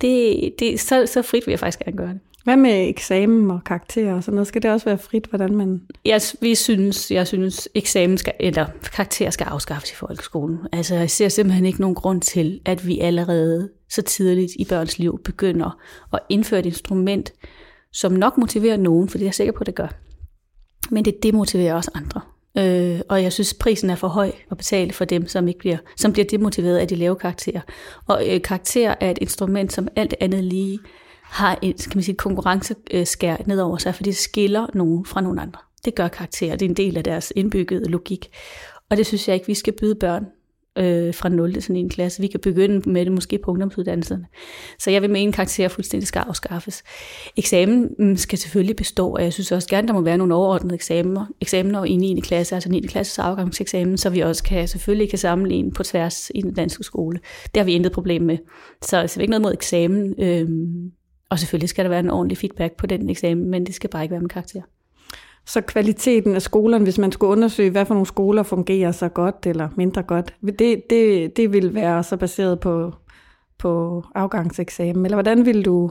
Det, 0.00 0.54
det, 0.58 0.80
så, 0.80 1.06
så 1.06 1.22
frit 1.22 1.46
vil 1.46 1.52
jeg 1.52 1.58
faktisk 1.58 1.78
gerne 1.84 1.96
gøre 1.96 2.08
det. 2.12 2.20
Hvad 2.44 2.56
med 2.56 2.88
eksamen 2.88 3.50
og 3.50 3.60
karakterer 3.66 4.14
og 4.14 4.24
sådan 4.24 4.34
noget? 4.34 4.46
Skal 4.46 4.62
det 4.62 4.70
også 4.70 4.84
være 4.84 4.98
frit, 4.98 5.26
hvordan 5.26 5.56
man... 5.56 5.80
Jeg, 6.04 6.20
vi 6.40 6.54
synes, 6.54 7.10
jeg 7.10 7.26
synes, 7.26 7.68
eksamen 7.74 8.18
skal, 8.18 8.32
eller 8.40 8.66
karakterer 8.92 9.30
skal 9.30 9.44
afskaffes 9.44 9.90
i 9.90 9.94
folkeskolen. 9.94 10.58
Altså, 10.72 10.94
jeg 10.94 11.10
ser 11.10 11.28
simpelthen 11.28 11.66
ikke 11.66 11.80
nogen 11.80 11.94
grund 11.94 12.20
til, 12.20 12.60
at 12.64 12.86
vi 12.86 12.98
allerede 12.98 13.70
så 13.90 14.02
tidligt 14.02 14.52
i 14.58 14.64
børns 14.64 14.98
liv 14.98 15.20
begynder 15.24 15.78
at 16.12 16.20
indføre 16.28 16.60
et 16.60 16.66
instrument, 16.66 17.32
som 17.92 18.12
nok 18.12 18.38
motiverer 18.38 18.76
nogen, 18.76 19.08
for 19.08 19.18
det 19.18 19.24
er 19.24 19.28
jeg 19.28 19.34
sikker 19.34 19.52
på, 19.52 19.60
at 19.60 19.66
det 19.66 19.74
gør. 19.74 19.88
Men 20.90 21.04
det 21.04 21.22
demotiverer 21.22 21.74
også 21.74 21.90
andre. 21.94 22.20
Øh, 22.58 23.00
og 23.08 23.22
jeg 23.22 23.32
synes, 23.32 23.54
prisen 23.54 23.90
er 23.90 23.94
for 23.94 24.08
høj 24.08 24.32
at 24.50 24.56
betale 24.56 24.92
for 24.92 25.04
dem, 25.04 25.28
som 25.28 25.48
ikke 25.48 25.58
bliver, 25.58 25.76
som 25.96 26.12
bliver 26.12 26.26
demotiveret 26.26 26.78
af 26.78 26.88
de 26.88 26.94
lave 26.94 27.16
karakterer. 27.16 27.60
Og 28.06 28.22
øh, 28.28 28.42
karakter 28.42 28.94
er 29.00 29.10
et 29.10 29.18
instrument, 29.20 29.72
som 29.72 29.88
alt 29.96 30.14
andet 30.20 30.44
lige 30.44 30.78
har 31.30 31.58
et, 31.62 31.76
kan 31.90 31.92
man 31.94 32.02
sige, 32.02 32.14
konkurrenceskær 32.14 33.36
ned 33.46 33.60
over 33.60 33.76
sig, 33.76 33.94
fordi 33.94 34.10
det 34.10 34.16
skiller 34.16 34.66
nogen 34.74 35.04
fra 35.04 35.20
nogen 35.20 35.38
andre. 35.38 35.60
Det 35.84 35.94
gør 35.94 36.08
karakterer, 36.08 36.56
det 36.56 36.66
er 36.66 36.68
en 36.68 36.76
del 36.76 36.96
af 36.96 37.04
deres 37.04 37.32
indbyggede 37.36 37.90
logik. 37.90 38.30
Og 38.90 38.96
det 38.96 39.06
synes 39.06 39.28
jeg 39.28 39.34
ikke, 39.34 39.46
vi 39.46 39.54
skal 39.54 39.72
byde 39.72 39.94
børn 39.94 40.26
øh, 40.78 41.14
fra 41.14 41.28
0 41.28 41.52
til 41.52 41.62
sådan 41.62 41.76
en 41.76 41.88
klasse. 41.88 42.20
Vi 42.20 42.26
kan 42.26 42.40
begynde 42.40 42.90
med 42.90 43.04
det 43.04 43.12
måske 43.12 43.38
på 43.38 43.50
ungdomsuddannelserne. 43.50 44.26
Så 44.78 44.90
jeg 44.90 45.02
vil 45.02 45.10
mene, 45.10 45.28
at 45.28 45.34
karakterer 45.34 45.68
fuldstændig 45.68 46.08
skal 46.08 46.24
afskaffes. 46.28 46.82
Eksamen 47.36 47.88
mm, 47.98 48.16
skal 48.16 48.38
selvfølgelig 48.38 48.76
bestå, 48.76 49.08
og 49.08 49.22
jeg 49.22 49.32
synes 49.32 49.52
også 49.52 49.68
gerne, 49.68 49.88
der 49.88 49.94
må 49.94 50.00
være 50.00 50.18
nogle 50.18 50.34
overordnede 50.34 50.74
eksamener, 50.74 51.26
eksamener 51.40 51.84
i 51.84 51.96
9. 51.96 52.20
klasse, 52.20 52.54
altså 52.54 52.70
9. 52.70 52.80
klasses 52.80 53.18
afgangseksamen, 53.18 53.98
så 53.98 54.10
vi 54.10 54.20
også 54.20 54.42
kan, 54.42 54.68
selvfølgelig 54.68 55.10
kan 55.10 55.18
sammenligne 55.18 55.72
på 55.72 55.82
tværs 55.82 56.30
i 56.34 56.42
den 56.42 56.54
danske 56.54 56.84
skole. 56.84 57.20
Det 57.54 57.60
har 57.60 57.64
vi 57.64 57.72
intet 57.72 57.92
problem 57.92 58.22
med. 58.22 58.38
Så, 58.82 58.88
så 59.06 59.20
er 59.20 59.20
ikke 59.20 59.30
noget 59.30 59.42
mod 59.42 59.52
eksamen. 59.52 60.14
Øh, 60.18 60.48
og 61.30 61.38
selvfølgelig 61.38 61.68
skal 61.68 61.84
der 61.84 61.88
være 61.88 62.00
en 62.00 62.10
ordentlig 62.10 62.38
feedback 62.38 62.76
på 62.76 62.86
den 62.86 63.10
eksamen, 63.10 63.50
men 63.50 63.66
det 63.66 63.74
skal 63.74 63.90
bare 63.90 64.02
ikke 64.02 64.12
være 64.12 64.20
med 64.20 64.28
karakter. 64.28 64.62
så 65.46 65.60
kvaliteten 65.60 66.34
af 66.34 66.42
skolerne, 66.42 66.84
hvis 66.84 66.98
man 66.98 67.12
skulle 67.12 67.30
undersøge, 67.30 67.70
hvad 67.70 67.86
for 67.86 67.94
nogle 67.94 68.06
skoler 68.06 68.42
fungerer 68.42 68.92
så 68.92 69.08
godt 69.08 69.46
eller 69.46 69.68
mindre 69.76 70.02
godt, 70.02 70.34
det, 70.58 70.82
det, 70.90 71.36
det 71.36 71.52
vil 71.52 71.74
være 71.74 72.02
så 72.02 72.16
baseret 72.16 72.60
på, 72.60 72.92
på 73.58 74.04
afgangseksamen? 74.14 75.04
Eller 75.04 75.16
hvordan 75.16 75.46
vil 75.46 75.64
du 75.64 75.90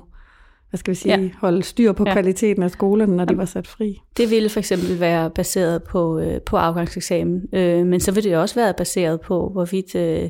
hvad 0.70 0.78
skal 0.78 0.92
vi 0.92 0.96
sige, 0.96 1.20
ja. 1.20 1.30
holde 1.38 1.64
styr 1.64 1.92
på 1.92 2.04
ja. 2.08 2.14
kvaliteten 2.14 2.64
af 2.64 2.72
skolerne, 2.72 3.16
når 3.16 3.26
de 3.26 3.38
var 3.38 3.46
sat 3.46 3.68
fri? 3.68 4.02
Det 4.18 4.30
ville 4.30 4.50
for 4.50 4.60
eksempel 4.60 5.00
være 5.00 5.30
baseret 5.30 5.84
på, 5.84 6.20
øh, 6.20 6.42
på 6.42 6.58
afgangseksamen, 6.58 7.42
øh, 7.54 7.86
men 7.86 8.00
så 8.00 8.12
vil 8.12 8.24
det 8.24 8.38
også 8.38 8.56
være 8.56 8.74
baseret 8.74 9.22
på, 9.22 9.50
hvorvidt 9.50 9.96
øh, 9.96 10.30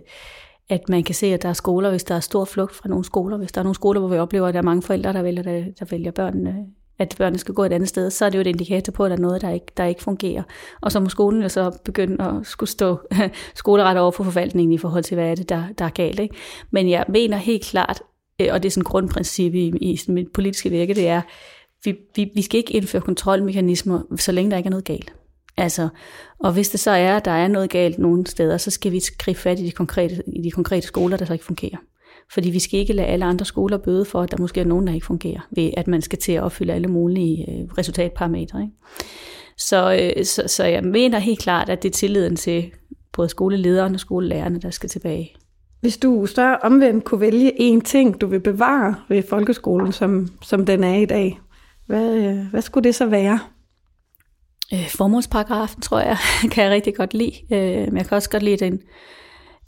at 0.69 0.89
man 0.89 1.03
kan 1.03 1.15
se, 1.15 1.27
at 1.27 1.43
der 1.43 1.49
er 1.49 1.53
skoler, 1.53 1.89
hvis 1.89 2.03
der 2.03 2.15
er 2.15 2.19
stor 2.19 2.45
flugt 2.45 2.75
fra 2.75 2.89
nogle 2.89 3.06
skoler, 3.06 3.38
hvis 3.38 3.51
der 3.51 3.62
er 3.62 3.63
nogle 3.63 3.75
skoler, 3.75 3.99
hvor 3.99 4.10
vi 4.10 4.17
oplever, 4.17 4.47
at 4.47 4.53
der 4.53 4.60
er 4.60 4.63
mange 4.63 4.82
forældre, 4.82 5.13
der 5.13 5.21
vælger, 5.21 5.43
der 5.80 5.86
vælger 5.86 6.12
børnene 6.12 6.65
at 6.99 7.15
børnene 7.17 7.39
skal 7.39 7.53
gå 7.56 7.63
et 7.63 7.73
andet 7.73 7.89
sted, 7.89 8.10
så 8.10 8.25
er 8.25 8.30
det 8.30 8.38
jo 8.38 8.41
et 8.41 8.47
indikator 8.47 8.91
på, 8.91 9.06
at 9.06 9.12
der 9.12 9.17
er 9.17 9.21
noget, 9.21 9.41
der 9.41 9.49
ikke, 9.49 9.65
der 9.77 9.86
ikke 9.86 10.03
fungerer. 10.03 10.43
Og 10.82 10.91
så 10.91 10.99
må 10.99 11.10
skolen 11.10 11.41
jo 11.41 11.49
så 11.49 11.80
begynde 11.86 12.23
at 12.23 12.45
skulle 12.45 12.69
stå 12.69 12.99
skoleret 13.56 13.99
over 13.99 14.12
for 14.12 14.23
forvaltningen 14.23 14.73
i 14.73 14.77
forhold 14.77 15.03
til, 15.03 15.15
hvad 15.15 15.32
er 15.32 15.36
det, 15.36 15.49
der, 15.49 15.63
der 15.77 15.86
er 15.86 15.89
galt. 15.89 16.19
Ikke? 16.19 16.36
Men 16.71 16.89
jeg 16.89 17.06
mener 17.10 17.38
helt 17.38 17.63
klart, 17.63 18.01
øh, 18.41 18.47
og 18.51 18.63
det 18.63 18.69
er 18.69 18.71
sådan 18.71 18.82
et 18.82 18.88
grundprincip 18.88 19.53
i, 19.53 19.67
i 19.67 19.99
mit 20.08 20.32
politiske 20.34 20.69
virke, 20.69 20.93
det 20.93 21.08
er, 21.08 21.21
vi, 21.84 21.95
vi, 22.15 22.32
vi 22.36 22.41
skal 22.41 22.58
ikke 22.58 22.73
indføre 22.73 23.01
kontrolmekanismer, 23.01 24.01
så 24.15 24.32
længe 24.32 24.51
der 24.51 24.58
ikke 24.58 24.67
er 24.67 24.71
noget 24.71 24.86
galt. 24.86 25.13
Altså, 25.58 25.89
og 26.39 26.54
hvis 26.54 26.70
det 26.70 26.80
så 26.80 26.91
er, 26.91 27.17
at 27.17 27.26
der 27.26 27.32
er 27.32 27.48
noget 27.48 27.70
galt 27.70 28.00
nogle 28.00 28.28
steder, 28.28 28.58
så 28.58 28.72
skal 28.72 28.91
vi 28.91 29.02
gribe 29.17 29.39
fat 29.39 29.60
i 29.60 29.65
de 29.65 29.72
konkrete, 29.72 30.24
i 30.28 30.41
de 30.41 30.52
konkrete 30.52 30.88
skoler, 30.88 31.17
der 31.17 31.26
så 31.26 31.34
ikke 31.34 31.46
fungerer. 31.46 31.78
Fordi 32.32 32.50
vi 32.50 32.60
skal 32.60 32.80
ikke 32.80 32.93
lade 32.93 33.08
alle 33.08 33.26
andre 33.26 33.46
skoler 33.46 33.78
bøde 33.78 34.06
for, 34.06 34.22
at 34.22 34.32
der 34.32 34.38
måske 34.39 34.62
er 34.62 34.65
nogen, 34.65 34.88
der 34.88 34.93
ikke 34.93 35.06
fungerer, 35.06 35.48
ved 35.52 35.72
at 35.78 35.88
man 35.88 36.02
skal 36.02 36.20
til 36.20 36.32
at 36.32 36.43
opfylde 36.43 36.74
alle 36.74 36.88
mulige 36.88 37.52
øh, 37.52 37.67
resultatparametre. 37.78 38.62
Ikke? 38.62 38.74
Så, 39.58 40.12
øh, 40.17 40.26
så, 40.26 40.43
så 40.48 40.63
jeg 40.65 40.84
mener 40.84 41.20
helt 41.20 41.39
klart, 41.39 41.70
at 41.70 41.84
det 41.84 41.89
er 41.89 41.93
tilliden 41.93 42.36
til 42.36 42.72
både 43.13 43.30
skolelederen 43.30 43.93
og 43.93 44.00
skolelærerne, 44.00 44.60
der 44.60 44.70
skal 44.70 44.89
tilbage. 44.89 45.36
Hvis 45.82 45.98
du 45.98 46.26
så 46.26 46.58
omvendt 46.63 47.04
kunne 47.04 47.22
vælge 47.22 47.52
én 47.52 47.82
ting, 47.82 48.22
du 48.22 48.28
vil 48.28 48.39
bevare 48.39 48.96
ved 49.10 49.24
folkeskolen, 49.24 49.91
som, 49.91 50.28
som 50.41 50.65
den 50.65 50.84
er 50.84 50.96
i 50.96 51.06
dag, 51.06 51.39
hvad, 51.86 52.15
øh, 52.15 52.38
hvad 52.52 52.62
skulle 52.62 52.84
det 52.84 52.96
så 52.96 53.06
være? 53.06 53.39
Øh, 54.73 54.89
formålsparagrafen, 54.89 55.82
tror 55.82 55.99
jeg, 55.99 56.17
kan 56.51 56.63
jeg 56.63 56.71
rigtig 56.71 56.95
godt 56.95 57.13
lide. 57.13 57.34
Øh, 57.51 57.88
men 57.88 57.97
jeg 57.97 58.06
kan 58.06 58.15
også 58.15 58.30
godt 58.30 58.43
lide 58.43 58.58
den, 58.58 58.80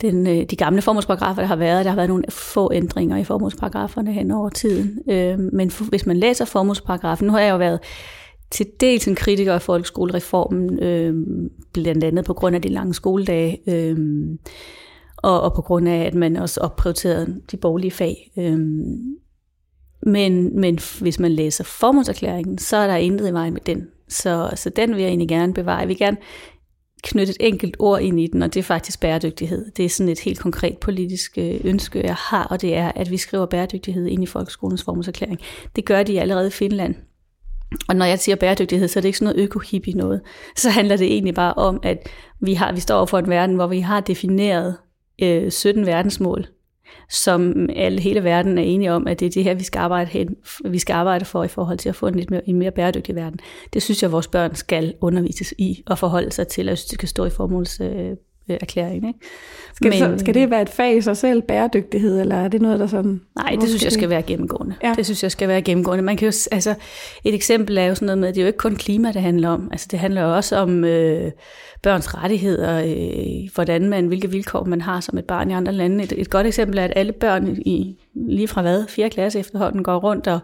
den, 0.01 0.27
øh, 0.27 0.43
de 0.43 0.55
gamle 0.55 0.81
formålsparagrafer, 0.81 1.41
der 1.41 1.47
har 1.47 1.55
været. 1.55 1.85
Der 1.85 1.91
har 1.91 1.95
været 1.95 2.09
nogle 2.09 2.23
få 2.29 2.73
ændringer 2.73 3.17
i 3.17 3.23
formålsparagraferne 3.23 4.13
hen 4.13 4.31
over 4.31 4.49
tiden. 4.49 4.99
Øh, 5.09 5.39
men 5.39 5.71
for, 5.71 5.83
hvis 5.83 6.05
man 6.05 6.17
læser 6.17 6.45
formålsparagrafen, 6.45 7.27
nu 7.27 7.33
har 7.33 7.39
jeg 7.39 7.51
jo 7.51 7.57
været 7.57 7.79
til 8.51 8.65
dels 8.79 9.07
en 9.07 9.15
kritiker 9.15 9.53
af 9.53 9.61
folkeskolereformen, 9.61 10.83
øh, 10.83 11.13
blandt 11.73 12.03
andet 12.03 12.25
på 12.25 12.33
grund 12.33 12.55
af 12.55 12.61
de 12.61 12.69
lange 12.69 12.93
skoledage, 12.93 13.59
øh, 13.67 13.97
og, 15.17 15.41
og 15.41 15.53
på 15.53 15.61
grund 15.61 15.89
af, 15.89 16.05
at 16.05 16.13
man 16.13 16.35
også 16.35 16.59
opprioriterede 16.61 17.41
de 17.51 17.57
borgerlige 17.57 17.91
fag. 17.91 18.31
Øh, 18.37 18.59
men, 20.03 20.59
men 20.59 20.79
hvis 21.01 21.19
man 21.19 21.31
læser 21.31 21.63
formålserklæringen, 21.63 22.57
så 22.57 22.77
er 22.77 22.87
der 22.87 22.95
intet 22.95 23.29
i 23.29 23.33
vejen 23.33 23.53
med 23.53 23.61
den. 23.65 23.87
Så, 24.09 24.51
så 24.55 24.69
den 24.69 24.95
vil 24.95 25.01
jeg 25.01 25.07
egentlig 25.07 25.27
gerne 25.27 25.53
bevare. 25.53 25.77
Jeg 25.77 25.87
vil 25.87 25.97
gerne 25.97 26.17
knytte 27.03 27.31
et 27.31 27.47
enkelt 27.47 27.75
ord 27.79 28.01
ind 28.01 28.19
i 28.19 28.27
den, 28.27 28.41
og 28.41 28.53
det 28.53 28.59
er 28.59 28.63
faktisk 28.63 28.99
bæredygtighed. 28.99 29.71
Det 29.71 29.85
er 29.85 29.89
sådan 29.89 30.11
et 30.11 30.19
helt 30.19 30.39
konkret 30.39 30.77
politisk 30.77 31.37
øh, 31.37 31.59
ønske, 31.63 32.05
jeg 32.05 32.15
har, 32.15 32.43
og 32.43 32.61
det 32.61 32.75
er, 32.75 32.91
at 32.95 33.11
vi 33.11 33.17
skriver 33.17 33.45
bæredygtighed 33.45 34.07
ind 34.07 34.23
i 34.23 34.25
folkeskolens 34.25 34.83
formålserklæring. 34.83 35.39
Det 35.75 35.85
gør 35.85 36.03
de 36.03 36.21
allerede 36.21 36.47
i 36.47 36.51
Finland. 36.51 36.95
Og 37.89 37.95
når 37.95 38.05
jeg 38.05 38.19
siger 38.19 38.35
bæredygtighed, 38.35 38.87
så 38.87 38.99
er 38.99 39.01
det 39.01 39.07
ikke 39.07 39.17
sådan 39.17 39.33
noget 39.33 39.43
økohippie 39.43 39.93
noget. 39.93 40.21
Så 40.55 40.69
handler 40.69 40.97
det 40.97 41.07
egentlig 41.07 41.33
bare 41.33 41.53
om, 41.53 41.79
at 41.83 42.09
vi, 42.39 42.53
har, 42.53 42.73
vi 42.73 42.79
står 42.79 42.95
over 42.95 43.05
for 43.05 43.19
en 43.19 43.29
verden, 43.29 43.55
hvor 43.55 43.67
vi 43.67 43.79
har 43.79 43.99
defineret 43.99 44.75
øh, 45.21 45.51
17 45.51 45.85
verdensmål, 45.85 46.45
som 47.09 47.69
alle 47.75 48.01
hele 48.01 48.23
verden 48.23 48.57
er 48.57 48.63
enige 48.63 48.93
om, 48.93 49.07
at 49.07 49.19
det 49.19 49.25
er 49.25 49.29
det 49.29 49.43
her, 49.43 49.53
vi 49.53 49.63
skal 49.63 49.79
arbejde, 49.79 50.09
hen, 50.09 50.35
vi 50.65 50.79
skal 50.79 50.93
arbejde 50.93 51.25
for 51.25 51.43
i 51.43 51.47
forhold 51.47 51.77
til 51.77 51.89
at 51.89 51.95
få 51.95 52.07
en 52.07 52.15
lidt 52.15 52.31
mere, 52.31 52.49
en 52.49 52.59
mere 52.59 52.71
bæredygtig 52.71 53.15
verden. 53.15 53.39
Det 53.73 53.83
synes 53.83 54.03
jeg, 54.03 54.11
vores 54.11 54.27
børn 54.27 54.55
skal 54.55 54.93
undervises 55.01 55.53
i 55.57 55.83
og 55.85 55.97
forholde 55.97 56.31
sig 56.31 56.47
til, 56.47 56.67
og 56.67 56.69
jeg 56.69 56.77
synes, 56.77 56.89
det 56.89 56.99
kan 56.99 57.07
stå 57.07 57.25
i 57.25 57.29
formåls 57.29 57.81
øh, 57.81 58.11
erklæring. 58.61 59.07
Ikke? 59.07 59.19
Skal, 59.73 59.89
Men, 59.89 59.99
så, 59.99 60.15
skal 60.17 60.33
det 60.33 60.49
være 60.49 60.61
et 60.61 60.69
fag 60.69 60.97
i 60.97 61.01
sig 61.01 61.17
selv, 61.17 61.41
bæredygtighed, 61.41 62.21
eller 62.21 62.35
er 62.35 62.47
det 62.47 62.61
noget, 62.61 62.79
der 62.79 62.87
sådan... 62.87 63.21
Nej, 63.35 63.57
det 63.61 63.69
synes 63.69 63.83
jeg 63.83 63.91
skal 63.91 64.09
være 64.09 64.21
gennemgående. 64.21 64.75
Ja. 64.83 64.93
Det 64.97 65.05
synes 65.05 65.23
jeg 65.23 65.31
skal 65.31 65.47
være 65.47 65.61
gennemgående. 65.61 66.03
Man 66.03 66.17
kan 66.17 66.25
jo, 66.25 66.33
altså, 66.51 66.75
et 67.23 67.35
eksempel 67.35 67.77
er 67.77 67.85
jo 67.85 67.95
sådan 67.95 68.05
noget 68.05 68.17
med, 68.17 68.27
at 68.27 68.35
det 68.35 68.41
er 68.41 68.45
jo 68.45 68.47
ikke 68.47 68.57
kun 68.57 68.75
klima, 68.75 69.11
det 69.11 69.21
handler 69.21 69.49
om. 69.49 69.69
Altså, 69.71 69.87
det 69.91 69.99
handler 69.99 70.21
jo 70.21 70.35
også 70.35 70.55
om 70.55 70.83
øh, 70.83 71.31
børns 71.81 72.15
rettigheder, 72.15 72.83
øh, 72.85 73.49
hvordan 73.55 73.89
man, 73.89 74.07
hvilke 74.07 74.31
vilkår 74.31 74.63
man 74.63 74.81
har 74.81 74.99
som 74.99 75.17
et 75.17 75.25
barn 75.25 75.51
i 75.51 75.53
andre 75.53 75.73
lande. 75.73 76.03
Et, 76.03 76.13
et 76.17 76.29
godt 76.29 76.47
eksempel 76.47 76.77
er, 76.77 76.83
at 76.83 76.93
alle 76.95 77.11
børn 77.11 77.47
i 77.65 77.97
lige 78.13 78.47
fra 78.47 78.61
hvad, 78.61 78.87
4. 78.87 79.09
klasse 79.09 79.39
efterhånden 79.39 79.83
går 79.83 79.97
rundt 79.97 80.27
og 80.27 80.39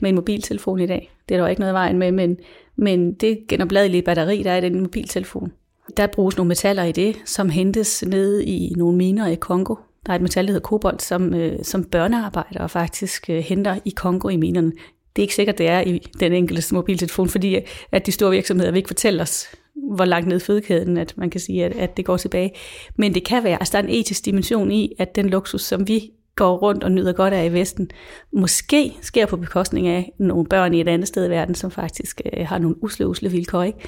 med 0.00 0.08
en 0.08 0.14
mobiltelefon 0.14 0.80
i 0.80 0.86
dag. 0.86 1.12
Det 1.28 1.34
er 1.34 1.38
der 1.38 1.44
jo 1.44 1.50
ikke 1.50 1.60
noget 1.60 1.74
vejen 1.74 1.98
med, 1.98 2.12
men, 2.12 2.36
men 2.76 3.12
det 3.12 3.38
genopladelige 3.48 4.02
batteri, 4.02 4.42
der 4.42 4.50
er 4.50 4.56
i 4.56 4.60
den 4.60 4.80
mobiltelefon, 4.80 5.52
der 5.96 6.06
bruges 6.06 6.36
nogle 6.36 6.48
metaller 6.48 6.84
i 6.84 6.92
det, 6.92 7.16
som 7.24 7.50
hentes 7.50 8.04
ned 8.06 8.40
i 8.40 8.72
nogle 8.76 8.96
miner 8.96 9.26
i 9.26 9.34
Kongo. 9.34 9.74
Der 10.06 10.12
er 10.12 10.16
et 10.16 10.22
metal, 10.22 10.46
der 10.46 10.52
hedder 10.52 10.68
kobolt, 10.68 11.02
som, 11.02 11.34
øh, 11.34 11.58
som 11.62 11.84
børnearbejdere 11.84 12.68
faktisk 12.68 13.30
øh, 13.30 13.38
henter 13.38 13.78
i 13.84 13.90
Kongo 13.90 14.28
i 14.28 14.36
minerne. 14.36 14.72
Det 15.16 15.22
er 15.22 15.24
ikke 15.24 15.34
sikkert, 15.34 15.58
det 15.58 15.68
er 15.68 15.80
i 15.80 15.98
den 16.20 16.32
enkelte 16.32 16.74
mobiltelefon, 16.74 17.28
fordi 17.28 17.56
øh, 17.56 17.62
at 17.92 18.06
de 18.06 18.12
store 18.12 18.30
virksomheder 18.30 18.70
vil 18.70 18.78
ikke 18.78 18.88
fortælle 18.88 19.22
os, 19.22 19.46
hvor 19.94 20.04
langt 20.04 20.28
ned 20.28 20.40
fødekæden, 20.40 20.96
at 20.96 21.14
man 21.16 21.30
kan 21.30 21.40
sige, 21.40 21.64
at, 21.64 21.72
at 21.72 21.96
det 21.96 22.04
går 22.04 22.16
tilbage. 22.16 22.52
Men 22.96 23.14
det 23.14 23.24
kan 23.24 23.44
være, 23.44 23.58
altså 23.60 23.72
der 23.72 23.78
er 23.78 23.82
en 23.82 23.94
etisk 23.94 24.24
dimension 24.24 24.72
i, 24.72 24.92
at 24.98 25.16
den 25.16 25.28
luksus, 25.28 25.62
som 25.62 25.88
vi 25.88 26.10
går 26.40 26.56
rundt 26.56 26.84
og 26.84 26.92
nyder 26.92 27.12
godt 27.12 27.34
af 27.34 27.44
i 27.44 27.52
Vesten, 27.52 27.90
måske 28.32 28.96
sker 29.02 29.26
på 29.26 29.36
bekostning 29.36 29.88
af 29.88 30.12
nogle 30.18 30.46
børn 30.46 30.74
i 30.74 30.80
et 30.80 30.88
andet 30.88 31.08
sted 31.08 31.26
i 31.26 31.30
verden, 31.30 31.54
som 31.54 31.70
faktisk 31.70 32.20
øh, 32.32 32.46
har 32.46 32.58
nogle 32.58 32.84
usle, 32.84 33.08
usle 33.08 33.30
vilkår. 33.30 33.62
Ikke? 33.62 33.78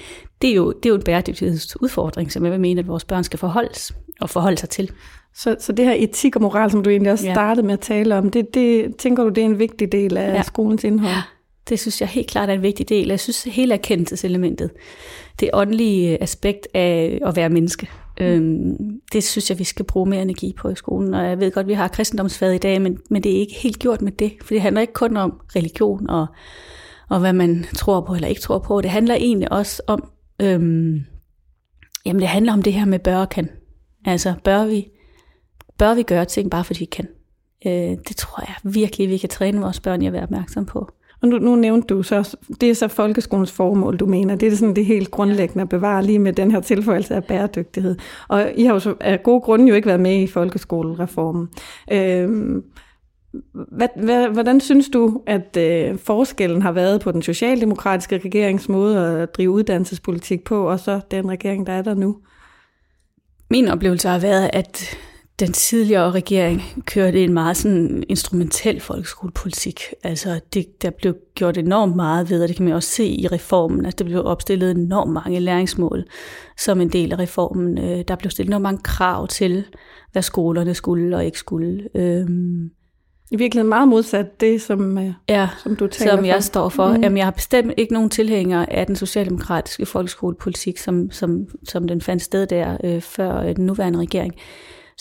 Det, 0.43 0.51
er 0.51 0.55
jo, 0.55 0.73
det 0.73 0.87
er 0.87 0.91
jo 0.91 0.97
en 0.97 1.03
bæredygtighedsudfordring, 1.03 2.33
som 2.33 2.45
jeg 2.45 2.53
vil 2.53 2.61
mene, 2.61 2.81
at 2.81 2.89
vores 2.89 3.05
børn 3.05 3.25
skal 3.25 3.39
forholdes 3.39 3.93
og 4.21 4.31
forholde 4.31 4.57
sig 4.57 4.69
til. 4.69 4.91
Så, 5.35 5.57
så 5.61 5.73
det 5.73 5.85
her 5.85 5.95
etik 5.99 6.37
og 6.37 6.43
moral, 6.43 6.71
som 6.71 6.83
du 6.83 6.91
egentlig 6.91 7.13
også 7.13 7.27
ja. 7.27 7.35
startede 7.35 7.67
med 7.67 7.75
at 7.75 7.81
tale 7.81 8.17
om, 8.17 8.31
det, 8.31 8.55
det 8.55 8.97
tænker 8.97 9.23
du, 9.23 9.29
det 9.29 9.41
er 9.41 9.47
en 9.47 9.59
vigtig 9.59 9.93
del 9.93 10.17
af 10.17 10.35
ja. 10.35 10.43
skolens 10.43 10.85
indhold? 10.85 11.13
Ja, 11.13 11.23
det 11.69 11.81
synes 11.81 12.01
jeg 12.01 12.09
helt 12.09 12.31
klart 12.31 12.49
er 12.49 12.55
en 12.55 12.63
vigtig 12.63 12.89
del. 12.89 13.09
Jeg 13.09 13.21
synes 13.21 13.43
hele 13.43 13.75
erkendelseselementet, 13.75 14.71
det 15.41 15.51
åndelige 15.53 16.23
aspekt 16.23 16.69
af 16.75 17.21
at 17.27 17.37
være 17.37 17.49
menneske, 17.49 17.89
Øhm, 18.23 19.01
det 19.13 19.25
synes 19.25 19.51
jeg, 19.51 19.59
vi 19.59 19.65
skal 19.65 19.85
bruge 19.85 20.09
mere 20.09 20.23
energi 20.23 20.55
på 20.59 20.69
i 20.69 20.75
skolen. 20.75 21.15
Og 21.15 21.25
jeg 21.29 21.41
ved 21.41 21.51
godt, 21.51 21.67
vi 21.67 21.73
har 21.73 21.89
kristendomsfaget 21.89 22.55
i 22.55 22.59
dag, 22.59 22.83
men, 22.83 22.99
men 23.11 23.23
det 23.23 23.33
er 23.37 23.41
ikke 23.41 23.55
helt 23.55 23.79
gjort 23.79 24.03
med 24.03 24.13
det. 24.13 24.33
For 24.43 24.55
det 24.55 24.63
handler 24.63 24.81
ikke 24.81 24.93
kun 24.93 25.17
om 25.17 25.41
religion 25.57 26.11
og, 26.11 26.27
og 27.09 27.21
hvad 27.21 27.33
man 27.33 27.65
tror 27.75 28.01
på 28.01 28.15
eller 28.15 28.29
ikke 28.29 28.41
tror 28.41 28.59
på. 28.59 28.81
Det 28.81 28.91
handler 28.91 29.15
egentlig 29.15 29.53
også 29.53 29.83
om, 29.87 30.11
øhm, 30.43 31.05
jamen 32.07 32.21
det 32.21 32.29
handler 32.29 32.53
om 32.53 32.63
det 32.63 32.73
her 32.73 32.85
med 32.85 32.99
bør 32.99 33.17
og 33.17 33.29
kan. 33.29 33.49
Altså 34.05 34.35
bør 34.45 34.65
vi, 34.65 34.89
bør 35.79 35.95
vi 35.95 36.03
gøre 36.03 36.25
ting 36.25 36.51
bare 36.51 36.65
fordi 36.65 36.81
vi 36.81 36.85
kan. 36.85 37.09
Øh, 37.67 37.97
det 38.09 38.17
tror 38.17 38.45
jeg 38.49 38.75
virkelig, 38.75 39.09
vi 39.09 39.19
kan 39.19 39.29
træne 39.29 39.61
vores 39.61 39.81
børn 39.81 40.03
i 40.03 40.07
at 40.07 40.13
være 40.13 40.23
opmærksom 40.23 40.67
på. 40.67 40.93
Og 41.23 41.29
nu, 41.29 41.39
nu 41.39 41.55
nævnte 41.55 41.95
du 41.95 42.03
så, 42.03 42.37
det 42.61 42.71
er 42.71 42.75
så 42.75 42.89
folkeskolens 42.89 43.53
formål, 43.53 43.97
du 43.97 44.07
mener. 44.07 44.35
Det 44.35 44.53
er 44.53 44.57
sådan 44.57 44.77
det 44.77 44.87
helt 44.87 45.11
grundlæggende 45.11 45.63
at 45.63 45.69
bevare 45.69 46.05
lige 46.05 46.19
med 46.19 46.33
den 46.33 46.51
her 46.51 46.61
tilføjelse 46.61 47.15
af 47.15 47.25
bæredygtighed. 47.25 47.97
Og 48.29 48.53
I 48.57 48.65
har 48.65 48.73
jo 48.73 48.79
så 48.79 48.95
af 49.01 49.23
gode 49.23 49.41
grunde 49.41 49.67
jo 49.67 49.75
ikke 49.75 49.87
været 49.87 50.01
med 50.01 50.23
i 50.23 50.27
folkeskolereformen. 50.27 51.49
Øhm, 51.93 52.63
hvad, 53.53 53.89
hvad, 53.97 54.29
hvordan 54.29 54.61
synes 54.61 54.89
du, 54.89 55.23
at 55.27 55.57
øh, 55.57 55.99
forskellen 55.99 56.63
har 56.63 56.73
været 56.73 57.01
på 57.01 57.13
den 57.13 57.23
socialdemokratiske 57.23 58.19
regerings 58.19 58.69
måde 58.69 59.23
at 59.23 59.35
drive 59.35 59.51
uddannelsespolitik 59.51 60.45
på, 60.45 60.71
og 60.71 60.81
så 60.81 61.01
den 61.11 61.31
regering, 61.31 61.67
der 61.67 61.73
er 61.73 61.83
der 61.83 61.95
nu? 61.95 62.17
Min 63.51 63.69
oplevelse 63.69 64.09
har 64.09 64.19
været, 64.19 64.51
at 64.53 64.99
den 65.43 65.53
tidligere 65.53 66.11
regering 66.11 66.63
kørte 66.87 67.25
en 67.25 67.33
meget 67.33 67.57
sådan 67.57 68.05
instrumentel 68.09 68.81
folkeskolepolitik. 68.81 69.81
Altså 70.03 70.41
det, 70.55 70.83
der 70.83 70.91
blev 70.91 71.17
gjort 71.35 71.57
enormt 71.57 71.97
meget 71.97 72.31
ved, 72.31 72.43
og 72.43 72.49
det 72.49 72.57
kan 72.57 72.65
man 72.65 72.75
også 72.75 72.89
se 72.89 73.07
i 73.07 73.27
reformen, 73.27 73.87
at 73.87 73.99
der 73.99 74.05
blev 74.05 74.25
opstillet 74.25 74.71
enormt 74.71 75.13
mange 75.13 75.41
læringsmål 75.41 76.05
som 76.59 76.81
en 76.81 76.89
del 76.89 77.13
af 77.13 77.19
reformen. 77.19 77.79
Øh, 77.79 78.05
der 78.09 78.17
blev 78.17 78.31
stillet 78.31 78.49
enormt 78.49 78.63
mange 78.63 78.83
krav 78.83 79.29
til, 79.29 79.65
hvad 80.13 80.23
skolerne 80.23 80.75
skulle 80.75 81.17
og 81.17 81.25
ikke 81.25 81.39
skulle. 81.39 81.89
Øhm, 81.95 82.71
I 83.31 83.37
virkeligheden 83.37 83.69
meget 83.69 83.89
modsat 83.89 84.41
det, 84.41 84.63
som, 84.63 84.99
øh, 84.99 85.13
ja, 85.29 85.49
som 85.63 85.77
du 85.77 85.87
taler 85.87 86.13
som 86.13 86.19
for. 86.19 86.27
jeg 86.27 86.45
står 86.45 86.69
for. 86.69 86.89
Mm. 86.89 87.03
Jamen, 87.03 87.17
jeg 87.17 87.27
har 87.27 87.31
bestemt 87.31 87.73
ikke 87.77 87.93
nogen 87.93 88.11
tilhænger 88.11 88.67
af 88.67 88.87
den 88.87 88.97
socialdemokratiske 88.97 89.87
folkeskolepolitik, 89.87 90.79
som, 90.79 91.11
som, 91.11 91.47
som 91.69 91.89
den 91.89 92.01
fandt 92.01 92.23
sted 92.23 92.47
der 92.47 92.77
øh, 92.85 93.01
før 93.01 93.41
øh, 93.41 93.57
den 93.57 93.67
nuværende 93.67 93.99
regering 93.99 94.35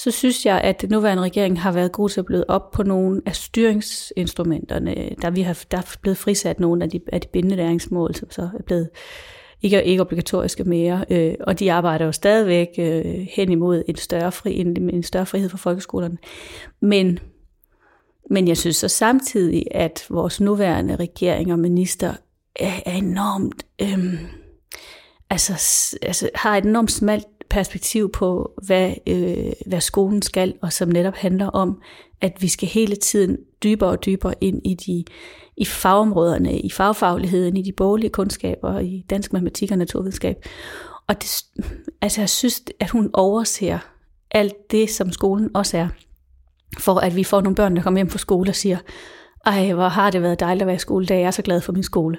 så 0.04 0.12
synes 0.12 0.46
jeg, 0.46 0.62
at 0.62 0.82
den 0.82 0.90
nuværende 0.90 1.24
regering 1.24 1.62
har 1.62 1.72
været 1.72 1.92
god 1.92 2.10
til 2.10 2.20
at 2.20 2.26
bløde 2.26 2.46
op 2.48 2.72
på 2.72 2.84
nogle 2.84 3.22
af 3.26 3.36
styringsinstrumenterne. 3.36 5.10
Der, 5.22 5.30
vi 5.30 5.42
har, 5.42 5.64
der 5.72 5.78
er 5.78 5.96
blevet 6.02 6.18
frisat 6.18 6.60
nogle 6.60 6.84
af 6.84 6.90
de, 6.90 7.00
af 7.14 7.22
de 7.22 7.28
bindende 7.28 7.56
læringsmål, 7.56 8.16
som 8.16 8.32
så 8.32 8.42
er 8.42 8.64
blevet 8.66 8.90
ikke, 9.62 9.84
ikke 9.84 10.02
obligatoriske 10.02 10.64
mere, 10.64 11.06
øh, 11.10 11.36
og 11.40 11.60
de 11.60 11.72
arbejder 11.72 12.06
jo 12.06 12.12
stadigvæk 12.12 12.68
øh, 12.80 13.06
hen 13.32 13.52
imod 13.52 13.84
en 13.88 13.96
større, 13.96 14.32
fri, 14.32 14.58
en, 14.58 14.90
en 14.90 15.04
større 15.04 15.26
frihed 15.26 15.50
for 15.50 15.58
folkeskolerne. 15.58 16.18
Men, 16.80 17.20
men 18.30 18.48
jeg 18.48 18.58
synes 18.58 18.76
så 18.76 18.88
samtidig, 18.88 19.66
at 19.72 20.06
vores 20.10 20.42
nuværende 20.42 20.96
regering 20.96 21.52
og 21.52 21.60
minister 21.60 22.14
er, 22.56 22.74
er 22.86 22.96
enormt, 22.96 23.66
øh, 23.82 24.14
altså, 25.30 25.54
altså 26.02 26.30
har 26.36 26.58
et 26.58 26.66
enormt 26.66 26.92
smalt 26.92 27.26
perspektiv 27.52 28.12
på, 28.12 28.54
hvad, 28.66 28.94
øh, 29.08 29.52
hvad 29.66 29.82
skolen 29.82 30.22
skal, 30.22 30.54
og 30.62 30.74
som 30.74 30.90
netop 30.90 31.16
handler 31.16 31.48
om, 31.48 31.82
at 32.22 32.42
vi 32.42 32.48
skal 32.48 32.68
hele 32.68 32.96
tiden 32.96 33.38
dybere 33.64 33.90
og 33.90 34.06
dybere 34.06 34.34
ind 34.42 34.62
i 34.66 34.74
de 34.74 35.04
i 35.58 35.66
fagområderne, 35.66 36.60
i 36.60 36.70
fagfagligheden, 36.70 37.58
i 37.58 37.62
de 37.62 37.72
boglige 37.72 38.10
kundskaber, 38.10 38.80
i 38.80 39.06
dansk 39.10 39.34
matematik 39.34 39.72
og 39.72 39.78
naturvidenskab. 39.78 40.46
Og 41.08 41.22
det, 41.22 41.44
altså 42.02 42.22
jeg 42.22 42.30
synes, 42.30 42.64
at 42.80 42.90
hun 42.90 43.10
overser 43.14 43.80
alt 44.32 44.72
det, 44.72 44.90
som 44.90 45.12
skolen 45.12 45.50
også 45.54 45.78
er, 45.78 45.88
for 46.80 47.00
at 47.00 47.16
vi 47.16 47.24
får 47.24 47.42
nogle 47.42 47.56
børn, 47.56 47.76
der 47.76 47.82
kommer 47.82 47.98
hjem 47.98 48.10
fra 48.10 48.18
skole 48.18 48.50
og 48.50 48.56
siger, 48.56 48.78
ej, 49.46 49.74
hvor 49.74 49.88
har 49.88 50.12
det 50.12 50.22
været 50.22 50.40
dejligt 50.40 50.62
at 50.62 50.68
være 50.68 50.76
i 50.76 50.80
skole, 50.80 51.06
da 51.06 51.14
jeg 51.14 51.24
er 51.24 51.32
så 51.32 51.42
glad 51.42 51.62
for 51.62 51.74
min 51.74 51.84
skole. 51.84 52.18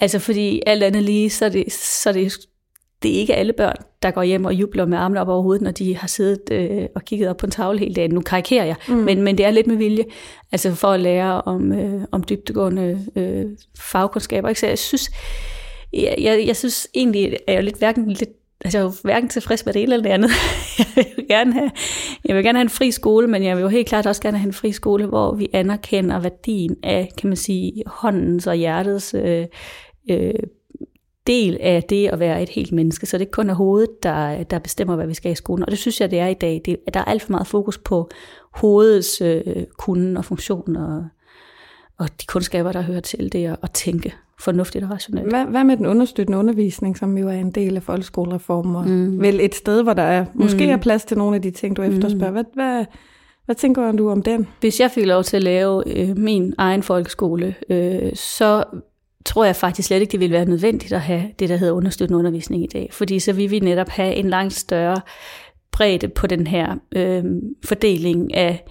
Altså 0.00 0.18
fordi 0.18 0.62
alt 0.66 0.82
andet 0.82 1.02
lige, 1.02 1.30
så 1.30 1.44
er 1.44 1.48
det, 1.48 1.72
så 1.72 2.08
er 2.08 2.12
det 2.12 2.32
det 3.02 3.14
er 3.14 3.18
ikke 3.18 3.34
alle 3.34 3.52
børn, 3.52 3.76
der 4.02 4.10
går 4.10 4.22
hjem 4.22 4.44
og 4.44 4.54
jubler 4.54 4.86
med 4.86 4.98
armene 4.98 5.20
op 5.20 5.28
over 5.28 5.42
hovedet, 5.42 5.62
når 5.62 5.70
de 5.70 5.96
har 5.96 6.08
siddet 6.08 6.52
øh, 6.52 6.86
og 6.94 7.04
kigget 7.04 7.28
op 7.28 7.36
på 7.36 7.46
en 7.46 7.50
tavle 7.50 7.78
hele 7.78 7.94
dagen. 7.94 8.10
Nu 8.10 8.20
karikerer 8.20 8.64
jeg, 8.64 8.76
mm. 8.88 8.94
men, 8.94 9.22
men 9.22 9.38
det 9.38 9.46
er 9.46 9.50
lidt 9.50 9.66
med 9.66 9.76
vilje, 9.76 10.04
altså 10.52 10.74
for 10.74 10.88
at 10.88 11.00
lære 11.00 11.42
om, 11.42 11.72
øh, 11.72 12.02
om 12.12 12.24
dybdegående 12.28 13.06
øh, 13.16 13.44
fagkundskaber. 13.78 14.48
Ikke? 14.48 14.60
Så 14.60 14.66
jeg 14.66 14.78
synes, 14.78 15.10
jeg, 15.92 16.14
jeg, 16.20 16.44
jeg 16.46 16.56
synes 16.56 16.88
egentlig, 16.94 17.26
at 17.26 17.38
jeg 17.48 17.54
er 17.54 17.60
lidt 17.60 17.78
hverken 17.78 18.08
lidt 18.08 18.30
Altså, 18.64 18.78
jeg 18.78 18.84
er 18.84 18.88
jo 18.88 18.94
hverken 19.02 19.28
tilfreds 19.28 19.66
med 19.66 19.74
det 19.74 19.82
ene 19.82 19.92
eller 19.92 20.02
det 20.02 20.10
andet. 20.10 20.30
jeg, 20.96 21.14
vil 21.16 21.28
gerne 21.28 21.52
have, 21.52 21.70
jeg 22.24 22.36
vil 22.36 22.44
gerne 22.44 22.58
have 22.58 22.64
en 22.64 22.70
fri 22.70 22.90
skole, 22.90 23.26
men 23.26 23.44
jeg 23.44 23.56
vil 23.56 23.62
jo 23.62 23.68
helt 23.68 23.88
klart 23.88 24.06
også 24.06 24.22
gerne 24.22 24.38
have 24.38 24.46
en 24.46 24.52
fri 24.52 24.72
skole, 24.72 25.06
hvor 25.06 25.34
vi 25.34 25.48
anerkender 25.52 26.18
værdien 26.18 26.76
af, 26.82 27.08
kan 27.18 27.28
man 27.28 27.36
sige, 27.36 27.82
håndens 27.86 28.46
og 28.46 28.54
hjertets 28.54 29.14
øh, 29.14 29.46
øh, 30.10 30.34
del 31.30 31.58
af 31.60 31.82
det 31.82 32.08
at 32.08 32.20
være 32.20 32.42
et 32.42 32.48
helt 32.48 32.72
menneske, 32.72 33.06
så 33.06 33.16
det 33.16 33.22
ikke 33.22 33.30
kun 33.30 33.50
er 33.50 33.54
hovedet, 33.54 34.02
der, 34.02 34.42
der 34.42 34.58
bestemmer, 34.58 34.96
hvad 34.96 35.06
vi 35.06 35.14
skal 35.14 35.32
i 35.32 35.34
skolen. 35.34 35.64
Og 35.64 35.70
det 35.70 35.78
synes 35.78 36.00
jeg, 36.00 36.10
det 36.10 36.18
er 36.18 36.26
i 36.26 36.34
dag. 36.34 36.62
Det, 36.64 36.76
der 36.94 37.00
er 37.00 37.04
alt 37.04 37.22
for 37.22 37.30
meget 37.30 37.46
fokus 37.46 37.78
på 37.78 38.08
hovedets 38.54 39.20
øh, 39.20 39.42
kunden 39.78 40.16
og 40.16 40.24
funktion 40.24 40.76
og, 40.76 41.04
og 41.98 42.08
de 42.20 42.26
kundskaber, 42.26 42.72
der 42.72 42.80
hører 42.80 43.00
til 43.00 43.32
det, 43.32 43.56
at 43.62 43.70
tænke 43.70 44.14
fornuftigt 44.40 44.84
og 44.84 44.90
rationelt. 44.90 45.28
Hvad, 45.28 45.44
hvad 45.44 45.64
med 45.64 45.76
den 45.76 45.86
understøttende 45.86 46.38
undervisning, 46.38 46.98
som 46.98 47.18
jo 47.18 47.28
er 47.28 47.32
en 47.32 47.50
del 47.50 47.76
af 47.76 47.82
folkeskolereformen, 47.82 48.76
og 48.76 48.88
mm. 48.88 49.20
vel 49.20 49.40
et 49.40 49.54
sted, 49.54 49.82
hvor 49.82 49.92
der 49.92 50.02
er, 50.02 50.24
måske 50.34 50.66
mm. 50.66 50.72
er 50.72 50.76
plads 50.76 51.04
til 51.04 51.18
nogle 51.18 51.36
af 51.36 51.42
de 51.42 51.50
ting, 51.50 51.76
du 51.76 51.82
efterspørger. 51.82 52.30
Mm. 52.30 52.34
Hvad, 52.34 52.44
hvad, 52.54 52.84
hvad 53.44 53.54
tænker 53.54 53.92
du 53.92 54.10
om 54.10 54.22
den? 54.22 54.48
Hvis 54.60 54.80
jeg 54.80 54.90
fik 54.90 55.06
lov 55.06 55.22
til 55.22 55.36
at 55.36 55.42
lave 55.42 55.98
øh, 55.98 56.16
min 56.16 56.54
egen 56.58 56.82
folkeskole, 56.82 57.54
øh, 57.70 58.10
så 58.14 58.64
tror 59.26 59.44
jeg 59.44 59.56
faktisk 59.56 59.86
slet 59.86 60.00
ikke, 60.00 60.12
det 60.12 60.20
ville 60.20 60.36
være 60.36 60.44
nødvendigt 60.44 60.92
at 60.92 61.00
have 61.00 61.30
det, 61.38 61.48
der 61.48 61.56
hedder 61.56 61.72
understøttende 61.72 62.18
undervisning 62.18 62.64
i 62.64 62.66
dag. 62.66 62.88
Fordi 62.92 63.18
så 63.18 63.32
vil 63.32 63.50
vi 63.50 63.58
netop 63.58 63.88
have 63.88 64.14
en 64.14 64.30
langt 64.30 64.54
større 64.54 65.00
bredde 65.72 66.08
på 66.08 66.26
den 66.26 66.46
her 66.46 66.76
øh, 66.92 67.24
fordeling 67.64 68.34
af, 68.34 68.64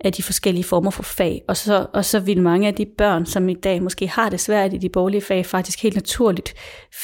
af 0.00 0.12
de 0.12 0.22
forskellige 0.22 0.64
former 0.64 0.90
for 0.90 1.02
fag. 1.02 1.42
Og 1.48 1.56
så, 1.56 1.86
og 1.92 2.04
så 2.04 2.20
vil 2.20 2.42
mange 2.42 2.68
af 2.68 2.74
de 2.74 2.86
børn, 2.98 3.26
som 3.26 3.48
i 3.48 3.54
dag 3.54 3.82
måske 3.82 4.08
har 4.08 4.30
det 4.30 4.40
svært 4.40 4.74
i 4.74 4.78
de 4.78 4.88
borgerlige 4.88 5.20
fag, 5.20 5.46
faktisk 5.46 5.82
helt 5.82 5.94
naturligt 5.94 6.54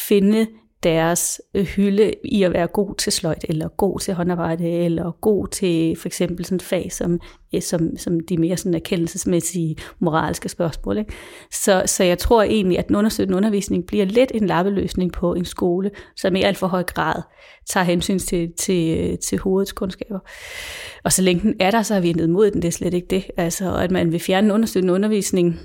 finde 0.09 0.47
deres 0.83 1.41
øh, 1.55 1.65
hylde 1.65 2.13
i 2.25 2.43
at 2.43 2.53
være 2.53 2.67
god 2.67 2.95
til 2.95 3.13
sløjt, 3.13 3.45
eller 3.49 3.69
god 3.69 3.99
til 3.99 4.15
håndarbejde, 4.15 4.71
eller 4.71 5.11
god 5.21 5.49
til 5.49 5.97
for 5.97 6.09
eksempel 6.09 6.45
sådan 6.45 6.57
et 6.57 6.63
fag, 6.63 6.93
som, 6.93 7.21
øh, 7.55 7.63
som, 7.63 7.97
som 7.97 8.21
de 8.21 8.37
mere 8.37 8.57
sådan 8.57 8.75
erkendelsesmæssige 8.75 9.77
moralske 9.99 10.49
spørgsmål. 10.49 10.99
Ikke? 10.99 11.13
Så, 11.53 11.83
så 11.87 12.05
jeg 12.05 12.19
tror 12.19 12.43
egentlig, 12.43 12.79
at 12.79 12.89
den 12.89 12.97
understøttende 12.97 13.37
undervisning 13.37 13.87
bliver 13.87 14.05
lidt 14.05 14.33
en 14.35 14.47
lappeløsning 14.47 15.13
på 15.13 15.35
en 15.35 15.45
skole, 15.45 15.91
som 16.17 16.37
i 16.37 16.43
alt 16.43 16.57
for 16.57 16.67
høj 16.67 16.83
grad 16.83 17.23
tager 17.69 17.85
hensyn 17.85 18.19
til, 18.19 18.53
til, 18.59 19.19
til 19.19 19.39
hovedets 19.39 19.73
kundskaber. 19.73 20.19
Og 21.05 21.13
så 21.13 21.23
længe 21.23 21.43
den 21.43 21.55
er 21.61 21.71
der, 21.71 21.83
så 21.83 21.95
har 21.95 22.01
vi 22.01 22.11
endet 22.11 22.31
mod 22.31 22.51
den, 22.51 22.63
det 22.63 22.69
er 22.69 22.73
slet 22.73 22.95
ikke 22.95 23.09
det. 23.11 23.25
Altså, 23.37 23.75
at 23.75 23.91
man 23.91 24.13
vil 24.13 24.21
fjerne 24.21 24.55
understøttende 24.55 24.95
undervisning, 24.95 25.61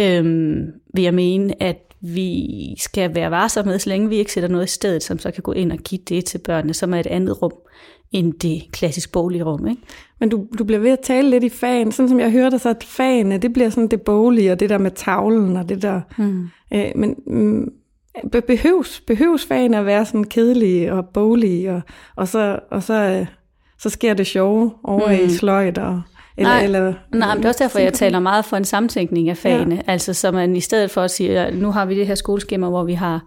øhm, 0.00 0.66
vil 0.94 1.04
jeg 1.04 1.14
mene, 1.14 1.62
at 1.62 1.87
vi 2.00 2.46
skal 2.78 3.14
være 3.14 3.30
varsomme 3.30 3.72
med, 3.72 3.78
så 3.78 3.88
længe 3.88 4.08
vi 4.08 4.16
ikke 4.16 4.32
sætter 4.32 4.48
noget 4.48 4.64
i 4.64 4.70
stedet, 4.70 5.02
som 5.02 5.18
så 5.18 5.30
kan 5.30 5.42
gå 5.42 5.52
ind 5.52 5.72
og 5.72 5.78
give 5.78 6.00
det 6.08 6.24
til 6.24 6.38
børnene, 6.38 6.74
som 6.74 6.94
er 6.94 7.00
et 7.00 7.06
andet 7.06 7.42
rum 7.42 7.52
end 8.12 8.32
det 8.32 8.62
klassisk 8.72 9.12
boglige 9.12 9.42
rum. 9.42 9.66
Ikke? 9.66 9.82
Men 10.20 10.28
du, 10.28 10.46
du 10.58 10.64
bliver 10.64 10.80
ved 10.80 10.90
at 10.90 11.00
tale 11.00 11.30
lidt 11.30 11.44
i 11.44 11.48
fagen, 11.48 11.92
sådan 11.92 12.08
som 12.08 12.20
jeg 12.20 12.30
hørte 12.30 12.58
så 12.58 12.68
at 12.68 12.84
fagene, 12.84 13.38
det 13.38 13.52
bliver 13.52 13.70
sådan 13.70 13.88
det 13.88 14.02
boglige, 14.02 14.52
og 14.52 14.60
det 14.60 14.70
der 14.70 14.78
med 14.78 14.90
tavlen, 14.90 15.56
og 15.56 15.68
det 15.68 15.82
der... 15.82 16.00
Mm. 16.18 16.48
Øh, 16.72 16.90
men 16.94 17.14
mm, 17.26 17.72
behøves, 18.46 19.00
behøves 19.06 19.46
fagene 19.46 19.78
at 19.78 19.86
være 19.86 20.04
sådan 20.04 20.24
kedelige 20.24 20.92
og 20.92 21.08
boglige, 21.08 21.72
og, 21.72 21.80
og, 22.16 22.28
så, 22.28 22.60
og 22.70 22.82
så, 22.82 22.94
øh, 22.94 23.26
så 23.78 23.90
sker 23.90 24.14
det 24.14 24.26
sjove 24.26 24.72
over 24.84 25.08
mm. 25.08 25.26
i 25.26 25.28
sløjt 25.30 25.78
og... 25.78 26.02
Eller, 26.38 26.50
nej, 26.50 26.64
eller, 26.64 26.94
nej, 27.14 27.34
men 27.34 27.36
det 27.36 27.44
er 27.44 27.48
også 27.48 27.64
derfor, 27.64 27.78
jeg 27.78 27.92
taler 27.92 28.20
meget 28.20 28.44
for 28.44 28.56
en 28.56 28.64
samtænkning 28.64 29.28
af 29.30 29.36
fagene. 29.36 29.74
Ja. 29.74 29.92
Altså, 29.92 30.14
så 30.14 30.30
man 30.30 30.56
i 30.56 30.60
stedet 30.60 30.90
for 30.90 31.02
at 31.02 31.10
sige, 31.10 31.40
at 31.40 31.54
nu 31.54 31.70
har 31.70 31.86
vi 31.86 31.98
det 31.98 32.06
her 32.06 32.14
skoleskema, 32.14 32.68
hvor 32.68 32.84
vi 32.84 32.94
har 32.94 33.24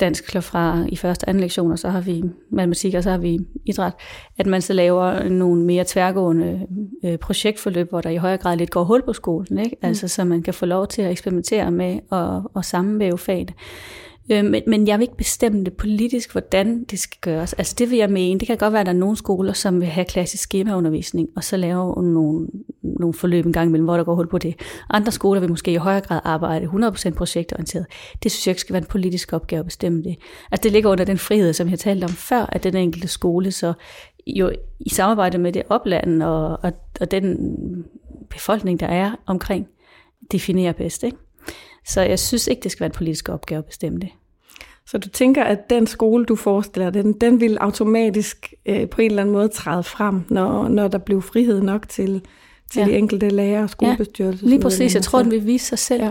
dansk 0.00 0.42
fra 0.42 0.84
i 0.88 0.96
første 0.96 1.28
anden 1.28 1.40
lektion, 1.40 1.72
og 1.72 1.78
så 1.78 1.88
har 1.88 2.00
vi 2.00 2.22
matematik, 2.50 2.94
og 2.94 3.02
så 3.02 3.10
har 3.10 3.18
vi 3.18 3.38
idræt, 3.66 3.92
at 4.38 4.46
man 4.46 4.62
så 4.62 4.72
laver 4.72 5.28
nogle 5.28 5.64
mere 5.64 5.84
tværgående 5.86 6.66
øh, 7.04 7.18
projektforløb, 7.18 7.90
hvor 7.90 8.00
der 8.00 8.10
i 8.10 8.16
højere 8.16 8.36
grad 8.36 8.56
lidt 8.56 8.70
går 8.70 8.84
hul 8.84 9.02
på 9.02 9.12
skolen, 9.12 9.58
ikke? 9.58 9.76
Mm. 9.82 9.88
Altså, 9.88 10.08
så 10.08 10.24
man 10.24 10.42
kan 10.42 10.54
få 10.54 10.66
lov 10.66 10.86
til 10.86 11.02
at 11.02 11.10
eksperimentere 11.10 11.70
med 11.70 11.98
og, 12.10 12.50
og 12.54 12.64
sammenvæve 12.64 13.18
fagene. 13.18 13.52
Øh, 14.30 14.44
men, 14.44 14.62
men 14.66 14.86
jeg 14.88 14.98
vil 14.98 15.02
ikke 15.02 15.16
bestemme 15.16 15.64
det 15.64 15.72
politisk, 15.72 16.32
hvordan 16.32 16.84
det 16.84 16.98
skal 16.98 17.18
gøres. 17.20 17.52
Altså 17.52 17.74
det 17.78 17.90
vil 17.90 17.98
jeg 17.98 18.10
mene. 18.10 18.40
Det 18.40 18.46
kan 18.46 18.58
godt 18.58 18.72
være, 18.72 18.80
at 18.80 18.86
der 18.86 18.92
er 18.92 18.96
nogle 18.96 19.16
skoler, 19.16 19.52
som 19.52 19.80
vil 19.80 19.88
have 19.88 20.04
klassisk 20.04 20.42
skemaundervisning, 20.42 21.28
og 21.36 21.44
så 21.44 21.56
lave 21.56 22.02
nogle, 22.02 22.46
nogle 22.82 23.14
forløb 23.14 23.46
en 23.46 23.52
gang 23.52 23.68
imellem, 23.68 23.84
hvor 23.84 23.96
der 23.96 24.04
går 24.04 24.14
hul 24.14 24.28
på 24.28 24.38
det. 24.38 24.54
Andre 24.90 25.12
skoler 25.12 25.40
vil 25.40 25.50
måske 25.50 25.72
i 25.72 25.76
højere 25.76 26.00
grad 26.00 26.20
arbejde 26.24 26.66
100% 26.66 27.10
projektorienteret. 27.10 27.86
Det 28.22 28.32
synes 28.32 28.46
jeg 28.46 28.50
ikke 28.50 28.60
skal 28.60 28.72
være 28.72 28.82
en 28.82 28.88
politisk 28.88 29.32
opgave 29.32 29.60
at 29.60 29.66
bestemme 29.66 30.02
det. 30.02 30.16
Altså 30.50 30.62
det 30.62 30.72
ligger 30.72 30.90
under 30.90 31.04
den 31.04 31.18
frihed, 31.18 31.52
som 31.52 31.68
jeg 31.68 31.78
talte 31.78 32.04
om 32.04 32.10
før, 32.10 32.46
at 32.48 32.64
den 32.64 32.76
enkelte 32.76 33.08
skole 33.08 33.52
så 33.52 33.72
jo 34.26 34.52
i 34.80 34.88
samarbejde 34.88 35.38
med 35.38 35.52
det 35.52 35.62
opland 35.68 36.22
og, 36.22 36.58
og, 36.62 36.72
og 37.00 37.10
den 37.10 37.36
befolkning, 38.30 38.80
der 38.80 38.86
er 38.86 39.12
omkring, 39.26 39.68
definerer 40.32 40.72
bedst. 40.72 41.02
Ikke? 41.02 41.16
Så 41.86 42.00
jeg 42.00 42.18
synes 42.18 42.46
ikke, 42.46 42.62
det 42.62 42.72
skal 42.72 42.80
være 42.80 42.86
en 42.86 42.98
politisk 42.98 43.28
opgave 43.28 43.58
at 43.58 43.64
bestemme 43.64 43.98
det. 43.98 44.08
Så 44.90 44.98
du 44.98 45.08
tænker, 45.08 45.44
at 45.44 45.70
den 45.70 45.86
skole, 45.86 46.24
du 46.24 46.36
forestiller 46.36 46.90
den, 46.90 47.12
den 47.12 47.40
vil 47.40 47.58
automatisk 47.58 48.54
øh, 48.66 48.88
på 48.88 49.00
en 49.00 49.10
eller 49.10 49.22
anden 49.22 49.32
måde 49.32 49.48
træde 49.48 49.82
frem, 49.82 50.22
når, 50.28 50.68
når 50.68 50.88
der 50.88 50.98
bliver 50.98 51.20
frihed 51.20 51.62
nok 51.62 51.88
til, 51.88 52.22
til 52.70 52.80
ja. 52.80 52.86
de 52.86 52.98
enkelte 52.98 53.28
lærere 53.28 53.62
og 53.62 53.70
skolebestyrelser? 53.70 54.46
Ja, 54.46 54.50
lige 54.50 54.62
præcis. 54.62 54.94
Jeg 54.94 55.02
tror, 55.02 55.22
den 55.22 55.30
vil 55.30 55.46
vise 55.46 55.66
sig 55.66 55.78
selv. 55.78 56.02
Ja. 56.02 56.10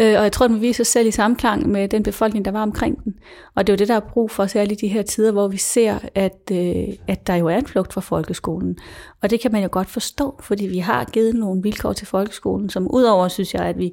Øh, 0.00 0.18
og 0.18 0.22
jeg 0.22 0.32
tror, 0.32 0.46
den 0.46 0.54
vil 0.54 0.62
vise 0.62 0.76
sig 0.76 0.86
selv 0.86 1.08
i 1.08 1.10
samklang 1.10 1.68
med 1.68 1.88
den 1.88 2.02
befolkning, 2.02 2.44
der 2.44 2.50
var 2.50 2.62
omkring 2.62 3.04
den. 3.04 3.14
Og 3.54 3.66
det 3.66 3.72
er 3.72 3.76
jo 3.76 3.78
det, 3.78 3.88
der 3.88 3.94
er 3.94 4.00
brug 4.12 4.30
for, 4.30 4.46
særligt 4.46 4.82
i 4.82 4.86
de 4.86 4.92
her 4.92 5.02
tider, 5.02 5.32
hvor 5.32 5.48
vi 5.48 5.56
ser, 5.56 5.98
at, 6.14 6.50
øh, 6.52 6.88
at 7.08 7.26
der 7.26 7.34
jo 7.34 7.46
er 7.46 7.56
en 7.56 7.66
flugt 7.66 7.92
fra 7.92 8.00
folkeskolen. 8.00 8.76
Og 9.22 9.30
det 9.30 9.40
kan 9.40 9.52
man 9.52 9.62
jo 9.62 9.68
godt 9.72 9.90
forstå, 9.90 10.40
fordi 10.40 10.66
vi 10.66 10.78
har 10.78 11.04
givet 11.04 11.34
nogle 11.34 11.62
vilkår 11.62 11.92
til 11.92 12.06
folkeskolen, 12.06 12.70
som 12.70 12.94
udover, 12.94 13.28
synes 13.28 13.54
jeg, 13.54 13.62
at 13.62 13.78
vi 13.78 13.92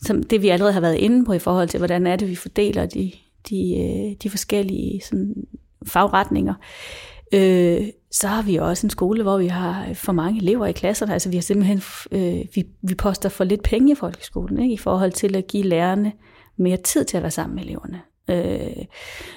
som 0.00 0.22
det 0.22 0.42
vi 0.42 0.48
allerede 0.48 0.72
har 0.72 0.80
været 0.80 0.96
inde 0.96 1.24
på 1.24 1.32
i 1.32 1.38
forhold 1.38 1.68
til, 1.68 1.78
hvordan 1.78 2.06
er 2.06 2.16
det, 2.16 2.28
vi 2.28 2.34
fordeler 2.34 2.86
de, 2.86 3.12
de, 3.50 3.78
øh, 3.78 4.16
de 4.22 4.30
forskellige 4.30 5.00
sådan, 5.00 5.34
fagretninger. 5.86 6.54
Øh, 7.34 7.86
så 8.10 8.28
har 8.28 8.42
vi 8.42 8.56
også 8.56 8.86
en 8.86 8.90
skole, 8.90 9.22
hvor 9.22 9.38
vi 9.38 9.46
har 9.46 9.94
for 9.94 10.12
mange 10.12 10.42
elever 10.42 10.66
i 10.66 10.72
klasserne. 10.72 11.12
Altså 11.12 11.28
vi 11.28 11.36
har 11.36 11.42
simpelthen, 11.42 11.82
øh, 12.12 12.46
vi, 12.54 12.66
vi 12.82 12.94
poster 12.94 13.28
for 13.28 13.44
lidt 13.44 13.62
penge 13.62 13.92
i 13.92 13.94
folkeskolen, 13.94 14.62
ikke? 14.62 14.74
i 14.74 14.78
forhold 14.78 15.12
til 15.12 15.36
at 15.36 15.46
give 15.46 15.62
lærerne 15.62 16.12
mere 16.56 16.76
tid 16.76 17.04
til 17.04 17.16
at 17.16 17.22
være 17.22 17.30
sammen 17.30 17.54
med 17.54 17.64
eleverne. 17.64 18.00
Øh, 18.30 18.84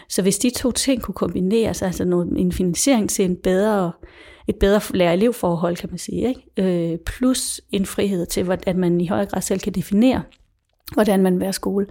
så 0.09 0.21
hvis 0.21 0.37
de 0.37 0.49
to 0.49 0.71
ting 0.71 1.01
kunne 1.01 1.15
kombineres, 1.15 1.81
altså 1.81 2.05
noget, 2.05 2.27
en 2.37 2.51
finansiering 2.51 3.09
til 3.09 3.25
en 3.25 3.35
bedre, 3.35 3.91
et 4.47 4.55
bedre 4.55 4.81
lærer-elevforhold, 4.93 5.75
kan 5.75 5.89
man 5.89 5.97
sige, 5.97 6.27
ikke? 6.27 6.91
Øh, 6.91 6.97
plus 7.05 7.61
en 7.71 7.85
frihed 7.85 8.25
til, 8.25 8.51
at 8.67 8.77
man 8.77 9.01
i 9.01 9.07
højere 9.07 9.25
grad 9.25 9.41
selv 9.41 9.59
kan 9.59 9.73
definere, 9.73 10.23
hvordan 10.93 11.23
man 11.23 11.33
vil 11.33 11.41
være 11.41 11.53
skole, 11.53 11.85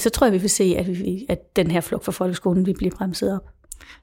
så 0.00 0.10
tror 0.10 0.26
jeg, 0.26 0.32
vi 0.34 0.38
vil 0.38 0.50
se, 0.50 0.74
at, 0.78 0.88
vi, 0.88 1.26
at 1.28 1.56
den 1.56 1.70
her 1.70 1.80
flugt 1.80 2.04
fra 2.04 2.12
folkeskolen 2.12 2.66
vil 2.66 2.74
blive 2.74 2.90
bremset 2.90 3.34
op. 3.34 3.42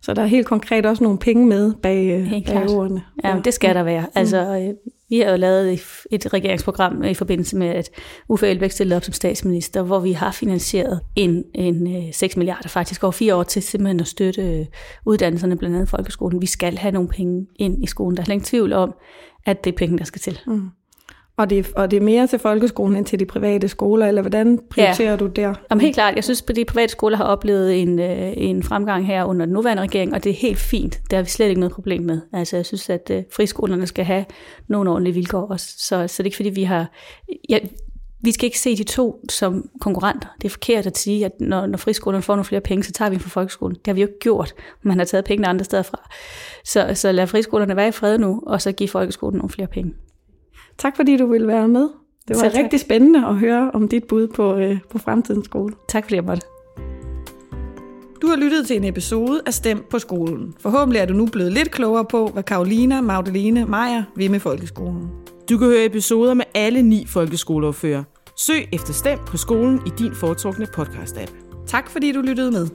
Så 0.01 0.13
der 0.13 0.21
er 0.21 0.25
helt 0.25 0.45
konkret 0.47 0.86
også 0.86 1.03
nogle 1.03 1.19
penge 1.19 1.47
med 1.47 1.73
bag, 1.82 2.06
øh, 2.19 2.23
Helt 2.25 2.45
bag 2.45 2.53
klart. 2.56 2.69
ordene. 2.69 3.01
Ja, 3.23 3.36
men 3.36 3.43
det 3.43 3.53
skal 3.53 3.75
der 3.75 3.84
være. 3.84 4.06
Altså, 4.15 4.38
øh, 4.58 4.73
vi 5.10 5.19
har 5.19 5.32
jo 5.32 5.38
lavet 5.38 5.73
et- 6.12 6.34
regeringsprogram 6.34 7.03
i 7.03 7.13
forbindelse 7.13 7.58
med, 7.58 7.67
at 7.67 7.89
Uffe 8.29 8.47
Elbæk 8.47 8.71
stillede 8.71 8.95
op 8.97 9.03
som 9.03 9.13
statsminister, 9.13 9.82
hvor 9.84 9.99
vi 9.99 10.12
har 10.12 10.32
finansieret 10.32 10.99
en, 11.15 11.43
en 11.56 11.95
øh, 11.95 12.13
6 12.13 12.38
milliarder 12.38 12.69
faktisk 12.69 13.03
over 13.03 13.12
fire 13.12 13.36
år 13.36 13.43
til 13.43 13.62
simpelthen 13.62 13.99
at 13.99 14.08
støtte 14.08 14.41
øh, 14.41 14.65
uddannelserne, 15.06 15.58
blandt 15.58 15.75
andet 15.75 15.89
folkeskolen. 15.89 16.41
Vi 16.41 16.45
skal 16.47 16.77
have 16.77 16.91
nogle 16.91 17.10
penge 17.10 17.47
ind 17.56 17.84
i 17.84 17.88
skolen. 17.88 18.15
Der 18.17 18.21
er 18.21 18.25
slet 18.25 18.34
ingen 18.34 18.45
tvivl 18.45 18.73
om, 18.73 18.93
at 19.45 19.63
det 19.63 19.73
er 19.73 19.77
penge, 19.77 19.97
der 19.97 20.03
skal 20.03 20.21
til. 20.21 20.39
Mm. 20.47 20.69
Og, 21.37 21.49
det, 21.49 21.71
og 21.75 21.91
det 21.91 21.97
er 21.97 22.01
mere 22.01 22.27
til 22.27 22.39
folkeskolen 22.39 22.97
end 22.97 23.05
til 23.05 23.19
de 23.19 23.25
private 23.25 23.67
skoler, 23.67 24.07
eller 24.07 24.21
hvordan 24.21 24.59
prioriterer 24.69 25.09
ja. 25.09 25.15
du 25.15 25.27
der? 25.27 25.53
Jamen 25.71 25.81
helt 25.81 25.95
klart, 25.95 26.15
jeg 26.15 26.23
synes, 26.23 26.43
at 26.49 26.55
de 26.55 26.65
private 26.65 26.91
skoler 26.91 27.17
har 27.17 27.23
oplevet 27.23 27.81
en, 27.81 27.99
øh, 27.99 28.33
en 28.37 28.63
fremgang 28.63 29.07
her 29.07 29.23
under 29.23 29.45
den 29.45 29.53
nuværende 29.53 29.83
regering, 29.83 30.13
og 30.13 30.23
det 30.23 30.29
er 30.29 30.33
helt 30.33 30.57
fint. 30.57 30.99
Det 31.09 31.13
har 31.13 31.23
vi 31.23 31.29
slet 31.29 31.47
ikke 31.47 31.59
noget 31.59 31.73
problem 31.73 32.03
med. 32.03 32.21
Altså 32.33 32.55
jeg 32.55 32.65
synes, 32.65 32.89
at 32.89 33.11
øh, 33.11 33.23
friskolerne 33.35 33.87
skal 33.87 34.05
have 34.05 34.25
nogle 34.67 34.89
ordentlige 34.89 35.13
vilkår 35.13 35.47
også. 35.47 35.67
Så, 35.77 36.07
så 36.07 36.13
det 36.17 36.19
er 36.19 36.25
ikke 36.25 36.35
fordi, 36.35 36.49
vi 36.49 36.63
har... 36.63 36.91
Ja, 37.49 37.59
vi 38.23 38.31
skal 38.31 38.45
ikke 38.45 38.59
se 38.59 38.77
de 38.77 38.83
to 38.83 39.25
som 39.29 39.69
konkurrenter. 39.81 40.27
Det 40.41 40.45
er 40.45 40.49
forkert 40.49 40.85
at 40.85 40.97
sige, 40.97 41.25
at 41.25 41.31
når, 41.39 41.65
når 41.65 41.77
friskolerne 41.77 42.21
får 42.21 42.35
nogle 42.35 42.45
flere 42.45 42.61
penge, 42.61 42.83
så 42.83 42.91
tager 42.91 43.09
vi 43.09 43.15
dem 43.15 43.21
fra 43.21 43.29
folkeskolen. 43.29 43.75
Det 43.75 43.87
har 43.87 43.93
vi 43.93 44.01
jo 44.01 44.07
ikke 44.07 44.19
gjort. 44.19 44.53
Man 44.81 44.97
har 44.97 45.05
taget 45.05 45.25
pengene 45.25 45.47
andre 45.47 45.65
steder 45.65 45.83
fra. 45.83 46.09
Så, 46.65 46.91
så 46.93 47.11
lad 47.11 47.27
friskolerne 47.27 47.75
være 47.75 47.87
i 47.87 47.91
fred 47.91 48.17
nu, 48.17 48.43
og 48.47 48.61
så 48.61 48.71
give 48.71 48.89
folkeskolen 48.89 49.37
nogle 49.37 49.49
flere 49.49 49.67
penge. 49.67 49.93
Tak 50.77 50.95
fordi 50.95 51.17
du 51.17 51.25
ville 51.27 51.47
være 51.47 51.67
med. 51.67 51.89
Det 52.27 52.36
var 52.36 52.41
Selv 52.41 52.51
tak. 52.53 52.63
rigtig 52.63 52.79
spændende 52.79 53.27
at 53.27 53.36
høre 53.36 53.71
om 53.73 53.88
dit 53.88 54.03
bud 54.03 54.27
på, 54.27 54.55
øh, 54.55 54.77
på 54.91 54.97
fremtidens 54.97 55.45
skole. 55.45 55.73
Tak 55.89 56.03
fordi 56.03 56.15
jeg 56.15 56.23
måtte. 56.23 56.47
Du 58.21 58.27
har 58.27 58.36
lyttet 58.36 58.67
til 58.67 58.75
en 58.75 58.83
episode 58.83 59.41
af 59.45 59.53
Stem 59.53 59.83
på 59.89 59.99
skolen. 59.99 60.53
Forhåbentlig 60.59 60.99
er 60.99 61.05
du 61.05 61.13
nu 61.13 61.25
blevet 61.25 61.53
lidt 61.53 61.71
klogere 61.71 62.05
på, 62.05 62.27
hvad 62.27 62.43
Karolina, 62.43 63.01
Magdalene, 63.01 63.65
Maja 63.65 64.03
vil 64.15 64.31
med 64.31 64.39
folkeskolen. 64.39 65.09
Du 65.49 65.57
kan 65.57 65.67
høre 65.67 65.86
episoder 65.86 66.33
med 66.33 66.45
alle 66.55 66.81
ni 66.81 67.05
folkeskoleordfører. 67.07 68.03
Søg 68.38 68.67
efter 68.73 68.93
Stem 68.93 69.19
på 69.27 69.38
skolen 69.38 69.79
i 69.88 69.89
din 69.99 70.15
foretrukne 70.15 70.65
podcast-app. 70.77 71.65
Tak 71.67 71.89
fordi 71.89 72.12
du 72.12 72.21
lyttede 72.21 72.51
med. 72.51 72.67